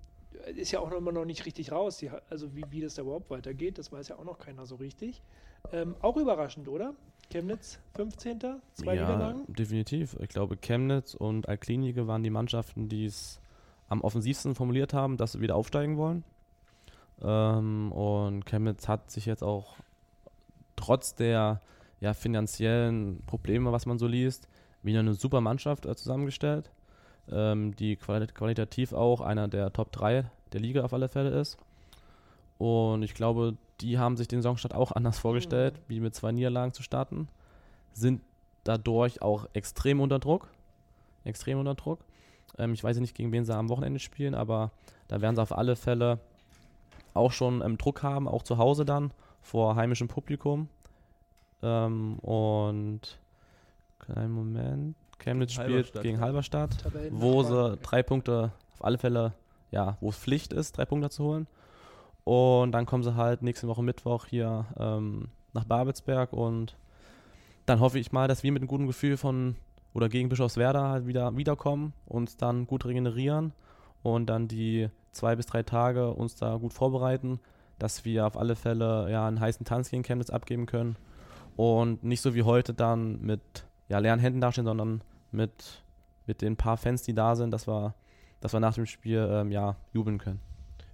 ist 0.56 0.72
ja 0.72 0.80
auch 0.80 0.90
noch 0.90 0.98
immer 0.98 1.12
noch 1.12 1.26
nicht 1.26 1.46
richtig 1.46 1.72
raus, 1.72 1.98
die, 1.98 2.10
also 2.30 2.56
wie, 2.56 2.64
wie 2.70 2.82
das 2.82 2.96
da 2.96 3.04
überhaupt 3.04 3.30
weitergeht, 3.30 3.78
das 3.78 3.92
weiß 3.92 4.10
ja 4.10 4.18
auch 4.18 4.24
noch 4.24 4.38
keiner 4.38 4.66
so 4.66 4.76
richtig. 4.76 5.22
Ähm, 5.72 5.96
auch 6.02 6.18
überraschend, 6.18 6.68
oder? 6.68 6.94
Chemnitz 7.32 7.80
15. 7.96 8.40
Zwei 8.74 8.96
ja, 8.96 9.02
Niederlagen? 9.02 9.46
definitiv. 9.48 10.16
Ich 10.20 10.30
glaube, 10.30 10.58
Chemnitz 10.58 11.16
und 11.16 11.50
Alklinike 11.50 12.08
waren 12.08 12.22
die 12.22 12.30
Mannschaften, 12.30 12.88
die 12.88 13.06
es 13.06 13.40
am 13.88 14.02
offensivsten 14.02 14.56
formuliert 14.56 14.94
haben, 14.94 15.18
dass 15.18 15.34
sie 15.34 15.42
wieder 15.42 15.56
aufsteigen 15.56 15.98
wollen. 15.98 16.24
Ähm, 17.22 17.92
und 17.92 18.46
Chemnitz 18.46 18.88
hat 18.88 19.12
sich 19.12 19.26
jetzt 19.26 19.44
auch 19.44 19.76
trotz 20.76 21.16
der 21.16 21.62
ja, 22.00 22.14
finanziellen 22.14 23.24
Probleme, 23.26 23.72
was 23.72 23.86
man 23.86 23.98
so 23.98 24.08
liest, 24.08 24.48
wieder 24.84 25.00
eine 25.00 25.14
super 25.14 25.42
Mannschaft 25.42 25.86
äh, 25.86 25.96
zusammengestellt, 25.96 26.72
ähm, 27.32 27.76
die 27.76 27.96
qualit 27.96 28.36
qualitativ 28.36 28.94
auch 28.94 29.22
einer 29.22 29.48
der 29.48 29.74
Top 29.74 29.92
3 29.92 30.30
der 30.54 30.62
Liga 30.62 30.84
auf 30.84 30.94
alle 30.94 31.10
Fälle 31.10 31.30
ist. 31.30 31.58
Und 32.58 33.04
ich 33.04 33.14
glaube, 33.14 33.58
die 33.82 33.98
haben 33.98 34.16
sich 34.18 34.28
den 34.28 34.42
Saisonstart 34.42 34.74
auch 34.74 34.92
anders 34.92 35.20
vorgestellt, 35.20 35.76
mhm. 35.76 35.82
wie 35.88 36.00
mit 36.00 36.16
zwei 36.16 36.32
Niederlagen 36.32 36.74
zu 36.74 36.84
starten. 36.84 37.28
Sind 37.94 38.22
dadurch 38.64 39.22
auch 39.22 39.48
extrem 39.54 40.00
unter 40.00 40.20
Druck. 40.20 40.50
Extrem 41.24 41.60
unter 41.60 41.76
Druck. 41.76 42.00
Ähm, 42.58 42.74
ich 42.74 42.84
weiß 42.84 43.00
nicht, 43.00 43.16
gegen 43.16 43.32
wen 43.32 43.46
sie 43.46 43.56
am 43.56 43.70
Wochenende 43.70 44.00
spielen, 44.00 44.36
aber 44.36 44.72
da 45.08 45.22
werden 45.22 45.36
sie 45.36 45.42
auf 45.42 45.58
alle 45.58 45.76
Fälle 45.76 46.20
auch 47.16 47.32
schon 47.32 47.62
ähm, 47.62 47.78
Druck 47.78 48.04
haben, 48.04 48.28
auch 48.28 48.44
zu 48.44 48.58
Hause 48.58 48.86
dann, 48.86 49.12
vor 49.42 49.76
heimischem 49.76 50.08
Publikum. 50.08 50.70
Ähm, 51.62 52.20
und 52.20 53.20
kleinen 54.00 54.32
Moment. 54.32 54.96
Chemnitz 55.18 55.54
spielt 55.54 55.70
Halberstadt, 55.70 56.04
gegen 56.04 56.20
Halberstadt, 56.20 56.86
wo 57.12 57.44
sie 57.44 57.78
drei 57.78 58.04
Punkte 58.04 58.52
auf 58.74 58.84
alle 58.84 58.98
Fälle, 58.98 59.34
ja, 59.72 59.98
wo 60.02 60.10
es 60.10 60.18
Pflicht 60.18 60.52
ist, 60.54 60.78
drei 60.78 60.86
Punkte 60.86 61.10
zu 61.10 61.24
holen. 61.24 61.48
Und 62.26 62.74
dann 62.74 62.86
kommen 62.86 63.04
sie 63.04 63.16
halt 63.16 63.42
nächste 63.42 63.68
Woche 63.68 63.82
Mittwoch 63.82 64.26
hier 64.26 64.66
ähm, 64.78 65.30
nach 65.54 65.64
Babelsberg 65.64 66.34
und 66.34 66.76
dann 67.66 67.80
hoffe 67.80 67.98
ich 67.98 68.12
mal, 68.12 68.28
dass 68.28 68.44
wir 68.44 68.52
mit 68.52 68.62
einem 68.62 68.68
guten 68.68 68.88
Gefühl 68.88 69.16
von 69.16 69.56
oder 69.94 70.10
gegen 70.10 70.28
Bischofswerda 70.28 70.90
halt 70.90 71.08
wieder 71.08 71.36
wiederkommen, 71.38 71.94
uns 72.06 72.36
dann 72.36 72.68
gut 72.68 72.86
regenerieren 72.86 73.54
und 74.06 74.28
dann 74.28 74.48
die 74.48 74.90
zwei 75.12 75.36
bis 75.36 75.48
drei 75.48 75.64
Tage 75.64 76.12
uns 76.12 76.36
da 76.36 76.58
gut 76.58 76.74
vorbereiten, 76.74 77.40
dass 77.80 78.06
wir 78.06 78.28
auf 78.28 78.38
alle 78.38 78.56
Fälle 78.56 79.10
ja 79.10 79.28
einen 79.28 79.40
heißen 79.40 79.66
Tanz 79.66 79.90
gegen 79.90 80.04
Chemnitz 80.04 80.30
abgeben 80.30 80.68
können 80.68 80.96
und 81.56 82.04
nicht 82.04 82.22
so 82.22 82.36
wie 82.36 82.44
heute 82.44 82.76
dann 82.76 83.20
mit 83.22 83.42
ja, 83.90 83.98
leeren 83.98 84.20
Händen 84.20 84.42
dastehen, 84.42 84.66
sondern 84.66 85.02
mit, 85.32 85.84
mit 86.28 86.44
den 86.44 86.56
paar 86.56 86.78
Fans, 86.78 87.02
die 87.02 87.16
da 87.16 87.36
sind, 87.36 87.50
dass 87.50 87.68
wir, 87.68 87.96
dass 88.42 88.54
wir 88.54 88.60
nach 88.60 88.76
dem 88.76 88.86
Spiel 88.86 89.28
ähm, 89.28 89.52
ja, 89.52 89.76
jubeln 89.92 90.20
können. 90.20 90.40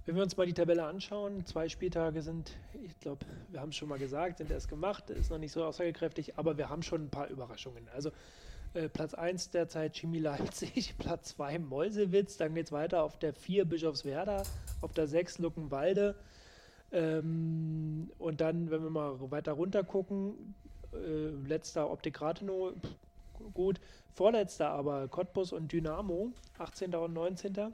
Wenn 0.06 0.16
wir 0.16 0.22
uns 0.22 0.34
mal 0.38 0.46
die 0.46 0.54
Tabelle 0.54 0.86
anschauen, 0.86 1.44
zwei 1.44 1.68
Spieltage 1.68 2.22
sind, 2.22 2.56
ich 2.82 2.98
glaube, 2.98 3.26
wir 3.50 3.60
haben 3.60 3.68
es 3.68 3.76
schon 3.76 3.90
mal 3.90 3.98
gesagt, 3.98 4.38
sind 4.38 4.50
erst 4.50 4.68
gemacht, 4.68 5.10
ist 5.10 5.30
noch 5.30 5.38
nicht 5.38 5.52
so 5.52 5.64
aussagekräftig, 5.64 6.38
aber 6.38 6.56
wir 6.56 6.70
haben 6.70 6.82
schon 6.82 7.04
ein 7.04 7.10
paar 7.10 7.28
Überraschungen. 7.28 7.88
Also 7.94 8.10
äh, 8.74 8.88
Platz 8.88 9.14
1 9.14 9.50
derzeit 9.50 9.96
Chemie 9.96 10.18
Leipzig, 10.18 10.94
Platz 10.98 11.36
2 11.36 11.58
Meuselwitz, 11.58 12.36
dann 12.36 12.54
geht 12.54 12.66
es 12.66 12.72
weiter 12.72 13.02
auf 13.02 13.18
der 13.18 13.34
4 13.34 13.64
Bischofswerda, 13.64 14.42
auf 14.80 14.92
der 14.92 15.06
6 15.06 15.38
Luckenwalde. 15.38 16.14
Ähm, 16.92 18.10
und 18.18 18.40
dann, 18.40 18.70
wenn 18.70 18.82
wir 18.82 18.90
mal 18.90 19.30
weiter 19.30 19.52
runter 19.52 19.82
gucken, 19.84 20.54
äh, 20.92 21.28
letzter 21.48 21.90
Optik 21.90 22.20
Rathenow, 22.20 22.72
gut. 23.54 23.80
Vorletzter 24.14 24.68
aber 24.68 25.08
Cottbus 25.08 25.52
und 25.52 25.72
Dynamo, 25.72 26.32
18. 26.58 26.94
und 26.94 27.14
19. 27.14 27.72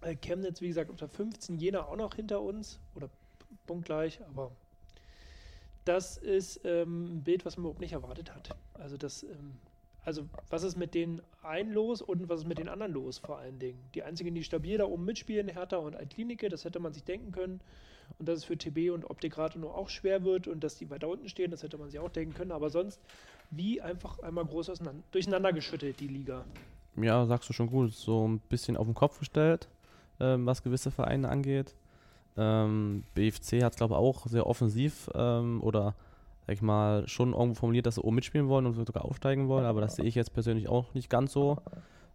Äh, 0.00 0.16
Chemnitz, 0.16 0.60
wie 0.60 0.68
gesagt, 0.68 0.90
unter 0.90 1.08
15, 1.08 1.58
Jena 1.58 1.84
auch 1.84 1.96
noch 1.96 2.14
hinter 2.14 2.40
uns 2.40 2.78
oder 2.94 3.10
punktgleich, 3.66 4.20
aber 4.28 4.50
das 5.84 6.16
ist 6.16 6.60
ähm, 6.64 7.16
ein 7.16 7.22
Bild, 7.22 7.44
was 7.44 7.56
man 7.56 7.64
überhaupt 7.64 7.80
nicht 7.80 7.92
erwartet 7.92 8.34
hat. 8.34 8.54
Also 8.74 8.96
das 8.96 9.22
ähm, 9.22 9.58
also 10.08 10.22
was 10.48 10.62
ist 10.62 10.78
mit 10.78 10.94
den 10.94 11.20
einen 11.42 11.70
los 11.70 12.00
und 12.00 12.30
was 12.30 12.40
ist 12.40 12.46
mit 12.46 12.56
den 12.56 12.70
anderen 12.70 12.92
los 12.92 13.18
vor 13.18 13.36
allen 13.36 13.58
Dingen? 13.58 13.78
Die 13.94 14.02
einzigen, 14.02 14.34
die 14.34 14.42
stabil 14.42 14.78
da 14.78 14.86
oben 14.86 15.04
mitspielen, 15.04 15.48
Hertha 15.48 15.76
und 15.76 15.94
Altklinike, 15.94 16.48
das 16.48 16.64
hätte 16.64 16.80
man 16.80 16.94
sich 16.94 17.04
denken 17.04 17.30
können. 17.30 17.60
Und 18.18 18.26
dass 18.26 18.38
es 18.38 18.44
für 18.44 18.56
TB 18.56 18.90
und 18.94 19.04
Optikrato 19.04 19.58
nur 19.58 19.76
auch 19.76 19.90
schwer 19.90 20.24
wird 20.24 20.48
und 20.48 20.64
dass 20.64 20.76
die 20.76 20.88
weiter 20.88 21.08
unten 21.08 21.28
stehen, 21.28 21.50
das 21.50 21.62
hätte 21.62 21.76
man 21.76 21.90
sich 21.90 22.00
auch 22.00 22.08
denken 22.08 22.32
können. 22.32 22.52
Aber 22.52 22.70
sonst, 22.70 23.02
wie 23.50 23.82
einfach 23.82 24.18
einmal 24.20 24.46
groß 24.46 24.72
durcheinander 25.10 25.52
geschüttelt, 25.52 26.00
die 26.00 26.08
Liga. 26.08 26.46
Ja, 26.96 27.26
sagst 27.26 27.50
du 27.50 27.52
schon 27.52 27.68
gut. 27.68 27.92
So 27.92 28.26
ein 28.26 28.38
bisschen 28.48 28.78
auf 28.78 28.86
den 28.86 28.94
Kopf 28.94 29.18
gestellt, 29.18 29.68
ähm, 30.20 30.46
was 30.46 30.62
gewisse 30.62 30.90
Vereine 30.90 31.28
angeht. 31.28 31.74
Ähm, 32.38 33.04
BFC 33.14 33.62
hat 33.62 33.74
es, 33.74 33.76
glaube 33.76 33.92
ich, 33.92 33.98
auch 33.98 34.26
sehr 34.26 34.46
offensiv 34.46 35.10
ähm, 35.14 35.62
oder 35.62 35.94
sag 36.48 36.54
ich 36.54 36.62
mal, 36.62 37.06
schon 37.06 37.34
irgendwo 37.34 37.60
formuliert, 37.60 37.84
dass 37.84 37.96
sie 37.96 38.00
oben 38.00 38.14
mitspielen 38.14 38.48
wollen 38.48 38.64
und 38.64 38.72
sogar 38.72 39.04
aufsteigen 39.04 39.48
wollen, 39.48 39.66
aber 39.66 39.82
das 39.82 39.96
sehe 39.96 40.06
ich 40.06 40.14
jetzt 40.14 40.32
persönlich 40.32 40.66
auch 40.66 40.94
nicht 40.94 41.10
ganz 41.10 41.30
so, 41.30 41.58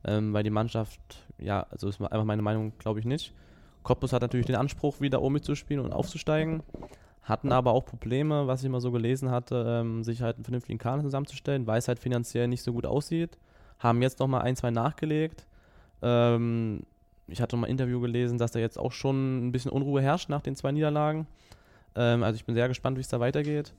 ähm, 0.06 0.34
weil 0.34 0.42
die 0.42 0.50
Mannschaft, 0.50 1.00
ja, 1.38 1.68
also 1.70 1.88
ist 1.88 2.02
einfach 2.02 2.24
meine 2.26 2.42
Meinung, 2.42 2.74
glaube 2.80 3.00
ich 3.00 3.06
nicht. 3.06 3.32
Cottbus 3.84 4.12
hat 4.12 4.24
natürlich 4.24 4.48
den 4.48 4.56
Anspruch, 4.56 5.02
wieder 5.02 5.22
oben 5.22 5.36
mitzuspielen 5.36 5.86
und 5.86 5.94
aufzusteigen, 5.94 6.64
hatten 7.22 7.52
aber 7.52 7.74
auch 7.74 7.86
Probleme, 7.86 8.48
was 8.48 8.64
ich 8.64 8.72
mal 8.72 8.82
so 8.82 8.92
gelesen 8.92 9.30
hatte, 9.30 9.66
ähm, 9.68 10.04
sich 10.04 10.24
halt 10.24 10.38
einen 10.38 10.46
vernünftigen 10.46 10.80
Kader 10.80 11.04
zusammenzustellen, 11.04 11.68
weil 11.68 11.78
es 11.78 11.88
halt 11.88 12.00
finanziell 12.00 12.48
nicht 12.48 12.64
so 12.64 12.74
gut 12.74 12.88
aussieht, 12.88 13.38
haben 13.78 14.02
jetzt 14.02 14.20
nochmal 14.20 14.42
ein, 14.42 14.56
zwei 14.56 14.72
nachgelegt. 14.72 15.46
Ähm, 16.02 16.88
ich 17.28 17.40
hatte 17.40 17.56
mal 17.56 17.68
ein 17.68 17.72
Interview 17.72 18.00
gelesen, 18.00 18.40
dass 18.40 18.50
da 18.50 18.58
jetzt 18.58 18.80
auch 18.80 18.94
schon 18.94 19.48
ein 19.48 19.52
bisschen 19.52 19.70
Unruhe 19.70 20.02
herrscht 20.02 20.30
nach 20.30 20.42
den 20.42 20.56
zwei 20.56 20.72
Niederlagen. 20.72 21.28
Ähm, 21.94 22.24
also 22.24 22.36
ich 22.36 22.46
bin 22.46 22.56
sehr 22.56 22.68
gespannt, 22.68 22.98
wie 22.98 23.02
es 23.02 23.10
da 23.10 23.20
weitergeht. 23.20 23.74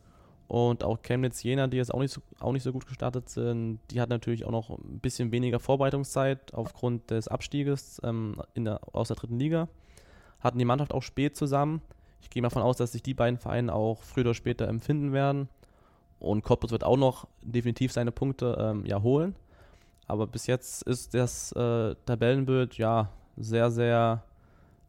Und 0.47 0.85
auch 0.85 1.03
Chemnitz 1.03 1.43
Jena, 1.43 1.67
die 1.67 1.79
jetzt 1.79 1.93
auch 1.93 2.01
nicht, 2.01 2.13
so, 2.13 2.21
auch 2.39 2.53
nicht 2.53 2.63
so 2.63 2.73
gut 2.73 2.87
gestartet 2.87 3.29
sind, 3.29 3.81
die 3.91 4.01
hat 4.01 4.11
natürlich 4.11 4.45
auch 4.45 4.51
noch 4.51 4.71
ein 4.71 5.01
bisschen 5.01 5.33
weniger 5.33 5.59
Vorbereitungszeit 5.59 6.53
aufgrund 6.53 7.11
des 7.11 7.29
Abstieges 7.29 8.01
ähm, 8.05 8.37
der, 8.55 8.81
aus 8.93 9.09
der 9.09 9.17
dritten 9.17 9.39
Liga. 9.39 9.69
Hatten 10.41 10.59
die 10.59 10.67
Mannschaft 10.67 10.93
auch 10.93 11.03
spät 11.03 11.37
zusammen. 11.37 11.81
Ich 12.21 12.31
gehe 12.31 12.43
mal 12.43 12.49
davon 12.49 12.63
aus, 12.63 12.77
dass 12.77 12.93
sich 12.93 13.03
die 13.03 13.15
beiden 13.15 13.39
Vereine 13.39 13.75
auch 13.75 14.03
früher 14.03 14.25
oder 14.25 14.35
später 14.35 14.69
empfinden 14.69 15.13
werden. 15.13 15.49
Und 16.19 16.43
Cottbus 16.43 16.71
wird 16.71 16.85
auch 16.85 16.97
noch 16.97 17.27
definitiv 17.43 17.93
seine 17.93 18.13
Punkte 18.13 18.57
ähm, 18.59 18.87
ja, 18.87 19.03
holen. 19.03 19.35
Aber 20.07 20.27
bis 20.27 20.47
jetzt 20.47 20.83
ist 20.83 21.15
das 21.15 21.53
äh, 21.53 21.95
Tabellenbild 22.05 22.77
ja 22.77 23.11
sehr, 23.37 23.71
sehr, 23.71 24.23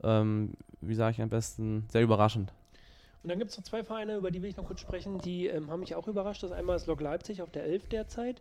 ähm, 0.03 0.53
wie 0.81 0.95
sage 0.95 1.11
ich 1.11 1.21
am 1.21 1.29
besten, 1.29 1.85
sehr 1.89 2.01
überraschend. 2.01 2.53
Und 3.25 3.29
dann 3.29 3.39
gibt 3.39 3.49
es 3.49 3.57
noch 3.57 3.63
zwei 3.63 3.83
Vereine, 3.83 4.17
über 4.17 4.29
die 4.29 4.43
will 4.43 4.51
ich 4.51 4.55
noch 4.55 4.67
kurz 4.67 4.81
sprechen, 4.81 5.17
die 5.17 5.47
ähm, 5.47 5.71
haben 5.71 5.79
mich 5.79 5.95
auch 5.95 6.07
überrascht. 6.07 6.43
Das 6.43 6.51
einmal 6.51 6.75
ist 6.75 6.85
Lok 6.85 7.01
Leipzig 7.01 7.41
auf 7.41 7.49
der 7.49 7.63
11 7.63 7.87
derzeit. 7.87 8.39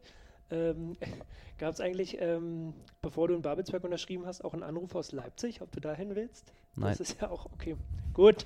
Ähm, 0.50 0.94
Gab 1.58 1.72
es 1.72 1.80
eigentlich, 1.80 2.20
ähm, 2.20 2.74
bevor 3.00 3.28
du 3.28 3.34
in 3.34 3.40
Babelsberg 3.40 3.82
unterschrieben 3.82 4.26
hast, 4.26 4.44
auch 4.44 4.52
einen 4.52 4.62
Anruf 4.62 4.94
aus 4.94 5.12
Leipzig, 5.12 5.62
ob 5.62 5.72
du 5.72 5.80
dahin 5.80 6.14
willst? 6.14 6.52
Nein. 6.76 6.90
Das 6.90 7.00
ist 7.00 7.18
ja 7.18 7.30
auch, 7.30 7.46
okay, 7.46 7.76
gut. 8.12 8.44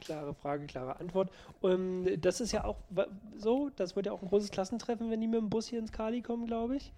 Klare 0.00 0.34
Frage, 0.34 0.66
klare 0.66 0.98
Antwort. 0.98 1.30
Und 1.60 2.08
ähm, 2.08 2.20
das 2.20 2.40
ist 2.40 2.50
ja 2.50 2.64
auch 2.64 2.78
so, 3.38 3.70
das 3.76 3.94
wird 3.94 4.06
ja 4.06 4.12
auch 4.12 4.22
ein 4.22 4.28
großes 4.28 4.50
Klassentreffen, 4.50 5.08
wenn 5.12 5.20
die 5.20 5.28
mit 5.28 5.38
dem 5.38 5.50
Bus 5.50 5.68
hier 5.68 5.78
ins 5.78 5.92
Kali 5.92 6.20
kommen, 6.20 6.46
glaube 6.46 6.74
ich. 6.78 6.92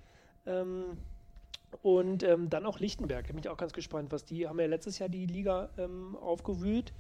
Ähm, 0.47 0.97
und 1.83 2.23
ähm, 2.23 2.49
dann 2.49 2.65
auch 2.65 2.81
Lichtenberg, 2.81 3.27
da 3.27 3.35
bin 3.35 3.41
ich 3.41 3.51
auch 3.51 3.59
ganz 3.59 3.75
gespannt, 3.75 4.13
was 4.13 4.25
die 4.25 4.49
haben 4.49 4.59
ja 4.59 4.65
letztes 4.65 4.99
Jahr 4.99 5.11
die 5.11 5.27
Liga 5.27 5.69
ähm, 5.77 6.17
aufgewühlt. 6.17 6.95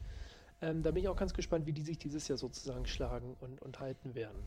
Ähm, 0.62 0.82
da 0.82 0.90
bin 0.90 1.02
ich 1.02 1.08
auch 1.08 1.16
ganz 1.16 1.34
gespannt, 1.34 1.66
wie 1.66 1.72
die 1.72 1.82
sich 1.82 1.98
dieses 1.98 2.28
Jahr 2.28 2.38
sozusagen 2.38 2.86
schlagen 2.86 3.36
und, 3.40 3.60
und 3.62 3.80
halten 3.80 4.14
werden. 4.14 4.38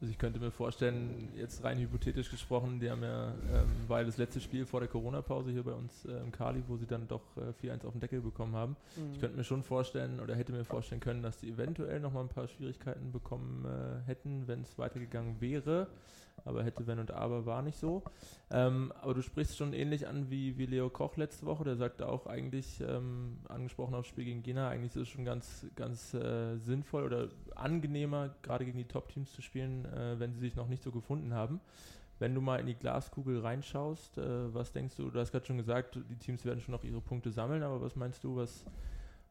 Also 0.00 0.12
ich 0.12 0.18
könnte 0.18 0.38
mir 0.38 0.52
vorstellen, 0.52 1.28
jetzt 1.36 1.64
rein 1.64 1.76
hypothetisch 1.78 2.30
gesprochen, 2.30 2.78
die 2.78 2.88
haben 2.88 3.02
ja, 3.02 3.34
ähm, 3.52 3.66
weil 3.88 4.06
das 4.06 4.16
letzte 4.16 4.40
Spiel 4.40 4.64
vor 4.64 4.78
der 4.78 4.88
Corona-Pause 4.88 5.50
hier 5.50 5.64
bei 5.64 5.72
uns 5.72 6.04
äh, 6.04 6.20
im 6.20 6.30
Kali, 6.30 6.62
wo 6.68 6.76
sie 6.76 6.86
dann 6.86 7.08
doch 7.08 7.22
äh, 7.36 7.66
4-1 7.66 7.84
auf 7.84 7.92
den 7.92 8.00
Deckel 8.00 8.20
bekommen 8.20 8.54
haben. 8.54 8.76
Mhm. 8.94 9.14
Ich 9.14 9.20
könnte 9.20 9.36
mir 9.36 9.42
schon 9.42 9.64
vorstellen 9.64 10.20
oder 10.20 10.36
hätte 10.36 10.52
mir 10.52 10.64
vorstellen 10.64 11.00
können, 11.00 11.22
dass 11.22 11.38
die 11.38 11.50
eventuell 11.50 11.98
nochmal 11.98 12.22
ein 12.22 12.28
paar 12.28 12.46
Schwierigkeiten 12.46 13.10
bekommen 13.10 13.64
äh, 13.64 14.06
hätten, 14.06 14.46
wenn 14.46 14.62
es 14.62 14.78
weitergegangen 14.78 15.40
wäre 15.40 15.88
aber 16.44 16.64
hätte 16.64 16.86
wenn 16.86 16.98
und 16.98 17.10
aber 17.10 17.46
war 17.46 17.62
nicht 17.62 17.78
so. 17.78 18.02
Ähm, 18.50 18.92
aber 19.00 19.14
du 19.14 19.22
sprichst 19.22 19.56
schon 19.56 19.72
ähnlich 19.72 20.06
an 20.06 20.30
wie, 20.30 20.56
wie 20.58 20.66
Leo 20.66 20.90
Koch 20.90 21.16
letzte 21.16 21.46
Woche, 21.46 21.64
der 21.64 21.76
sagte 21.76 22.08
auch 22.08 22.26
eigentlich, 22.26 22.80
ähm, 22.80 23.38
angesprochen 23.48 23.94
aufs 23.94 24.08
Spiel 24.08 24.24
gegen 24.24 24.42
Jena, 24.42 24.68
eigentlich 24.68 24.94
ist 24.94 25.02
es 25.02 25.08
schon 25.08 25.24
ganz, 25.24 25.66
ganz 25.76 26.14
äh, 26.14 26.56
sinnvoll 26.58 27.04
oder 27.04 27.28
angenehmer, 27.54 28.34
gerade 28.42 28.64
gegen 28.64 28.78
die 28.78 28.84
Top-Teams 28.84 29.32
zu 29.32 29.42
spielen, 29.42 29.84
äh, 29.86 30.18
wenn 30.18 30.32
sie 30.32 30.40
sich 30.40 30.56
noch 30.56 30.68
nicht 30.68 30.82
so 30.82 30.90
gefunden 30.90 31.34
haben. 31.34 31.60
Wenn 32.18 32.34
du 32.34 32.40
mal 32.40 32.58
in 32.58 32.66
die 32.66 32.74
Glaskugel 32.74 33.38
reinschaust, 33.40 34.18
äh, 34.18 34.52
was 34.52 34.72
denkst 34.72 34.96
du, 34.96 35.10
du 35.10 35.20
hast 35.20 35.30
gerade 35.30 35.46
schon 35.46 35.58
gesagt, 35.58 35.98
die 36.08 36.16
Teams 36.16 36.44
werden 36.44 36.60
schon 36.60 36.72
noch 36.72 36.84
ihre 36.84 37.00
Punkte 37.00 37.30
sammeln, 37.30 37.62
aber 37.62 37.80
was 37.80 37.94
meinst 37.94 38.24
du, 38.24 38.36
was, 38.36 38.64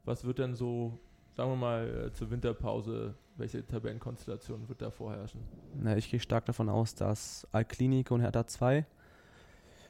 was 0.05 0.23
wird 0.23 0.39
denn 0.39 0.55
so 0.55 0.97
sagen 1.38 1.52
wir 1.52 1.56
mal, 1.56 2.08
äh, 2.08 2.13
zur 2.13 2.32
Winterpause, 2.32 3.13
welche 3.38 3.65
Tabellenkonstellation 3.65 4.67
wird 4.67 4.82
da 4.82 4.89
vorherrschen? 4.89 5.41
Na, 5.76 5.95
ich 5.95 6.10
gehe 6.10 6.19
stark 6.19 6.45
davon 6.45 6.67
aus, 6.67 6.95
dass 6.95 7.47
Alklinik 7.52 8.10
und 8.10 8.21
Hertha 8.21 8.47
2, 8.47 8.86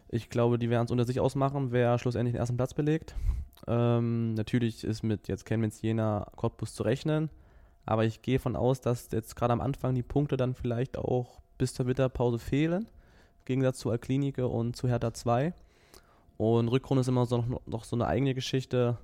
ich 0.10 0.30
glaube, 0.30 0.60
die 0.60 0.70
werden 0.70 0.86
es 0.86 0.92
unter 0.92 1.06
sich 1.06 1.22
ausmachen, 1.22 1.72
wer 1.72 1.98
schlussendlich 2.00 2.34
den 2.34 2.40
ersten 2.40 2.58
Platz 2.58 2.74
belegt. 2.74 3.16
Ähm, 3.66 4.34
natürlich 4.34 4.84
ist 4.84 5.04
mit 5.04 5.30
jetzt 5.30 5.46
Chemnitz 5.46 5.82
Jena 5.82 6.30
Cottbus 6.36 6.76
zu 6.76 6.84
rechnen, 6.84 7.30
aber 7.86 8.04
ich 8.04 8.22
gehe 8.22 8.38
davon 8.38 8.58
aus, 8.58 8.82
dass 8.82 9.10
jetzt 9.12 9.38
gerade 9.38 9.54
am 9.54 9.62
Anfang 9.62 9.96
die 9.96 10.04
Punkte 10.04 10.36
dann 10.36 10.54
vielleicht 10.54 10.98
auch 10.98 11.40
bis 11.58 11.74
zur 11.74 11.88
Winterpause 11.88 12.40
fehlen, 12.40 12.84
im 12.84 13.46
Gegensatz 13.46 13.80
zu 13.80 13.90
Alklinike 13.90 14.48
und 14.48 14.76
zu 14.76 14.90
Hertha 14.90 15.14
2. 15.14 15.54
Und 16.36 16.68
Rückrunde 16.68 17.02
ist 17.02 17.08
immer 17.08 17.26
so 17.26 17.38
noch, 17.38 17.66
noch 17.66 17.84
so 17.86 17.96
eine 17.96 18.06
eigene 18.06 18.36
Geschichte 18.36 18.98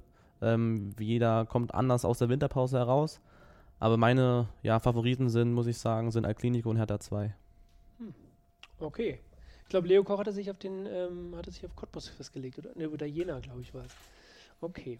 ähm, 0.43 0.95
jeder 0.99 1.45
kommt 1.45 1.73
anders 1.73 2.05
aus 2.05 2.19
der 2.19 2.29
Winterpause 2.29 2.77
heraus. 2.77 3.21
Aber 3.79 3.97
meine 3.97 4.47
ja, 4.61 4.79
Favoriten 4.79 5.29
sind, 5.29 5.53
muss 5.53 5.67
ich 5.67 5.77
sagen, 5.77 6.11
sind 6.11 6.25
Alklinico 6.25 6.69
und 6.69 6.77
Hertha 6.77 6.99
2. 6.99 7.35
Hm. 7.99 8.13
Okay. 8.79 9.19
Ich 9.63 9.69
glaube, 9.69 9.87
Leo 9.87 10.03
Koch 10.03 10.19
hatte 10.19 10.31
sich 10.31 10.51
auf 10.51 10.57
den, 10.57 10.85
ähm, 10.85 11.35
hatte 11.35 11.51
sich 11.51 11.65
auf 11.65 11.75
Cottbus 11.75 12.07
festgelegt, 12.07 12.59
oder? 12.59 12.71
Ne, 12.75 12.89
oder 12.89 13.05
Jena, 13.05 13.39
glaube 13.39 13.61
ich, 13.61 13.73
war 13.73 13.85
es. 13.85 13.95
Okay. 14.61 14.99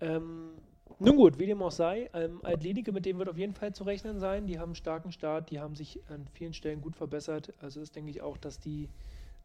Ähm, 0.00 0.52
nun 0.98 1.16
gut, 1.16 1.38
wie 1.38 1.46
dem 1.46 1.62
auch 1.62 1.70
sei, 1.70 2.10
ähm, 2.14 2.40
Altlinike, 2.42 2.92
mit 2.92 3.06
dem 3.06 3.18
wird 3.18 3.28
auf 3.28 3.38
jeden 3.38 3.54
Fall 3.54 3.72
zu 3.72 3.84
rechnen 3.84 4.18
sein. 4.18 4.46
Die 4.46 4.58
haben 4.58 4.70
einen 4.70 4.74
starken 4.74 5.12
Start, 5.12 5.50
die 5.50 5.60
haben 5.60 5.76
sich 5.76 6.00
an 6.08 6.26
vielen 6.32 6.52
Stellen 6.52 6.80
gut 6.80 6.96
verbessert. 6.96 7.52
Also 7.60 7.80
das 7.80 7.90
denke 7.90 8.10
ich 8.10 8.22
auch, 8.22 8.36
dass 8.36 8.58
die 8.58 8.88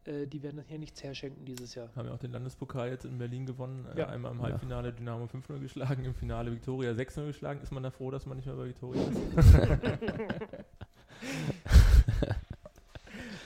äh, 0.06 0.26
die 0.26 0.42
werden 0.42 0.62
hier 0.66 0.78
nichts 0.78 1.02
herschenken 1.02 1.44
dieses 1.44 1.74
Jahr. 1.74 1.88
Haben 1.96 2.08
ja 2.08 2.14
auch 2.14 2.18
den 2.18 2.32
Landespokal 2.32 2.90
jetzt 2.90 3.04
in 3.04 3.18
Berlin 3.18 3.46
gewonnen. 3.46 3.86
Äh, 3.94 4.00
ja. 4.00 4.08
einmal 4.08 4.32
im 4.32 4.42
Halbfinale 4.42 4.92
Dynamo 4.92 5.24
5-0 5.24 5.60
geschlagen, 5.60 6.04
im 6.04 6.14
Finale 6.14 6.52
Viktoria 6.52 6.92
6-0 6.92 7.26
geschlagen. 7.26 7.60
Ist 7.62 7.72
man 7.72 7.82
da 7.82 7.90
froh, 7.90 8.10
dass 8.10 8.26
man 8.26 8.36
nicht 8.36 8.46
mehr 8.46 8.56
bei 8.56 8.66
Viktoria 8.66 9.02
ist? 9.02 9.16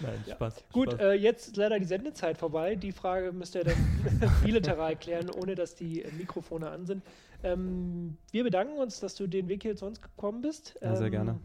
Nein, 0.02 0.24
ja. 0.26 0.34
Spaß. 0.34 0.64
Gut, 0.72 0.92
Spaß. 0.92 1.00
Äh, 1.00 1.12
jetzt 1.14 1.48
ist 1.48 1.56
leider 1.56 1.78
die 1.78 1.84
Sendezeit 1.84 2.38
vorbei. 2.38 2.74
Die 2.74 2.92
Frage 2.92 3.32
müsst 3.32 3.54
ihr 3.54 3.64
dann 3.64 3.76
bilateral 4.44 4.96
klären, 4.96 5.30
ohne 5.30 5.54
dass 5.54 5.74
die 5.74 6.04
Mikrofone 6.16 6.70
an 6.70 6.86
sind. 6.86 7.02
Ähm, 7.42 8.16
wir 8.32 8.44
bedanken 8.44 8.78
uns, 8.78 9.00
dass 9.00 9.14
du 9.14 9.26
den 9.26 9.48
Weg 9.48 9.62
hier 9.62 9.76
zu 9.76 9.86
uns 9.86 10.00
gekommen 10.00 10.42
bist. 10.42 10.78
Ja, 10.80 10.96
sehr 10.96 11.06
ähm, 11.06 11.12
gerne. 11.12 11.40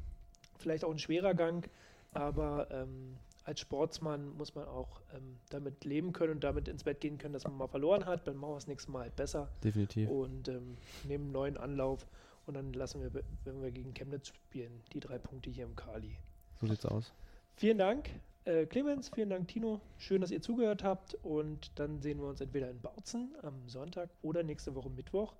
Vielleicht 0.57 0.83
auch 0.83 0.91
ein 0.91 0.99
schwerer 0.99 1.33
Gang, 1.33 1.69
aber 2.13 2.67
ähm, 2.71 3.17
als 3.45 3.59
Sportsmann 3.59 4.35
muss 4.37 4.55
man 4.55 4.65
auch 4.65 5.01
ähm, 5.13 5.37
damit 5.49 5.85
leben 5.85 6.11
können 6.11 6.33
und 6.33 6.43
damit 6.43 6.67
ins 6.67 6.83
Bett 6.83 6.99
gehen 6.99 7.17
können, 7.17 7.33
dass 7.33 7.45
man 7.45 7.55
mal 7.57 7.67
verloren 7.67 8.05
hat. 8.05 8.27
Dann 8.27 8.35
machen 8.35 8.51
wir 8.51 8.55
das 8.55 8.67
nächste 8.67 8.91
Mal 8.91 9.03
halt 9.03 9.15
besser. 9.15 9.49
Definitiv. 9.63 10.09
Und 10.09 10.47
ähm, 10.49 10.77
nehmen 11.03 11.25
einen 11.25 11.31
neuen 11.31 11.57
Anlauf 11.57 12.05
und 12.45 12.55
dann 12.55 12.73
lassen 12.73 13.01
wir, 13.01 13.11
wenn 13.43 13.61
wir 13.61 13.71
gegen 13.71 13.93
Chemnitz 13.93 14.27
spielen, 14.27 14.83
die 14.93 14.99
drei 14.99 15.17
Punkte 15.17 15.49
hier 15.49 15.65
im 15.65 15.75
Kali. 15.75 16.17
So 16.59 16.67
sieht's 16.67 16.85
aus. 16.85 17.13
Vielen 17.55 17.77
Dank, 17.77 18.09
äh, 18.45 18.65
Clemens, 18.65 19.09
vielen 19.09 19.29
Dank, 19.29 19.47
Tino. 19.47 19.81
Schön, 19.97 20.21
dass 20.21 20.31
ihr 20.31 20.41
zugehört 20.41 20.83
habt. 20.83 21.15
Und 21.23 21.71
dann 21.79 22.01
sehen 22.01 22.19
wir 22.19 22.27
uns 22.27 22.41
entweder 22.41 22.69
in 22.69 22.79
Bautzen 22.79 23.33
am 23.41 23.67
Sonntag 23.67 24.09
oder 24.21 24.43
nächste 24.43 24.75
Woche 24.75 24.89
Mittwoch. 24.89 25.33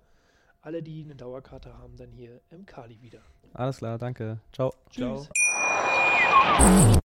Alle, 0.60 0.82
die 0.82 1.04
eine 1.04 1.14
Dauerkarte 1.14 1.78
haben, 1.78 1.96
dann 1.96 2.10
hier 2.10 2.40
im 2.50 2.66
Kali 2.66 3.00
wieder. 3.00 3.20
Alles 3.52 3.78
klar, 3.78 3.98
danke. 3.98 4.40
Ciao. 4.52 4.72
Tschüss. 4.90 5.28
Ciao. 6.56 7.00